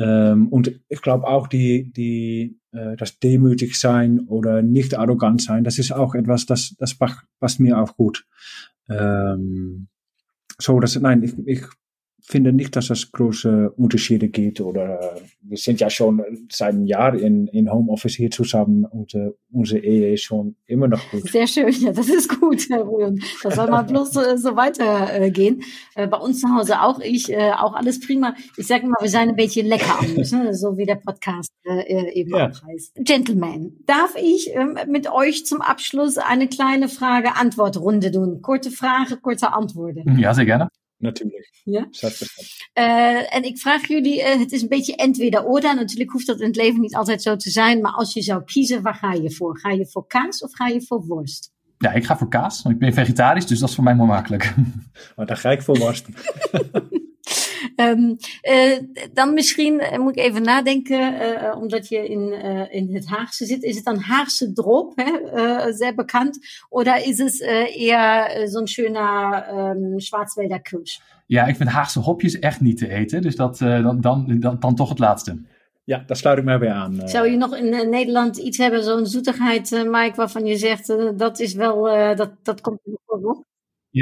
Ähm, 0.00 0.48
und 0.48 0.80
ich 0.88 1.00
glaube 1.00 1.28
auch 1.28 1.46
die, 1.46 1.92
die, 1.92 2.58
äh, 2.72 2.96
das 2.96 3.20
demütig 3.20 3.78
sein 3.78 4.26
oder 4.26 4.62
nicht 4.62 4.98
arrogant 4.98 5.42
sein, 5.42 5.62
das 5.62 5.78
ist 5.78 5.92
auch 5.92 6.16
etwas, 6.16 6.44
das, 6.44 6.74
das 6.78 6.98
passt 7.38 7.60
mir 7.60 7.78
auch 7.78 7.96
gut. 7.96 8.26
Ähm, 8.88 9.86
so, 10.58 10.80
das, 10.80 10.98
nein, 10.98 11.22
ich, 11.22 11.34
ich 11.46 11.62
finde 12.26 12.52
nicht, 12.52 12.74
dass 12.74 12.90
es 12.90 13.12
große 13.12 13.70
Unterschiede 13.76 14.28
gibt. 14.28 14.60
Oder 14.60 15.16
äh, 15.16 15.20
wir 15.42 15.56
sind 15.56 15.80
ja 15.80 15.88
schon 15.88 16.22
seit 16.50 16.74
einem 16.74 16.84
Jahr 16.84 17.14
in, 17.14 17.46
in 17.48 17.70
Homeoffice 17.70 18.14
hier 18.14 18.30
zusammen 18.30 18.84
und 18.84 19.14
äh, 19.14 19.30
unsere 19.52 19.80
Ehe 19.80 20.12
ist 20.12 20.22
schon 20.22 20.56
immer 20.66 20.88
noch 20.88 21.00
gut. 21.10 21.30
Sehr 21.30 21.46
schön, 21.46 21.70
ja, 21.70 21.92
das 21.92 22.08
ist 22.08 22.40
gut, 22.40 22.68
Herr 22.68 22.82
Ruhn. 22.82 23.20
Das 23.42 23.54
soll 23.54 23.68
mal 23.68 23.82
bloß 23.86 24.16
äh, 24.16 24.38
so 24.38 24.56
weitergehen. 24.56 25.62
Äh, 25.94 26.08
bei 26.08 26.18
uns 26.18 26.40
zu 26.40 26.48
Hause 26.48 26.82
auch 26.82 26.98
ich, 27.00 27.32
äh, 27.32 27.52
auch 27.52 27.74
alles 27.74 28.00
prima. 28.00 28.34
Ich 28.56 28.66
sage 28.66 28.86
mal, 28.86 28.96
wir 29.00 29.08
seien 29.08 29.28
ein 29.28 29.36
bisschen 29.36 29.66
lecker 29.66 30.00
anders, 30.00 30.32
ne? 30.32 30.52
so 30.52 30.76
wie 30.76 30.84
der 30.84 30.96
Podcast 30.96 31.52
äh, 31.64 32.12
eben 32.12 32.30
ja. 32.30 32.50
auch 32.50 32.62
heißt. 32.66 32.96
Gentlemen, 32.96 33.84
darf 33.86 34.14
ich 34.20 34.50
ähm, 34.52 34.76
mit 34.88 35.10
euch 35.10 35.46
zum 35.46 35.60
Abschluss 35.60 36.18
eine 36.18 36.48
kleine 36.48 36.88
Frage-Antwort-Runde 36.88 38.10
tun? 38.10 38.42
Kurze 38.42 38.72
Frage, 38.72 39.16
kurze 39.16 39.52
Antworten. 39.52 40.18
Ja, 40.18 40.34
sehr 40.34 40.44
gerne. 40.44 40.68
Natuurlijk. 40.98 41.60
Ja? 41.64 41.88
6%. 41.90 42.70
Eh, 42.72 43.34
en 43.34 43.42
ik 43.42 43.58
vraag 43.58 43.88
jullie, 43.88 44.22
eh, 44.22 44.38
het 44.38 44.52
is 44.52 44.62
een 44.62 44.68
beetje 44.68 44.96
entweder-oder. 44.96 45.74
Natuurlijk 45.74 46.10
hoeft 46.10 46.26
dat 46.26 46.40
in 46.40 46.46
het 46.46 46.56
leven 46.56 46.80
niet 46.80 46.94
altijd 46.94 47.22
zo 47.22 47.36
te 47.36 47.50
zijn. 47.50 47.80
Maar 47.80 47.92
als 47.92 48.12
je 48.12 48.22
zou 48.22 48.44
kiezen, 48.44 48.82
waar 48.82 48.94
ga 48.94 49.12
je 49.12 49.30
voor? 49.30 49.58
Ga 49.58 49.70
je 49.70 49.86
voor 49.86 50.06
kaas 50.06 50.42
of 50.42 50.54
ga 50.54 50.66
je 50.66 50.82
voor 50.82 51.06
worst? 51.06 51.54
Ja, 51.78 51.92
ik 51.92 52.04
ga 52.04 52.16
voor 52.16 52.28
kaas, 52.28 52.62
want 52.62 52.74
ik 52.74 52.80
ben 52.80 52.92
vegetarisch, 52.92 53.46
dus 53.46 53.58
dat 53.58 53.68
is 53.68 53.74
voor 53.74 53.84
mij 53.84 53.94
more 53.94 54.08
makkelijk. 54.08 54.54
Maar 55.16 55.26
daar 55.26 55.36
ga 55.36 55.50
ik 55.50 55.62
voor 55.62 55.78
worst. 55.78 56.06
Ehm, 57.76 58.14
eh, 58.40 58.78
dan 59.12 59.34
misschien 59.34 59.80
eh, 59.80 59.98
moet 59.98 60.16
ik 60.16 60.24
even 60.24 60.42
nadenken, 60.42 61.20
eh, 61.20 61.60
omdat 61.60 61.88
je 61.88 62.08
in, 62.08 62.32
eh, 62.32 62.74
in 62.74 62.94
het 62.94 63.06
Haagse 63.06 63.46
zit. 63.46 63.62
Is 63.62 63.76
het 63.76 63.84
dan 63.84 63.98
Haagse 63.98 64.52
Drop, 64.52 64.92
hè, 64.96 65.72
sehr 65.72 65.94
bekannt? 65.94 66.38
Oder 66.70 66.96
es 66.96 67.40
äh, 67.40 67.64
eher 67.76 68.26
ein 68.58 68.66
schöner 68.66 69.44
ähm, 69.50 70.00
Schwarzwälder 70.00 70.60
Kirsch? 70.60 71.00
Ja, 71.26 71.46
ik 71.46 71.56
vind 71.56 71.70
Haagse 71.70 72.00
hopjes 72.00 72.38
echt 72.38 72.60
niet 72.60 72.78
te 72.78 72.88
eten, 72.88 73.22
dus 73.22 73.36
dat, 73.36 73.60
eh, 73.60 73.82
dan, 73.82 74.00
dan, 74.00 74.40
dan, 74.40 74.56
dan 74.60 74.74
toch 74.74 74.88
het 74.88 74.98
laatste. 74.98 75.42
Ja, 75.84 76.02
daar 76.06 76.16
sluit 76.16 76.38
ik 76.38 76.44
mij 76.44 76.58
bij 76.58 76.72
aan. 76.72 77.08
Zou 77.08 77.30
je 77.30 77.36
nog 77.36 77.56
in 77.56 77.90
Nederland 77.90 78.36
iets 78.36 78.58
hebben, 78.58 78.84
zo'n 78.84 79.06
zoetigheid, 79.06 79.72
eh, 79.72 79.82
Mike, 79.82 80.16
waarvan 80.16 80.44
je 80.44 80.56
zegt, 80.56 80.94
dat 81.18 81.40
is 81.40 81.54
wel, 81.54 81.88
eh, 81.88 82.16
dat, 82.16 82.30
dat 82.42 82.60
komt 82.60 82.80
er 82.84 83.20
nog? 83.20 83.42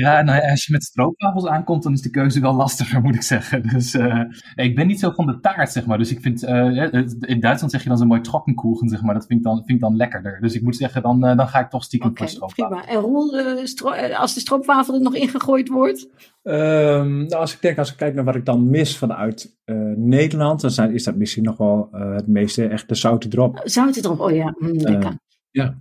Ja, 0.00 0.22
nou 0.22 0.42
ja, 0.42 0.50
als 0.50 0.64
je 0.66 0.72
met 0.72 0.83
stroopwafels 0.85 1.46
aankomt, 1.46 1.83
dan 1.83 1.92
is 1.92 2.02
de 2.02 2.11
keuze 2.11 2.40
wel 2.40 2.54
lastiger, 2.54 3.00
moet 3.02 3.14
ik 3.14 3.22
zeggen. 3.22 3.62
Dus 3.62 3.94
eh, 3.94 4.20
ik 4.54 4.74
ben 4.74 4.87
niet 4.87 5.00
zo 5.00 5.11
van 5.11 5.26
de 5.26 5.40
taart, 5.40 5.72
zeg 5.72 5.87
maar. 5.87 5.98
Dus 5.98 6.11
ik 6.11 6.20
vind, 6.20 6.42
eh, 6.42 6.90
het- 6.90 7.16
in 7.20 7.40
Duitsland 7.40 7.72
zeg 7.72 7.83
je 7.83 7.88
dan 7.88 7.98
zo'n 7.98 8.07
mooi 8.07 8.20
trockenkuchen, 8.20 8.88
zeg 8.88 9.02
maar. 9.02 9.14
Dat 9.14 9.26
vind 9.26 9.38
ik 9.38 9.44
dan, 9.44 9.57
vind 9.57 9.70
ik 9.70 9.80
dan 9.80 9.96
lekkerder. 9.96 10.40
Dus 10.40 10.54
ik 10.54 10.62
moet 10.62 10.76
zeggen, 10.76 11.02
dan, 11.02 11.24
eh, 11.26 11.37
dan 11.37 11.48
ga 11.48 11.59
ik 11.61 11.70
toch 11.70 11.85
stiekem 11.85 12.09
Oké, 12.11 12.18
voor 12.18 12.28
stroopwafels. 12.28 12.85
prima. 12.85 12.96
En 12.98 13.00
Roel, 13.09 13.38
eh, 13.38 13.64
stro- 13.64 13.90
eh, 13.90 14.20
als 14.20 14.35
de 14.35 14.40
stroopwafel 14.40 14.94
er 14.94 15.00
nog 15.00 15.14
ingegooid 15.14 15.68
wordt? 15.68 16.09
Ehm, 16.42 17.16
nou, 17.16 17.35
als 17.35 17.54
ik 17.54 17.61
denk, 17.62 17.78
als 17.78 17.90
ik 17.90 17.96
kijk 17.96 18.14
naar 18.14 18.24
wat 18.24 18.35
ik 18.35 18.44
dan 18.44 18.70
mis 18.70 18.98
vanuit 18.98 19.57
eh, 19.64 19.76
Nederland, 19.96 20.61
dan 20.61 20.70
zijn, 20.70 20.92
is 20.94 21.04
dat 21.04 21.16
misschien 21.16 21.44
nog 21.44 21.57
wel 21.57 21.88
eh, 21.92 22.14
het 22.14 22.26
meeste 22.26 22.66
echt 22.66 22.88
de 22.88 22.94
zoute 22.94 23.28
drop. 23.28 23.61
Zout 23.64 23.96
erop, 23.96 24.20
oh 24.20 24.30
ja, 24.35 24.54
mm, 24.59 24.70
lekker. 24.76 25.18
Ja, 25.50 25.78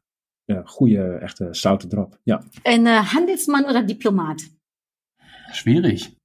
goede, 0.66 1.20
echte 1.22 1.48
zoute 1.52 1.88
drop. 1.88 2.20
Ja. 2.24 2.44
Een 2.64 2.86
eh, 2.88 3.14
handelsman 3.14 3.66
oder 3.66 3.86
diplomaat? 3.86 4.42
Schwierig. 5.52 6.16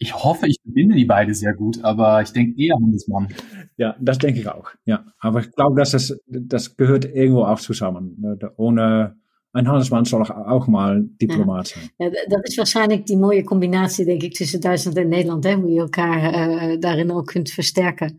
Ich 0.00 0.12
hoffe, 0.12 0.46
ich 0.46 0.60
verbinde 0.62 0.94
die 0.94 1.06
beide 1.06 1.34
sehr 1.34 1.54
gut, 1.54 1.82
aber 1.82 2.22
ich 2.22 2.30
denke 2.32 2.60
eher 2.62 2.74
Handelsmann. 2.74 3.28
Ja, 3.76 3.96
das 4.00 4.18
denke 4.18 4.38
ich 4.40 4.48
auch. 4.48 4.70
Ja, 4.84 5.04
aber 5.18 5.40
ich 5.40 5.50
glaube, 5.50 5.74
dass 5.80 5.92
es, 5.92 6.16
das 6.26 6.76
gehört 6.76 7.04
irgendwo 7.04 7.44
auch 7.44 7.58
zusammen. 7.60 8.16
Ohne 8.56 9.16
ein 9.52 9.66
Handelsmann 9.66 10.04
soll 10.04 10.22
auch 10.22 10.66
mal 10.68 11.02
Diplomat 11.20 11.66
sein. 11.68 11.90
Ja, 11.98 12.10
d- 12.10 12.26
dat 12.28 12.46
is 12.48 12.56
waarschijnlijk 12.56 13.06
die 13.06 13.16
mooie 13.16 13.44
combinatie, 13.44 14.04
denk 14.04 14.22
ik, 14.22 14.34
tussen 14.34 14.60
Duitsland 14.60 14.96
en 14.96 15.08
Nederland, 15.08 15.44
hè, 15.44 15.54
hoe 15.54 15.70
je 15.70 15.80
elkaar 15.80 16.32
eh, 16.32 16.78
daarin 16.80 17.10
ook 17.10 17.26
kunt 17.26 17.50
versterken. 17.50 18.16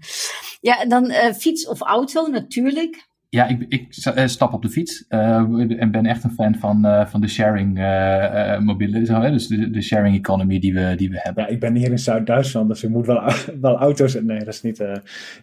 Ja, 0.61 0.85
dan 0.85 1.09
eh, 1.09 1.33
fiets 1.33 1.67
of 1.67 1.81
auto, 1.81 2.27
natuurlijk. 2.27 3.07
Ja, 3.31 3.47
ik, 3.47 3.65
ik 3.67 3.95
eh, 3.95 4.27
stap 4.27 4.53
op 4.53 4.61
de 4.61 4.69
fiets 4.69 5.05
eh, 5.07 5.35
en 5.79 5.91
ben 5.91 6.05
echt 6.05 6.23
een 6.23 6.31
fan 6.31 6.55
van, 6.55 6.85
eh, 6.85 7.05
van 7.05 7.21
de 7.21 7.27
sharing 7.27 7.79
eh, 7.79 8.59
mobiele, 8.59 9.05
zo, 9.05 9.21
hè, 9.21 9.31
dus 9.31 9.47
de, 9.47 9.69
de 9.69 9.81
sharing 9.81 10.15
economy 10.15 10.59
die 10.59 10.73
we, 10.73 10.93
die 10.95 11.09
we 11.09 11.19
hebben. 11.19 11.43
Ja, 11.43 11.49
ik 11.49 11.59
ben 11.59 11.75
hier 11.75 11.91
in 11.91 11.99
Zuid-Duitsland, 11.99 12.67
dus 12.67 12.83
ik 12.83 12.89
moet 12.89 13.05
wel, 13.05 13.21
wel 13.61 13.77
auto's. 13.77 14.13
Nee, 14.13 14.39
dat 14.39 14.47
is 14.47 14.61
niet. 14.61 14.83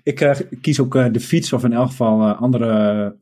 ik 0.03 0.46
kies 0.61 0.81
ook 0.81 1.12
de 1.12 1.20
fiets 1.20 1.53
of 1.53 1.64
in 1.64 1.72
elk 1.72 1.88
geval 1.88 2.33
andere 2.33 3.16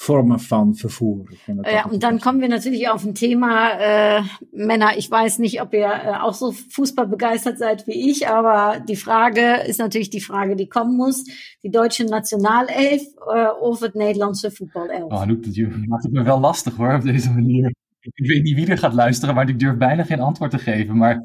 eh, 0.00 0.04
vormen 0.04 0.38
van 0.50 0.74
vervoer. 0.74 1.24
Ja, 1.64 1.86
und 1.86 2.02
dann 2.02 2.14
goed. 2.14 2.22
kommen 2.22 2.40
wir 2.40 2.48
natürlich 2.48 2.88
auf 2.88 3.04
ein 3.04 3.14
Thema, 3.14 3.70
äh, 3.80 4.22
Männer, 4.52 4.96
ich 4.96 5.10
weiß 5.10 5.38
nicht, 5.40 5.60
ob 5.60 5.72
ihr 5.74 5.86
äh, 5.90 6.16
auch 6.22 6.34
so 6.34 6.52
Fußball 6.52 7.06
begeistert 7.08 7.58
seid 7.58 7.86
wie 7.86 8.10
ich, 8.10 8.28
aber 8.28 8.80
die 8.88 8.96
Frage 8.96 9.62
ist 9.66 9.78
natürlich 9.78 10.10
die 10.10 10.20
Frage, 10.20 10.54
die 10.56 10.68
kommen 10.68 10.96
muss. 10.96 11.24
Die 11.62 11.70
deutsche 11.70 12.04
Nationalelf 12.04 13.02
äh, 13.34 13.48
of 13.60 13.80
het 13.80 13.94
Nederlandse 13.94 14.50
voetbalelf? 14.50 15.12
Oh, 15.12 15.20
Anouk, 15.20 15.44
dat 15.44 15.54
je- 15.54 15.84
maakt 15.88 16.02
het 16.04 16.12
me 16.12 16.22
wel 16.22 16.40
lastig 16.40 16.76
hoor, 16.76 16.94
op 16.94 17.02
deze 17.02 17.30
manier. 17.32 17.72
Ik 18.00 18.26
weet 18.26 18.42
niet 18.42 18.54
wie 18.54 18.66
er 18.66 18.78
gaat 18.78 18.94
luisteren, 18.94 19.34
maar 19.34 19.48
ik 19.48 19.58
durf 19.58 19.76
bijna 19.76 20.04
geen 20.04 20.20
antwoord 20.20 20.50
te 20.50 20.58
geven. 20.58 20.96
Maar 20.96 21.20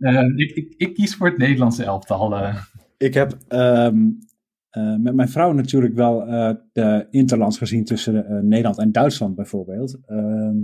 eh, 0.00 0.22
ik, 0.36 0.50
ik, 0.56 0.74
ik 0.76 0.94
kies 0.94 1.14
voor 1.14 1.26
het 1.28 1.38
Nederlandse 1.38 1.84
elftal. 1.84 2.36
eh. 2.36 2.56
Ik 2.98 3.14
heb 3.14 3.36
ehm, 3.48 3.96
eh, 4.76 4.96
met 4.96 5.14
mijn 5.14 5.28
vrouw 5.28 5.52
natuurlijk 5.52 5.94
wel 5.94 6.26
eh, 6.26 6.54
de 6.72 7.06
interlands 7.10 7.58
gezien 7.58 7.84
tussen 7.84 8.26
eh, 8.26 8.38
Nederland 8.38 8.78
en 8.78 8.92
Duitsland 8.92 9.34
bijvoorbeeld. 9.34 9.98
Ehm, 10.06 10.56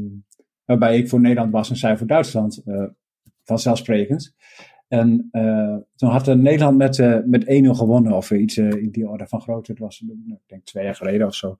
waarbij 0.64 0.96
ik 0.98 1.08
voor 1.08 1.20
Nederland 1.20 1.52
was 1.52 1.70
en 1.70 1.76
zij 1.76 1.96
voor 1.96 2.06
Duitsland, 2.06 2.62
vanzelfsprekend. 3.44 4.34
En 4.88 5.28
toen 5.96 6.10
had 6.10 6.26
Nederland 6.26 6.76
met, 6.76 7.26
met 7.26 7.44
1-0 7.44 7.68
gewonnen, 7.70 8.12
of 8.12 8.30
iets 8.30 8.56
in 8.56 8.90
die 8.90 9.08
orde 9.08 9.26
van 9.26 9.40
grootte. 9.40 9.70
Het 9.70 9.80
was, 9.80 10.04
eh, 10.06 10.32
ik 10.32 10.42
denk, 10.46 10.64
twee 10.64 10.84
jaar 10.84 10.94
geleden 10.94 11.26
of 11.26 11.34
zo. 11.34 11.56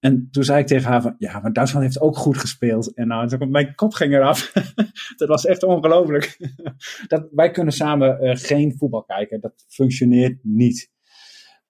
En 0.00 0.28
toen 0.30 0.44
zei 0.44 0.60
ik 0.60 0.66
tegen 0.66 0.90
haar 0.90 1.02
van, 1.02 1.14
ja, 1.18 1.40
maar 1.40 1.52
Duitsland 1.52 1.84
heeft 1.84 2.00
ook 2.00 2.16
goed 2.16 2.38
gespeeld. 2.38 2.94
En 2.94 3.06
nou, 3.06 3.46
mijn 3.46 3.74
kop 3.74 3.94
ging 3.94 4.14
eraf. 4.14 4.52
dat 5.16 5.28
was 5.28 5.46
echt 5.46 5.62
ongelooflijk. 5.62 6.54
dat, 7.08 7.28
wij 7.30 7.50
kunnen 7.50 7.72
samen 7.72 8.38
geen 8.38 8.74
voetbal 8.76 9.02
kijken. 9.02 9.40
Dat 9.40 9.64
functioneert 9.68 10.38
niet. 10.42 10.94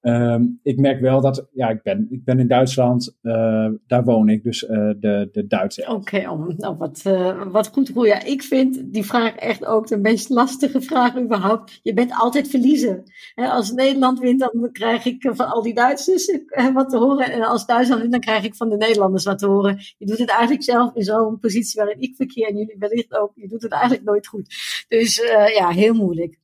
Ehm, 0.07 0.45
ik 0.63 0.79
merk 0.79 1.01
wel 1.01 1.21
dat, 1.21 1.47
ja, 1.53 1.69
ik 1.69 1.83
ben, 1.83 2.07
ik 2.11 2.25
ben 2.25 2.39
in 2.39 2.47
Duitsland, 2.47 3.17
eh, 3.23 3.69
daar 3.87 4.05
woon 4.05 4.29
ik, 4.29 4.43
dus 4.43 4.67
eh, 4.67 4.91
de, 4.99 5.29
de 5.33 5.47
Duitse. 5.47 5.87
Oké, 5.89 6.21
nou 6.57 6.77
wat, 6.77 7.01
eh, 7.05 7.43
wat 7.51 7.69
goed 7.69 7.97
ik 8.25 8.43
vind 8.43 8.93
die 8.93 9.05
vraag 9.05 9.35
echt 9.35 9.65
ook 9.65 9.87
de 9.87 9.99
meest 9.99 10.29
lastige 10.29 10.81
vraag 10.81 11.19
überhaupt. 11.19 11.81
Je 11.83 11.95
bent 11.95 12.13
altijd 12.13 12.49
verliezen. 12.49 13.03
Als 13.35 13.73
Nederland 13.73 14.19
wint, 14.19 14.41
dan 14.41 14.69
krijg 14.73 15.05
ik 15.05 15.31
van 15.35 15.49
al 15.49 15.63
die 15.63 15.75
Duitsers 15.75 16.39
wat 16.75 16.91
te 16.91 16.99
horen. 16.99 17.33
En 17.33 17.43
als 17.43 17.67
Duitsland 17.67 18.01
wint, 18.01 18.13
dan 18.13 18.21
krijg 18.21 18.45
ik 18.45 18.55
van 18.55 18.69
de 18.69 18.77
Nederlanders 18.77 19.25
wat 19.25 19.39
te 19.39 19.47
horen. 19.47 19.79
Je 19.99 20.07
doet 20.07 20.19
het 20.19 20.31
eigenlijk 20.31 20.63
zelf 20.63 20.95
in 20.95 21.03
zo'n 21.03 21.39
positie 21.39 21.81
waarin 21.81 22.01
ik 22.01 22.17
verkeer 22.17 22.49
en 22.49 22.57
jullie 22.57 22.77
wellicht 22.79 23.17
ook. 23.19 23.33
Je 23.35 23.49
doet 23.49 23.63
het 23.63 23.73
eigenlijk 23.73 24.05
nooit 24.05 24.27
goed. 24.27 24.55
Dus 24.89 25.17
ja, 25.55 25.69
heel 25.69 25.95
moeilijk. 25.95 26.39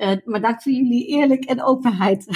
Eh, 0.00 0.16
maar 0.24 0.40
dank 0.40 0.62
voor 0.62 0.72
jullie 0.72 1.06
eerlijk 1.06 1.44
en 1.44 1.62
openheid. 1.62 2.26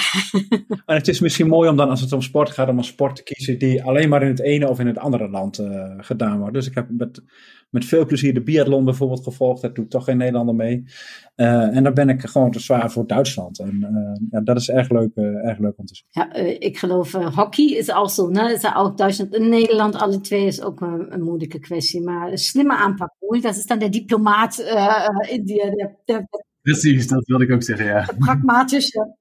En 0.86 0.96
het 0.96 1.08
is 1.08 1.20
misschien 1.20 1.48
mooi 1.48 1.68
om 1.68 1.76
dan, 1.76 1.88
als 1.88 2.00
het 2.00 2.12
om 2.12 2.22
sport 2.22 2.50
gaat, 2.50 2.68
om 2.68 2.78
een 2.78 2.84
sport 2.84 3.16
te 3.16 3.22
kiezen 3.22 3.58
die 3.58 3.82
alleen 3.82 4.08
maar 4.08 4.22
in 4.22 4.28
het 4.28 4.40
ene 4.40 4.68
of 4.68 4.80
in 4.80 4.86
het 4.86 4.98
andere 4.98 5.28
land 5.28 5.58
eh, 5.58 5.94
gedaan 5.98 6.38
wordt. 6.38 6.54
Dus 6.54 6.66
ik 6.66 6.74
heb 6.74 6.86
met, 6.90 7.22
met 7.70 7.84
veel 7.84 8.06
plezier 8.06 8.34
de 8.34 8.42
biathlon 8.42 8.84
bijvoorbeeld 8.84 9.22
gevolgd. 9.22 9.62
Daar 9.62 9.72
doe 9.72 9.84
ik 9.84 9.90
toch 9.90 10.04
geen 10.04 10.16
Nederlander 10.16 10.54
mee. 10.54 10.84
Eh, 11.34 11.76
en 11.76 11.82
dan 11.82 11.94
ben 11.94 12.08
ik 12.08 12.20
gewoon 12.20 12.50
te 12.50 12.60
zwaar 12.60 12.90
voor 12.90 13.06
Duitsland. 13.06 13.58
En 13.58 13.86
ja, 14.30 14.40
dat 14.40 14.56
is 14.56 14.70
erg 14.70 14.90
leuk, 14.90 15.16
erg 15.16 15.58
leuk 15.58 15.78
om 15.78 15.86
te 15.86 15.94
zien. 15.94 16.06
Ja, 16.10 16.32
ik 16.58 16.78
geloof, 16.78 17.12
Hockey 17.12 17.76
is 17.76 17.90
auch 17.90 18.10
so, 18.10 18.28
ne? 18.28 18.58
Ja 18.60 18.74
auch 18.74 18.94
Deutschland 18.94 19.38
und 19.38 19.48
Nederland, 19.48 19.94
alle 19.94 20.20
twee 20.20 20.46
is 20.46 20.62
ook 20.62 20.80
een, 20.80 21.12
een 21.12 21.22
moeilijke 21.22 21.58
kwestie. 21.58 22.00
Maar 22.00 22.30
een 22.30 22.38
slimme 22.38 22.76
aanpak, 22.76 23.14
Roel, 23.20 23.40
dat 23.40 23.56
is 23.56 23.66
dan 23.66 23.78
de 23.78 23.88
diplomaat 23.88 24.58
in 25.28 25.44
die, 25.44 25.62
Precies, 26.64 27.06
dat 27.06 27.26
wilde 27.26 27.44
ik 27.44 27.52
ook 27.52 27.62
zeggen, 27.62 27.86
ja. 27.86 28.04
der 28.04 28.16
pragmatische. 28.16 29.16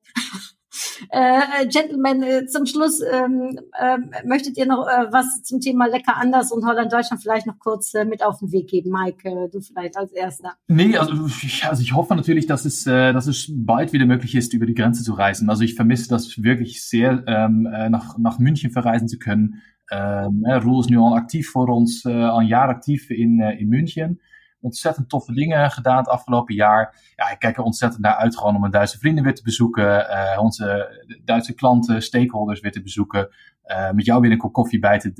Äh, 1.09 1.67
Gentlemen, 1.69 2.23
äh, 2.23 2.45
zum 2.47 2.65
Schluss, 2.65 3.01
ähm, 3.01 3.59
ähm, 3.79 4.11
möchtet 4.25 4.57
ihr 4.57 4.65
noch 4.65 4.87
äh, 4.87 5.11
was 5.11 5.43
zum 5.43 5.59
Thema 5.59 5.87
Lecker 5.87 6.17
anders 6.17 6.51
und 6.51 6.65
Holland-Deutschland 6.65 7.21
vielleicht 7.21 7.45
noch 7.45 7.59
kurz 7.59 7.93
äh, 7.93 8.05
mit 8.05 8.23
auf 8.23 8.39
den 8.39 8.51
Weg 8.51 8.69
geben? 8.69 8.91
Mike, 8.91 9.27
äh, 9.27 9.49
du 9.49 9.59
vielleicht 9.59 9.97
als 9.97 10.11
Erster. 10.13 10.53
Nee, 10.67 10.97
also, 10.97 11.13
ja, 11.13 11.69
also 11.69 11.83
ich 11.83 11.93
hoffe 11.93 12.15
natürlich, 12.15 12.47
dass 12.47 12.65
es, 12.65 12.87
äh, 12.87 13.13
dass 13.13 13.27
es 13.27 13.51
bald 13.53 13.93
wieder 13.93 14.05
möglich 14.05 14.33
ist, 14.35 14.53
über 14.53 14.65
die 14.65 14.73
Grenze 14.73 15.03
zu 15.03 15.13
reisen. 15.13 15.49
Also 15.49 15.63
ich 15.63 15.75
vermisse 15.75 16.09
das 16.09 16.41
wirklich 16.41 16.83
sehr, 16.83 17.23
ähm, 17.27 17.67
äh, 17.71 17.89
nach, 17.89 18.17
nach 18.17 18.39
München 18.39 18.71
verreisen 18.71 19.07
zu 19.07 19.19
können. 19.19 19.61
Ähm, 19.91 20.43
äh, 20.45 20.55
Roel 20.55 20.79
is 20.79 20.89
nu 20.89 21.03
al 21.03 21.17
actief 21.17 21.51
voor 21.51 21.67
ons, 21.67 22.05
äh, 22.05 22.11
al 22.11 22.41
een 22.41 22.47
jaar 22.47 22.69
actief 22.69 23.09
in, 23.09 23.39
äh, 23.39 23.59
in 23.59 23.67
München. 23.67 24.21
Ontzettend 24.63 25.09
toffe 25.09 25.33
dingen 25.33 25.71
gedaan 25.71 25.97
het 25.97 26.07
afgelopen 26.07 26.55
jaar. 26.55 27.13
Ja, 27.15 27.31
ik 27.31 27.39
kijk 27.39 27.57
er 27.57 27.63
ontzettend 27.63 28.01
naar 28.01 28.15
uit 28.15 28.37
gewoon 28.37 28.53
om 28.53 28.59
mijn 28.59 28.71
Duitse 28.71 28.97
vrienden 28.97 29.23
weer 29.23 29.35
te 29.35 29.43
bezoeken. 29.43 29.85
Uh, 29.85 30.39
onze 30.39 30.97
Duitse 31.23 31.53
klanten, 31.53 32.01
stakeholders 32.01 32.59
weer 32.59 32.71
te 32.71 32.81
bezoeken. 32.81 33.29
Uh, 33.65 33.91
met 33.91 34.05
jou 34.05 34.21
weer 34.21 34.31
een 34.31 34.37
kop 34.37 34.53
koffie 34.53 34.79
bij 34.79 34.99
te, 34.99 35.13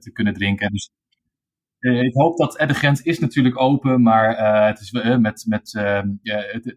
te 0.00 0.10
kunnen 0.12 0.34
drinken. 0.34 0.70
Dus 0.70 0.90
ik 1.78 2.14
hoop 2.14 2.36
dat 2.36 2.52
de 2.52 2.74
grens 2.74 3.02
is 3.02 3.18
natuurlijk 3.18 3.60
open, 3.60 4.02
maar 4.02 4.66
het 4.66 4.80
is 4.80 4.92
uh, 4.92 5.16
met, 5.16 5.44
met 5.48 5.70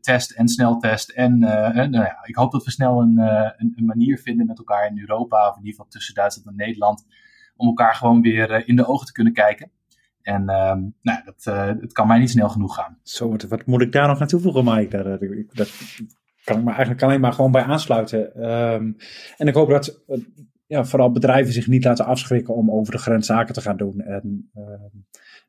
test 0.01 0.31
en 0.31 0.47
sneltest. 0.47 1.09
En 1.09 1.39
nou 1.39 1.91
ja, 1.91 2.17
ik 2.25 2.35
hoop 2.35 2.51
dat 2.51 2.65
we 2.65 2.71
snel 2.71 3.01
een, 3.01 3.17
een, 3.17 3.73
een, 3.75 3.85
manier 3.85 4.17
vinden 4.17 4.45
met 4.45 4.57
elkaar 4.57 4.87
in 4.87 4.99
Europa, 4.99 5.49
of 5.49 5.55
in 5.55 5.59
ieder 5.59 5.75
geval 5.75 5.91
tussen 5.91 6.13
Duitsland 6.13 6.47
en 6.47 6.55
Nederland, 6.55 7.05
om 7.55 7.67
elkaar 7.67 7.95
gewoon 7.95 8.21
weer 8.21 8.67
in 8.67 8.75
de 8.75 8.87
ogen 8.87 9.05
te 9.05 9.11
kunnen 9.13 9.33
kijken. 9.33 9.71
En 10.23 10.45
nou, 10.45 11.19
dat, 11.25 11.43
het 11.81 11.93
kan 11.93 12.07
mij 12.07 12.19
niet 12.19 12.29
snel 12.29 12.49
genoeg 12.49 12.75
gaan. 12.75 12.97
Zo, 13.03 13.35
wat, 13.49 13.65
moet 13.65 13.81
ik 13.81 13.91
daar 13.91 14.07
nog 14.07 14.21
aan 14.21 14.27
toevoegen, 14.27 14.63
Mike? 14.63 15.03
Dat, 15.03 15.19
dat, 15.53 15.71
kan 16.43 16.57
ik 16.57 16.63
me 16.63 16.69
eigenlijk 16.69 17.03
alleen 17.03 17.19
maar 17.19 17.33
gewoon 17.33 17.51
bij 17.51 17.63
aansluiten. 17.63 18.49
Um, 18.51 18.95
en 19.37 19.47
ik 19.47 19.53
hoop 19.53 19.69
dat 19.69 20.03
ja, 20.67 20.85
vooral 20.85 21.11
bedrijven 21.11 21.53
zich 21.53 21.67
niet 21.67 21.83
laten 21.83 22.05
afschrikken 22.05 22.55
om 22.55 22.71
over 22.71 22.93
de 22.93 22.99
grens 22.99 23.25
zaken 23.25 23.53
te 23.53 23.61
gaan 23.61 23.77
doen. 23.77 24.01
En 24.01 24.49
ehm, 24.53 24.97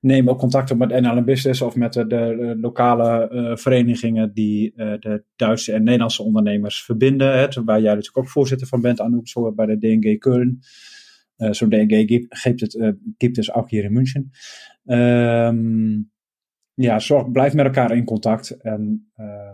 neem 0.01 0.29
ook 0.29 0.39
contact 0.39 0.71
op 0.71 0.79
met 0.79 1.01
NL 1.01 1.23
Business 1.23 1.61
of 1.61 1.77
met 1.77 1.93
de, 1.93 2.07
de 2.07 2.57
lokale 2.61 3.31
uh, 3.33 3.57
verenigingen 3.57 4.33
die 4.33 4.73
de 4.77 5.25
Duitse 5.37 5.73
en 5.73 5.83
Nederlandse 5.83 6.23
ondernemers 6.23 6.85
verbinden. 6.85 7.39
Hè, 7.39 7.47
waar 7.65 7.81
jij 7.81 7.95
natuurlijk 7.95 8.19
ook 8.19 8.29
voorzitter 8.29 8.67
van 8.67 8.81
bent, 8.81 9.01
Anouk, 9.01 9.55
bij 9.55 9.67
de 9.67 9.79
DNG 9.79 10.19
Köln. 10.29 10.59
Uh, 11.37 11.53
Zo'n 11.53 11.69
DNG 11.69 12.07
gibt 12.07 12.61
het, 12.61 12.97
gibt 13.17 13.37
het 13.37 13.55
ook 13.55 13.71
hier 13.71 13.85
in 13.85 13.93
München. 13.93 14.31
Um, 14.85 16.13
ja, 16.75 16.99
zorg, 16.99 17.31
blijf 17.31 17.55
met 17.55 17.65
elkaar 17.65 17.97
in 17.97 18.05
contact 18.05 18.51
en 18.51 19.11
ehm, 19.15 19.54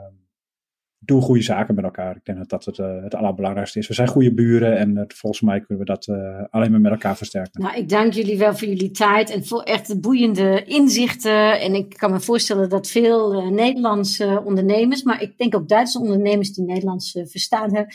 doe 1.03 1.21
goede 1.21 1.43
zaken 1.43 1.75
met 1.75 1.85
elkaar. 1.85 2.17
Ik 2.17 2.25
denk 2.25 2.39
dat 2.39 2.49
dat 2.49 2.65
het, 2.65 2.79
uh, 2.79 3.03
het 3.03 3.15
allerbelangrijkste 3.15 3.79
is. 3.79 3.89
We 3.89 3.95
zijn 3.95 4.09
goede 4.09 4.35
buren 4.35 4.79
en 4.79 4.97
uh, 4.97 5.03
volgens 5.07 5.43
mij 5.43 5.61
kunnen 5.61 5.79
we 5.79 5.93
dat 5.93 6.07
uh, 6.07 6.43
alleen 6.51 6.71
maar 6.71 6.81
met 6.81 6.93
elkaar 6.93 7.17
versterken. 7.17 7.61
Nou, 7.61 7.77
ik 7.77 7.89
dank 7.89 8.13
jullie 8.13 8.39
wel 8.39 8.57
voor 8.57 8.69
jullie 8.69 8.91
tijd 8.91 9.31
en 9.31 9.47
voor 9.47 9.63
echt 9.63 10.01
boeiende 10.01 10.65
inzichten. 10.65 11.61
En 11.61 11.75
ik 11.75 11.97
kan 11.97 12.11
me 12.11 12.21
voorstellen 12.21 12.69
dat 12.69 12.89
veel 12.89 13.51
Nederlandse 13.51 14.43
ondernemers, 14.45 15.03
maar 15.03 15.23
ik 15.23 15.39
denk 15.39 15.55
ook 15.55 15.69
Duitse 15.69 16.01
ondernemers 16.01 16.53
die 16.53 16.65
Nederlands 16.65 17.19
verstaan 17.25 17.87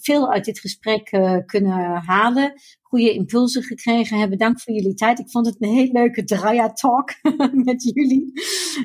veel 0.00 0.32
uit 0.32 0.44
dit 0.44 0.58
gesprek 0.58 1.04
kunnen 1.46 2.02
halen 2.04 2.52
goede 2.90 3.12
impulsen 3.12 3.62
gekregen 3.62 4.18
hebben. 4.18 4.38
Dank 4.38 4.60
voor 4.60 4.74
jullie 4.74 4.94
tijd. 4.94 5.18
Ik 5.18 5.30
vond 5.30 5.46
het 5.46 5.56
een 5.58 5.68
heel 5.68 5.92
leuke 5.92 6.24
Dreier-talk 6.24 7.10
met 7.68 7.82
jullie. 7.82 8.32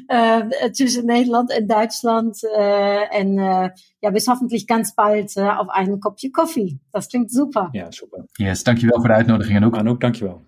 Uh, 0.07 0.39
tussen 0.71 1.05
Nederland 1.05 1.51
en 1.51 1.67
Duitsland. 1.67 2.43
Uh, 2.43 3.15
en 3.15 3.37
uh, 3.37 3.67
ja, 3.99 4.11
bis 4.11 4.25
hoffentlich 4.25 4.63
ganz 4.65 4.93
bald 4.93 5.37
auf 5.37 5.67
einen 5.69 5.99
kopje 5.99 6.29
koffie. 6.29 6.79
Das 6.91 7.07
klinkt 7.07 7.31
super. 7.31 7.67
Ja, 7.71 7.91
super. 7.91 8.25
Yes, 8.31 8.63
dankjewel 8.63 8.99
voor 8.99 9.07
de 9.07 9.15
uitnodiging 9.15 9.57
en 9.57 9.65
ook. 9.65 9.75
En 9.75 9.89
ook 9.89 10.01
dankjewel. 10.01 10.45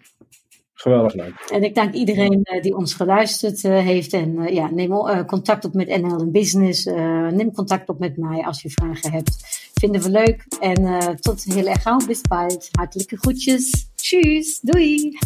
Geweldig 0.79 1.13
leuk. 1.13 1.33
En 1.51 1.63
ik 1.63 1.75
dank 1.75 1.93
iedereen 1.93 2.39
uh, 2.43 2.61
die 2.61 2.75
ons 2.75 2.93
geluisterd 2.93 3.63
uh, 3.63 3.79
heeft. 3.79 4.13
En 4.13 4.35
uh, 4.35 4.53
ja, 4.53 4.69
neem 4.71 4.91
contact 5.25 5.65
op 5.65 5.73
met 5.73 6.01
NL 6.01 6.31
Business. 6.31 6.85
neem 7.31 7.51
contact 7.51 7.89
op 7.89 7.99
met 7.99 8.17
mij 8.17 8.45
als 8.45 8.61
je 8.61 8.69
vragen 8.69 9.11
hebt. 9.11 9.37
Vinden 9.73 10.01
we 10.01 10.09
leuk. 10.09 10.45
En 10.59 10.99
tot 11.19 11.43
heel 11.43 11.67
erg 11.67 11.81
gauw. 11.81 12.05
Bis 12.07 12.21
bald. 12.21 12.69
Hartelijke 12.71 13.17
groetjes. 13.17 13.89
Tschüss. 13.95 14.59
Doei. 14.61 15.17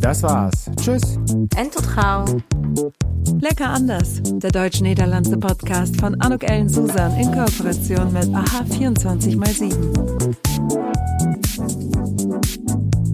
Das 0.00 0.22
war's. 0.22 0.70
Tschüss. 0.76 1.18
En 1.56 1.70
tot 1.70 1.86
gauw. 1.86 2.24
Lecker 3.40 3.68
anders. 3.68 4.20
Der 4.38 4.50
deutsch-niederlandse 4.50 5.36
Podcast 5.36 6.00
von 6.00 6.20
Anuk 6.20 6.42
Ellen 6.42 6.68
Susan 6.68 7.14
in 7.16 7.32
Kooperation 7.32 8.12
mit 8.12 8.34
AHA 8.34 8.64
24x7. 8.64 11.19